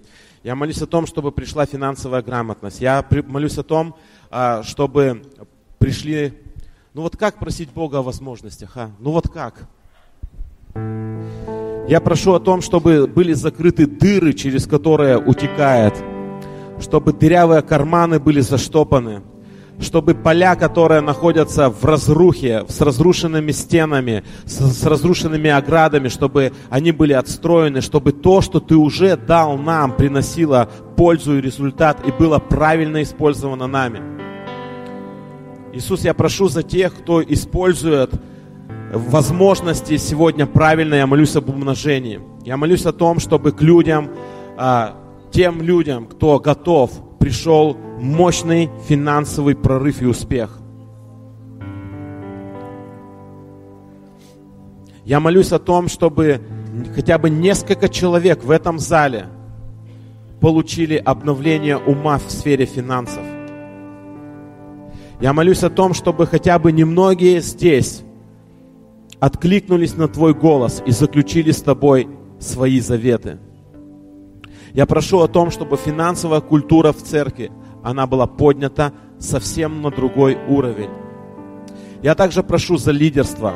Я 0.44 0.56
молюсь 0.56 0.82
о 0.82 0.88
том, 0.88 1.06
чтобы 1.08 1.32
пришла 1.32 1.66
финансовая 1.66 2.22
грамотность. 2.22 2.80
Я 2.80 3.06
молюсь 3.28 3.58
о 3.58 3.64
том, 3.64 3.96
а, 4.30 4.64
чтобы 4.64 5.24
пришли... 5.78 6.34
Ну 6.94 7.02
вот 7.02 7.18
как 7.18 7.38
просить 7.38 7.70
Бога 7.72 7.98
о 7.98 8.02
возможностях, 8.02 8.78
а? 8.78 8.92
Ну 9.00 9.12
вот 9.12 9.28
как? 9.28 9.68
Я 11.88 12.02
прошу 12.02 12.34
о 12.34 12.40
том, 12.40 12.62
чтобы 12.62 13.08
были 13.08 13.34
закрыты 13.34 13.88
дыры, 13.88 14.34
через 14.34 14.68
которые 14.68 15.18
утекает, 15.18 15.94
чтобы 16.80 17.14
дырявые 17.14 17.62
карманы 17.62 18.20
были 18.20 18.42
заштопаны, 18.42 19.24
чтобы 19.80 20.16
поля, 20.16 20.56
которые 20.56 21.02
находятся 21.02 21.70
в 21.70 21.84
разрухе, 21.86 22.66
с 22.68 22.82
разрушенными 22.82 23.52
стенами, 23.52 24.24
с, 24.46 24.60
с 24.60 24.84
разрушенными 24.86 25.50
оградами, 25.50 26.08
чтобы 26.08 26.54
они 26.70 26.92
были 26.92 27.14
отстроены, 27.14 27.82
чтобы 27.82 28.12
то, 28.12 28.42
что 28.42 28.60
ты 28.60 28.76
уже 28.76 29.16
дал 29.16 29.58
нам, 29.58 29.96
приносило 29.96 30.70
пользу 30.96 31.38
и 31.38 31.42
результат 31.42 32.06
и 32.08 32.12
было 32.12 32.40
правильно 32.40 33.04
использовано 33.04 33.68
нами. 33.68 34.02
Иисус, 35.74 36.04
я 36.04 36.14
прошу 36.14 36.48
за 36.48 36.64
тех, 36.64 36.94
кто 36.94 37.22
использует 37.22 38.12
возможности 38.92 39.98
сегодня 39.98 40.48
правильно, 40.48 40.96
я 40.96 41.06
молюсь 41.06 41.36
об 41.36 41.50
умножении. 41.50 42.20
Я 42.44 42.58
молюсь 42.58 42.86
о 42.86 42.94
том, 42.94 43.20
чтобы 43.20 43.52
к 43.52 43.62
людям, 43.62 44.10
а, 44.58 44.96
тем 45.32 45.62
людям, 45.62 46.08
кто 46.08 46.40
готов 46.40 46.92
пришел 47.20 47.78
мощный 47.98 48.70
финансовый 48.88 49.56
прорыв 49.56 50.02
и 50.02 50.06
успех. 50.06 50.60
Я 55.04 55.20
молюсь 55.20 55.52
о 55.52 55.60
том, 55.60 55.88
чтобы 55.88 56.42
хотя 56.94 57.18
бы 57.18 57.30
несколько 57.30 57.90
человек 57.90 58.44
в 58.44 58.52
этом 58.52 58.78
зале 58.78 59.28
получили 60.42 60.96
обновление 60.96 61.78
ума 61.78 62.20
в 62.20 62.30
сфере 62.30 62.66
финансов. 62.66 63.24
Я 65.20 65.34
молюсь 65.34 65.64
о 65.64 65.70
том, 65.70 65.94
чтобы 65.94 66.28
хотя 66.28 66.60
бы 66.60 66.72
немногие 66.72 67.42
здесь 67.42 68.04
откликнулись 69.20 69.96
на 69.96 70.08
Твой 70.08 70.36
голос 70.36 70.84
и 70.86 70.92
заключили 70.92 71.52
с 71.52 71.62
Тобой 71.62 72.08
свои 72.40 72.80
заветы. 72.80 73.40
Я 74.74 74.86
прошу 74.86 75.22
о 75.22 75.28
том, 75.28 75.50
чтобы 75.50 75.78
финансовая 75.78 76.42
культура 76.42 76.92
в 76.92 77.02
церкви, 77.02 77.52
она 77.90 78.06
была 78.06 78.28
поднята 78.28 78.92
совсем 79.18 79.82
на 79.82 79.92
другой 79.92 80.38
уровень. 80.50 80.90
Я 82.04 82.16
также 82.16 82.44
прошу 82.44 82.76
за 82.76 82.92
лидерство. 82.92 83.54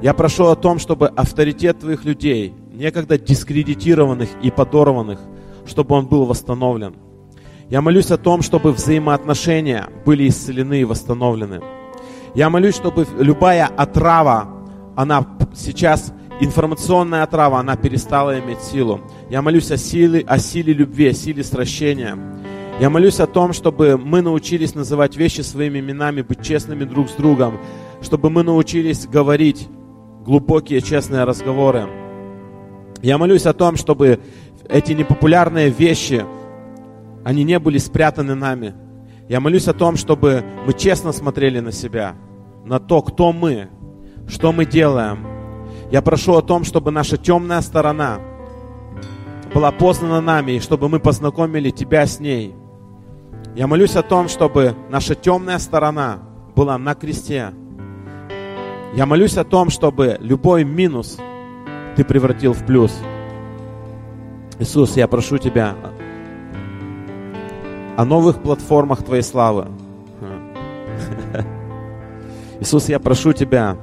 Я 0.00 0.14
прошу 0.14 0.46
о 0.46 0.56
том, 0.56 0.78
чтобы 0.78 1.08
авторитет 1.08 1.80
Твоих 1.80 2.06
людей, 2.06 2.54
некогда 2.72 3.18
дискредитированных 3.18 4.30
и 4.42 4.50
подорванных, 4.50 5.20
чтобы 5.66 5.96
он 5.96 6.06
был 6.06 6.24
восстановлен. 6.24 6.94
Я 7.68 7.82
молюсь 7.82 8.10
о 8.10 8.16
том, 8.16 8.40
чтобы 8.40 8.72
взаимоотношения 8.72 9.86
были 10.06 10.28
исцелены 10.28 10.80
и 10.80 10.84
восстановлены. 10.84 11.60
Я 12.34 12.48
молюсь, 12.48 12.74
чтобы 12.74 13.06
любая 13.18 13.66
отрава, 13.66 14.48
она 14.96 15.26
сейчас, 15.54 16.14
информационная 16.40 17.22
отрава, 17.22 17.58
она 17.58 17.76
перестала 17.76 18.40
иметь 18.40 18.62
силу. 18.62 19.02
Я 19.28 19.42
молюсь 19.42 19.70
о 19.70 19.76
силе, 19.76 20.24
о 20.26 20.38
силе 20.38 20.72
любви, 20.72 21.08
о 21.08 21.12
силе 21.12 21.44
сращения. 21.44 22.16
Я 22.78 22.90
молюсь 22.90 23.20
о 23.20 23.26
том, 23.26 23.54
чтобы 23.54 23.96
мы 23.96 24.20
научились 24.20 24.74
называть 24.74 25.16
вещи 25.16 25.40
своими 25.40 25.78
именами, 25.78 26.20
быть 26.20 26.42
честными 26.42 26.84
друг 26.84 27.08
с 27.08 27.14
другом, 27.14 27.58
чтобы 28.02 28.28
мы 28.28 28.42
научились 28.42 29.06
говорить 29.06 29.66
глубокие, 30.26 30.82
честные 30.82 31.24
разговоры. 31.24 31.88
Я 33.00 33.16
молюсь 33.16 33.46
о 33.46 33.54
том, 33.54 33.76
чтобы 33.76 34.20
эти 34.68 34.92
непопулярные 34.92 35.70
вещи, 35.70 36.26
они 37.24 37.44
не 37.44 37.58
были 37.58 37.78
спрятаны 37.78 38.34
нами. 38.34 38.74
Я 39.26 39.40
молюсь 39.40 39.68
о 39.68 39.72
том, 39.72 39.96
чтобы 39.96 40.44
мы 40.66 40.74
честно 40.74 41.12
смотрели 41.12 41.60
на 41.60 41.72
себя, 41.72 42.14
на 42.66 42.78
то, 42.78 43.00
кто 43.00 43.32
мы, 43.32 43.68
что 44.28 44.52
мы 44.52 44.66
делаем. 44.66 45.26
Я 45.90 46.02
прошу 46.02 46.34
о 46.34 46.42
том, 46.42 46.64
чтобы 46.64 46.90
наша 46.90 47.16
темная 47.16 47.62
сторона 47.62 48.18
была 49.54 49.72
познана 49.72 50.20
нами, 50.20 50.52
и 50.52 50.60
чтобы 50.60 50.90
мы 50.90 51.00
познакомили 51.00 51.70
тебя 51.70 52.04
с 52.04 52.20
ней. 52.20 52.54
Я 53.56 53.66
молюсь 53.66 53.96
о 53.96 54.02
том, 54.02 54.28
чтобы 54.28 54.76
наша 54.90 55.14
темная 55.14 55.58
сторона 55.58 56.18
была 56.54 56.76
на 56.76 56.94
кресте. 56.94 57.54
Я 58.94 59.06
молюсь 59.06 59.38
о 59.38 59.44
том, 59.44 59.70
чтобы 59.70 60.18
любой 60.20 60.62
минус 60.62 61.16
ты 61.96 62.04
превратил 62.04 62.52
в 62.52 62.66
плюс. 62.66 62.94
Иисус, 64.58 64.98
я 64.98 65.08
прошу 65.08 65.38
Тебя 65.38 65.74
о 67.96 68.04
новых 68.04 68.42
платформах 68.42 69.02
Твоей 69.02 69.22
славы. 69.22 69.68
Иисус, 72.60 72.90
я 72.90 73.00
прошу 73.00 73.32
Тебя 73.32 73.78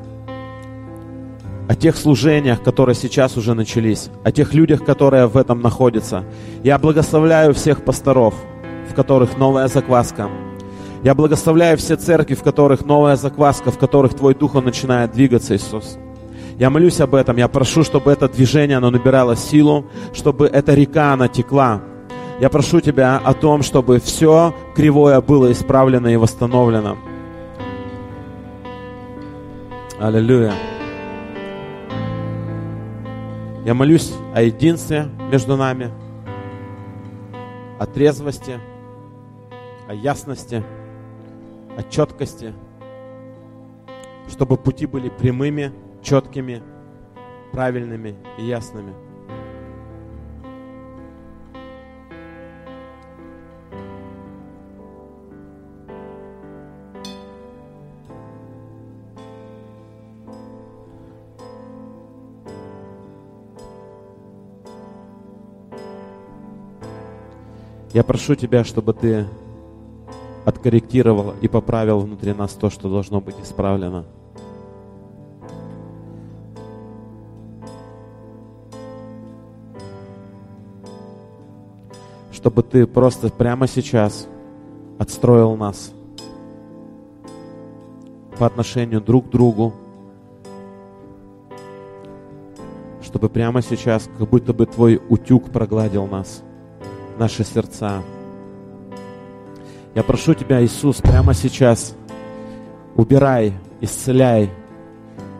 о 1.67 1.73
тех 1.73 1.95
служениях, 1.95 2.61
которые 2.61 2.93
сейчас 2.93 3.37
уже 3.37 3.55
начались, 3.55 4.11
о 4.23 4.31
тех 4.31 4.53
людях, 4.53 4.85
которые 4.85 5.25
в 5.25 5.35
этом 5.35 5.61
находятся. 5.61 6.25
Я 6.63 6.77
благословляю 6.77 7.55
всех 7.55 7.83
пасторов, 7.83 8.35
в 8.89 8.93
которых 8.93 9.37
новая 9.37 9.67
закваска. 9.67 10.29
Я 11.03 11.15
благословляю 11.15 11.77
все 11.77 11.95
церкви, 11.97 12.33
в 12.33 12.43
которых 12.43 12.85
новая 12.85 13.15
закваска, 13.15 13.71
в 13.71 13.77
которых 13.77 14.13
Твой 14.13 14.33
Дух 14.33 14.55
он 14.55 14.65
начинает 14.65 15.11
двигаться, 15.11 15.55
Иисус. 15.55 15.97
Я 16.57 16.69
молюсь 16.69 16.99
об 17.01 17.15
этом, 17.15 17.37
я 17.37 17.47
прошу, 17.47 17.83
чтобы 17.83 18.11
это 18.11 18.29
движение, 18.29 18.77
оно 18.77 18.89
набирало 18.89 19.35
силу, 19.35 19.85
чтобы 20.13 20.47
эта 20.47 20.73
река, 20.73 21.13
она 21.13 21.27
текла. 21.27 21.81
Я 22.39 22.49
прошу 22.49 22.79
Тебя 22.79 23.17
о 23.23 23.33
том, 23.33 23.63
чтобы 23.63 23.99
все 23.99 24.53
кривое 24.75 25.19
было 25.19 25.51
исправлено 25.51 26.07
и 26.07 26.15
восстановлено. 26.15 26.97
Аллилуйя. 29.99 30.53
Я 33.65 33.73
молюсь 33.73 34.13
о 34.33 34.41
единстве 34.41 35.09
между 35.31 35.55
нами, 35.55 35.89
о 37.79 37.85
трезвости, 37.85 38.59
о 39.87 39.93
ясности, 39.93 40.63
о 41.77 41.83
четкости, 41.83 42.53
чтобы 44.29 44.57
пути 44.57 44.85
были 44.85 45.09
прямыми, 45.09 45.71
четкими, 46.01 46.61
правильными 47.51 48.15
и 48.37 48.45
ясными. 48.45 48.93
Я 67.93 68.03
прошу 68.03 68.33
Тебя, 68.33 68.63
чтобы 68.63 68.93
Ты 68.93 69.27
откорректировал 70.45 71.33
и 71.41 71.47
поправил 71.47 71.99
внутри 71.99 72.33
нас 72.33 72.53
то, 72.53 72.69
что 72.69 72.89
должно 72.89 73.21
быть 73.21 73.35
исправлено. 73.41 74.05
чтобы 82.43 82.61
ты 82.61 82.85
просто 82.85 83.29
прямо 83.29 83.67
сейчас 83.67 84.27
отстроил 84.99 85.55
нас 85.55 85.93
по 88.37 88.45
отношению 88.45 88.99
друг 88.99 89.27
к 89.27 89.29
другу, 89.29 89.73
чтобы 93.01 93.29
прямо 93.29 93.61
сейчас, 93.61 94.09
как 94.17 94.27
будто 94.27 94.51
бы 94.51 94.65
твой 94.65 95.01
утюг 95.07 95.51
прогладил 95.51 96.05
нас, 96.05 96.43
наши 97.17 97.45
сердца. 97.45 98.03
Я 99.95 100.01
прошу 100.01 100.33
тебя, 100.33 100.63
Иисус, 100.63 100.97
прямо 101.01 101.35
сейчас 101.35 101.95
убирай, 102.95 103.53
исцеляй 103.79 104.49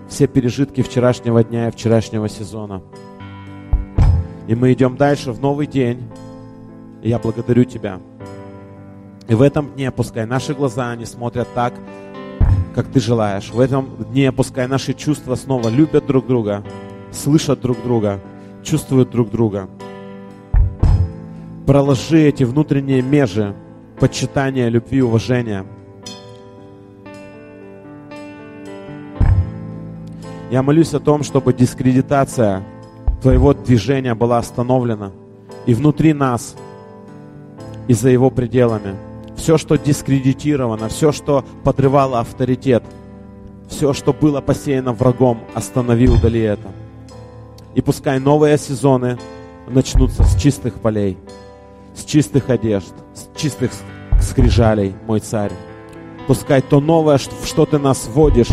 все 0.07 0.27
пережитки 0.27 0.83
вчерашнего 0.83 1.43
дня 1.43 1.69
и 1.69 1.71
вчерашнего 1.71 2.29
сезона. 2.29 2.83
И 4.47 4.53
мы 4.53 4.71
идем 4.73 4.95
дальше 4.95 5.31
в 5.31 5.41
новый 5.41 5.65
день, 5.65 6.07
и 7.01 7.09
я 7.09 7.17
благодарю 7.17 7.63
Тебя. 7.63 7.99
И 9.27 9.33
в 9.33 9.41
этом 9.41 9.73
дне 9.73 9.89
пускай 9.89 10.27
наши 10.27 10.53
глаза, 10.53 10.91
они 10.91 11.05
смотрят 11.05 11.47
так, 11.55 11.73
как 12.75 12.87
Ты 12.89 12.99
желаешь. 12.99 13.49
В 13.49 13.59
этом 13.59 13.89
дне 14.11 14.31
пускай 14.31 14.67
наши 14.67 14.93
чувства 14.93 15.33
снова 15.33 15.69
любят 15.69 16.05
друг 16.05 16.27
друга, 16.27 16.63
слышат 17.11 17.59
друг 17.61 17.81
друга, 17.81 18.19
чувствуют 18.61 19.09
друг 19.09 19.31
друга. 19.31 19.67
Проложи 21.65 22.21
эти 22.21 22.43
внутренние 22.43 23.01
межи 23.01 23.55
почитания, 24.03 24.67
любви, 24.67 25.01
уважения. 25.01 25.65
Я 30.51 30.61
молюсь 30.61 30.93
о 30.93 30.99
том, 30.99 31.23
чтобы 31.23 31.53
дискредитация 31.53 32.65
Твоего 33.21 33.53
движения 33.53 34.13
была 34.13 34.39
остановлена. 34.39 35.13
И 35.65 35.73
внутри 35.73 36.11
нас 36.11 36.57
и 37.87 37.93
за 37.93 38.09
его 38.09 38.29
пределами. 38.29 38.97
Все, 39.37 39.57
что 39.57 39.77
дискредитировано, 39.77 40.89
все, 40.89 41.13
что 41.13 41.45
подрывало 41.63 42.19
авторитет, 42.19 42.83
все, 43.69 43.93
что 43.93 44.11
было 44.11 44.41
посеяно 44.41 44.91
врагом, 44.91 45.39
останови, 45.53 46.09
удали 46.09 46.41
это. 46.41 46.67
И 47.73 47.79
пускай 47.79 48.19
новые 48.19 48.57
сезоны 48.57 49.17
начнутся 49.69 50.25
с 50.25 50.35
чистых 50.35 50.81
полей, 50.81 51.17
с 51.95 52.03
чистых 52.03 52.49
одежд, 52.49 52.93
с 53.13 53.39
чистых 53.39 53.71
скрижалей, 54.23 54.95
мой 55.05 55.19
царь. 55.19 55.51
Пускай 56.27 56.61
то 56.61 56.79
новое, 56.79 57.17
в 57.17 57.45
что 57.45 57.65
ты 57.65 57.77
нас 57.77 58.09
вводишь, 58.11 58.49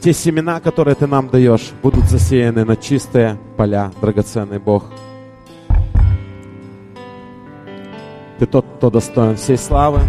те 0.00 0.14
семена, 0.14 0.60
которые 0.60 0.94
ты 0.94 1.06
нам 1.06 1.28
даешь, 1.28 1.72
будут 1.82 2.04
засеяны 2.06 2.64
на 2.64 2.76
чистые 2.76 3.38
поля, 3.58 3.92
драгоценный 4.00 4.58
Бог. 4.58 4.84
Ты 8.38 8.46
тот, 8.46 8.64
кто 8.76 8.90
достоин 8.90 9.36
всей 9.36 9.58
славы, 9.58 10.00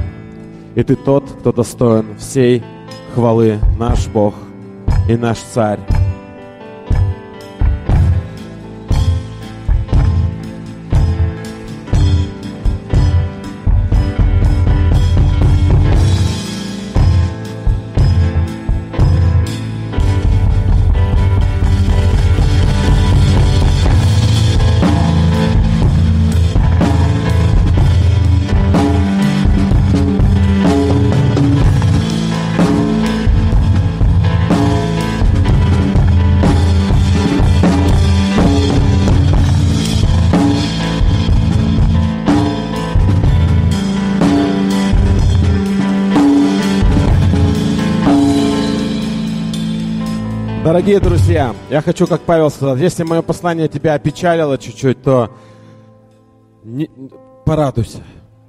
и 0.76 0.84
Ты 0.84 0.96
тот, 0.96 1.30
кто 1.30 1.52
достоин 1.52 2.16
всей 2.18 2.64
хвалы, 3.14 3.60
наш 3.78 4.08
Бог 4.08 4.34
и 5.10 5.18
наш 5.18 5.40
Царь. 5.40 6.01
Дорогие 50.82 51.00
друзья, 51.00 51.56
я 51.70 51.80
хочу, 51.84 52.08
как 52.08 52.22
Павел 52.22 52.50
сказал, 52.50 52.76
если 52.76 53.04
мое 53.04 53.22
послание 53.22 53.68
тебя 53.68 53.94
опечалило 53.94 54.58
чуть-чуть, 54.58 55.04
то 55.04 55.30
не, 56.64 56.90
порадуйся. 57.46 58.00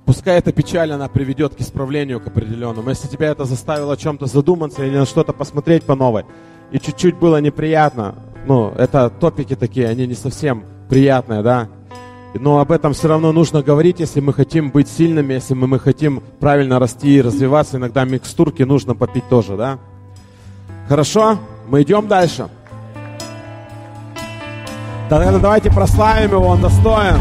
Пускай 0.07 0.39
эта 0.39 0.51
печаль, 0.51 0.93
она 0.93 1.09
приведет 1.09 1.55
к 1.55 1.61
исправлению, 1.61 2.20
к 2.20 2.28
определенному. 2.28 2.89
Если 2.89 3.07
тебя 3.07 3.28
это 3.28 3.45
заставило 3.45 3.93
о 3.93 3.97
чем-то 3.99 4.24
задуматься 4.24 4.83
или 4.83 4.97
на 4.97 5.05
что-то 5.05 5.35
посмотреть 5.35 5.83
по 5.83 5.95
новой, 5.95 6.24
и 6.70 6.78
чуть-чуть 6.78 7.16
было 7.16 7.39
неприятно, 7.39 8.14
ну, 8.47 8.70
это 8.78 9.11
топики 9.11 9.55
такие, 9.55 9.87
они 9.87 10.07
не 10.07 10.14
совсем 10.14 10.64
приятные, 10.89 11.43
да, 11.43 11.68
но 12.33 12.61
об 12.61 12.72
этом 12.72 12.95
все 12.95 13.09
равно 13.09 13.33
нужно 13.33 13.62
говорить, 13.62 14.01
если 14.01 14.20
мы 14.20 14.33
хотим 14.33 14.70
быть 14.70 14.89
сильными, 14.89 15.35
если 15.35 15.53
мы, 15.53 15.66
мы 15.66 15.78
хотим 15.78 16.22
правильно 16.41 16.78
расти 16.78 17.18
и 17.18 17.20
развиваться. 17.20 17.76
Иногда 17.76 18.07
микстурки 18.07 18.62
нужно 18.62 18.95
попить 18.95 19.28
тоже, 19.28 19.59
да? 19.59 19.78
Хорошо? 20.89 21.39
Мы 21.73 21.85
идем 21.85 22.07
дальше. 22.07 22.49
Тогда 25.09 25.39
давайте 25.39 25.70
прославим 25.70 26.33
его, 26.33 26.47
он 26.49 26.61
достоин. 26.61 27.16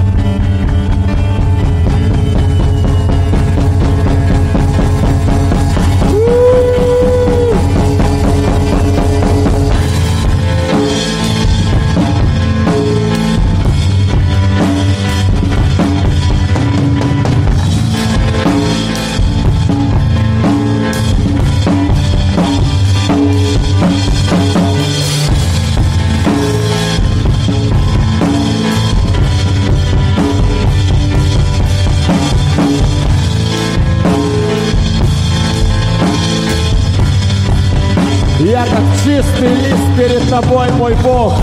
Чистый 39.12 39.50
лист 39.50 39.98
перед 39.98 40.30
тобой, 40.30 40.72
мой 40.78 40.96
Бог. 41.04 41.34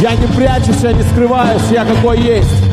Я 0.00 0.14
не 0.14 0.26
прячусь, 0.28 0.82
я 0.82 0.92
не 0.92 1.02
скрываюсь, 1.02 1.60
я 1.70 1.84
какой 1.84 2.18
есть. 2.18 2.64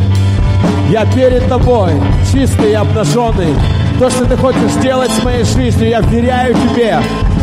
Я 0.90 1.06
перед 1.06 1.48
тобой, 1.50 1.92
чистый 2.32 2.72
и 2.72 2.76
обнаженный. 2.76 3.54
То, 4.00 4.10
что 4.10 4.24
ты 4.26 4.38
хочешь 4.38 4.72
сделать 4.80 5.12
с 5.12 5.24
моей 5.24 5.44
жизнью, 5.44 5.90
я 5.90 6.00
вверяю 6.00 6.56
тебе. 6.56 7.00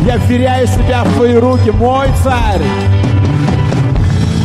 Я 0.07 0.17
вверяю 0.17 0.67
себя 0.67 1.05
в 1.05 1.15
твои 1.15 1.35
руки, 1.35 1.71
мой 1.73 2.07
царь. 2.25 2.63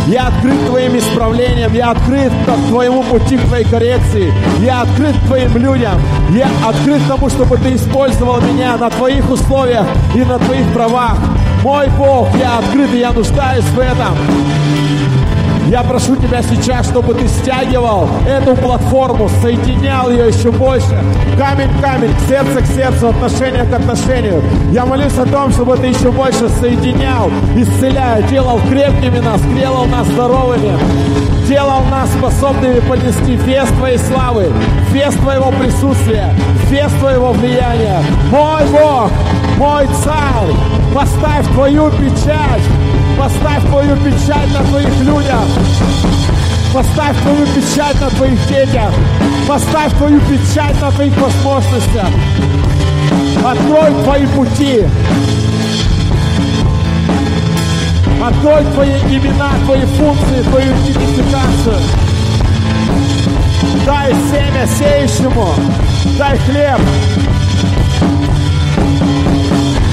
Я 0.08 0.28
открыт 0.28 0.66
твоим 0.66 0.98
исправлением, 0.98 1.74
я 1.74 1.92
открыт 1.92 2.34
к 2.46 2.68
твоему 2.68 3.04
пути, 3.04 3.38
к 3.38 3.42
твоей 3.44 3.64
коррекции. 3.64 4.34
Я 4.60 4.82
открыт 4.82 5.16
твоим 5.28 5.56
людям. 5.56 6.02
Я 6.32 6.50
открыт 6.68 7.02
тому, 7.08 7.30
чтобы 7.30 7.58
ты 7.58 7.76
использовал 7.76 8.42
меня 8.42 8.76
на 8.76 8.90
твоих 8.90 9.30
условиях 9.30 9.86
и 10.14 10.20
на 10.20 10.38
твоих 10.40 10.68
правах. 10.74 11.18
Мой 11.64 11.88
Бог, 11.90 12.28
я 12.38 12.58
открыт, 12.58 12.92
и 12.94 13.00
я 13.00 13.12
нуждаюсь 13.12 13.66
в 13.66 13.80
этом. 13.80 14.18
Я 15.68 15.84
прошу 15.84 16.16
тебя 16.16 16.42
сейчас, 16.42 16.88
чтобы 16.88 17.14
ты 17.14 17.28
стягивал 17.28 18.10
эту 18.28 18.56
платформу, 18.56 19.30
соединял 19.42 20.10
ее 20.10 20.28
еще 20.28 20.52
больше. 20.52 21.02
Камень 21.38 21.70
к 21.78 21.82
камень, 21.82 22.14
сердце 22.28 22.62
к 22.62 22.66
сердцу, 22.66 23.10
отношение 23.10 23.64
к 23.64 23.74
отношению. 23.74 24.42
Я 24.72 24.86
молюсь 24.86 25.18
о 25.18 25.26
том, 25.26 25.52
чтобы 25.52 25.78
ты 25.78 25.88
еще 25.88 26.12
больше 26.12 26.50
соединял, 26.50 27.32
исцеляя, 27.56 28.22
делал 28.24 28.60
крепкими 28.68 29.20
нас, 29.20 29.40
делал 29.56 29.86
нас 29.86 30.08
здоровыми, 30.08 30.78
делал 31.48 31.84
нас 31.92 32.10
способными 32.10 32.80
понести 32.80 33.36
вес 33.36 33.70
Твоей 33.78 34.00
славы, 34.00 34.52
вес 34.92 35.14
Твоего 35.14 35.52
присутствия, 35.52 36.34
вес 36.72 36.92
Твоего 37.00 37.34
влияния. 37.34 38.02
Мой 38.32 38.66
Бог, 38.72 39.12
мой 39.58 39.88
Царь, 40.04 40.54
поставь 40.94 41.48
Твою 41.54 41.92
печать 41.92 42.64
Поставь 43.22 43.64
твою 43.68 43.96
печать 43.98 44.52
на 44.52 44.64
твоих 44.64 45.00
людях. 45.02 45.46
Поставь 46.74 47.16
твою 47.22 47.46
печать 47.46 48.02
на 48.02 48.10
твоих 48.10 48.48
детях. 48.48 48.92
Поставь 49.48 49.94
твою 49.98 50.20
печать 50.22 50.82
на 50.82 50.92
твоих 50.92 51.16
возможностях. 51.18 52.08
Открой 53.46 53.92
твои 54.04 54.26
пути. 54.26 54.88
Открой 58.24 58.64
твои 58.74 59.00
имена, 59.16 59.52
твои 59.66 59.86
функции, 59.86 60.42
твою 60.50 60.74
идентификацию. 60.74 61.78
Дай 63.86 64.16
семя 64.32 64.68
сеющему. 64.68 65.91
Дай 66.18 66.38
хлеб. 66.38 66.80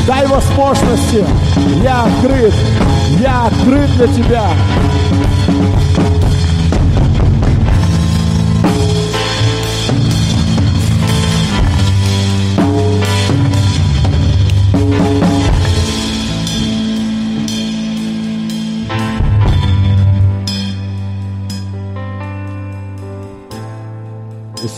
Дай 0.07 0.27
возможности. 0.27 1.25
Я 1.83 2.05
открыт. 2.05 2.55
Я 3.21 3.47
открыт 3.47 3.91
для 3.97 4.07
Тебя. 4.09 4.51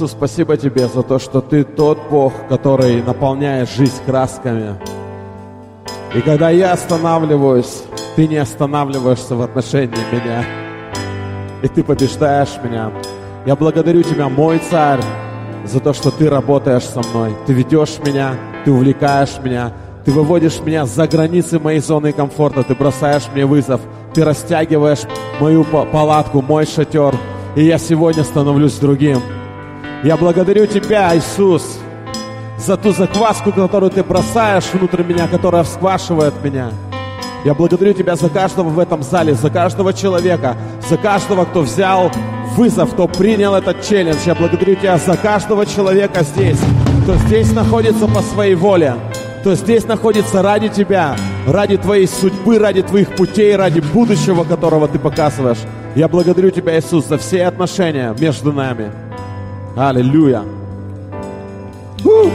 Иисус, 0.01 0.13
спасибо 0.13 0.57
Тебе 0.57 0.89
за 0.89 1.03
то, 1.03 1.19
что 1.19 1.43
Ты 1.43 1.63
тот 1.63 1.99
Бог, 2.09 2.33
который 2.49 3.03
наполняет 3.03 3.69
жизнь 3.69 4.03
красками. 4.07 4.77
И 6.15 6.23
когда 6.23 6.49
я 6.49 6.73
останавливаюсь, 6.73 7.83
ты 8.17 8.27
не 8.27 8.39
останавливаешься 8.39 9.37
в 9.37 9.43
отношении 9.43 9.99
меня. 10.11 10.43
И 11.63 11.69
ты 11.69 11.85
побеждаешь 11.85 12.59
меня. 12.65 12.91
Я 13.45 13.57
благодарю 13.57 14.03
тебя, 14.03 14.31
мой 14.31 14.59
царь, 14.71 15.01
за 15.67 15.81
то, 15.81 15.93
что 15.93 16.11
ты 16.11 16.31
работаешь 16.31 16.85
со 16.85 17.03
мной. 17.11 17.37
Ты 17.47 17.53
ведешь 17.53 17.99
меня, 18.03 18.35
ты 18.65 18.73
увлекаешь 18.73 19.39
меня, 19.45 19.71
ты 20.07 20.13
выводишь 20.13 20.61
меня 20.61 20.87
за 20.87 21.07
границы 21.07 21.59
моей 21.59 21.81
зоны 21.81 22.13
комфорта, 22.13 22.63
ты 22.63 22.75
бросаешь 22.75 23.29
мне 23.35 23.45
вызов, 23.45 23.83
ты 24.15 24.25
растягиваешь 24.25 25.03
мою 25.41 25.63
палатку, 25.65 26.41
мой 26.41 26.65
шатер, 26.65 27.15
и 27.55 27.65
я 27.65 27.77
сегодня 27.77 28.25
становлюсь 28.25 28.79
другим. 28.79 29.21
Я 30.03 30.17
благодарю 30.17 30.67
Тебя, 30.67 31.15
Иисус, 31.15 31.79
за 32.57 32.79
ту 32.79 32.91
закваску, 32.93 33.53
которую 33.53 33.91
Ты 33.91 34.03
бросаешь 34.03 34.65
внутрь 34.73 35.03
меня, 35.03 35.29
которая 35.29 35.63
всквашивает 35.63 36.33
меня. 36.43 36.71
Я 37.45 37.53
благодарю 37.53 37.93
Тебя 37.93 38.17
за 38.17 38.31
каждого 38.31 38.71
в 38.71 38.79
этом 38.79 39.03
зале, 39.03 39.35
за 39.35 39.51
каждого 39.51 39.93
человека, 39.93 40.57
за 40.89 40.97
каждого, 40.97 41.45
кто 41.45 41.61
взял 41.61 42.11
вызов, 42.57 42.95
кто 42.95 43.09
принял 43.09 43.55
этот 43.55 43.83
челлендж. 43.83 44.21
Я 44.25 44.35
благодарю 44.35 44.75
Тебя 44.75 44.97
за 44.97 45.19
каждого 45.19 45.67
человека 45.67 46.23
здесь, 46.23 46.59
кто 47.03 47.17
здесь 47.17 47.53
находится 47.53 48.07
по 48.07 48.23
своей 48.23 48.55
воле, 48.55 48.95
кто 49.43 49.55
здесь 49.55 49.85
находится 49.85 50.41
ради 50.41 50.69
Тебя, 50.69 51.15
ради 51.47 51.77
Твоей 51.77 52.09
судьбы, 52.09 52.59
ради 52.59 52.81
Твоих 52.81 53.15
путей, 53.17 53.55
ради 53.55 53.81
будущего, 53.81 54.45
которого 54.45 54.89
Ты 54.89 54.99
показываешь. 54.99 55.59
Я 55.95 56.09
благодарю 56.09 56.49
Тебя, 56.49 56.79
Иисус, 56.79 57.05
за 57.05 57.19
все 57.19 57.45
отношения 57.45 58.17
между 58.19 58.51
нами. 58.51 59.10
Аллилуйя. 59.77 60.45
Woo! 62.05 62.31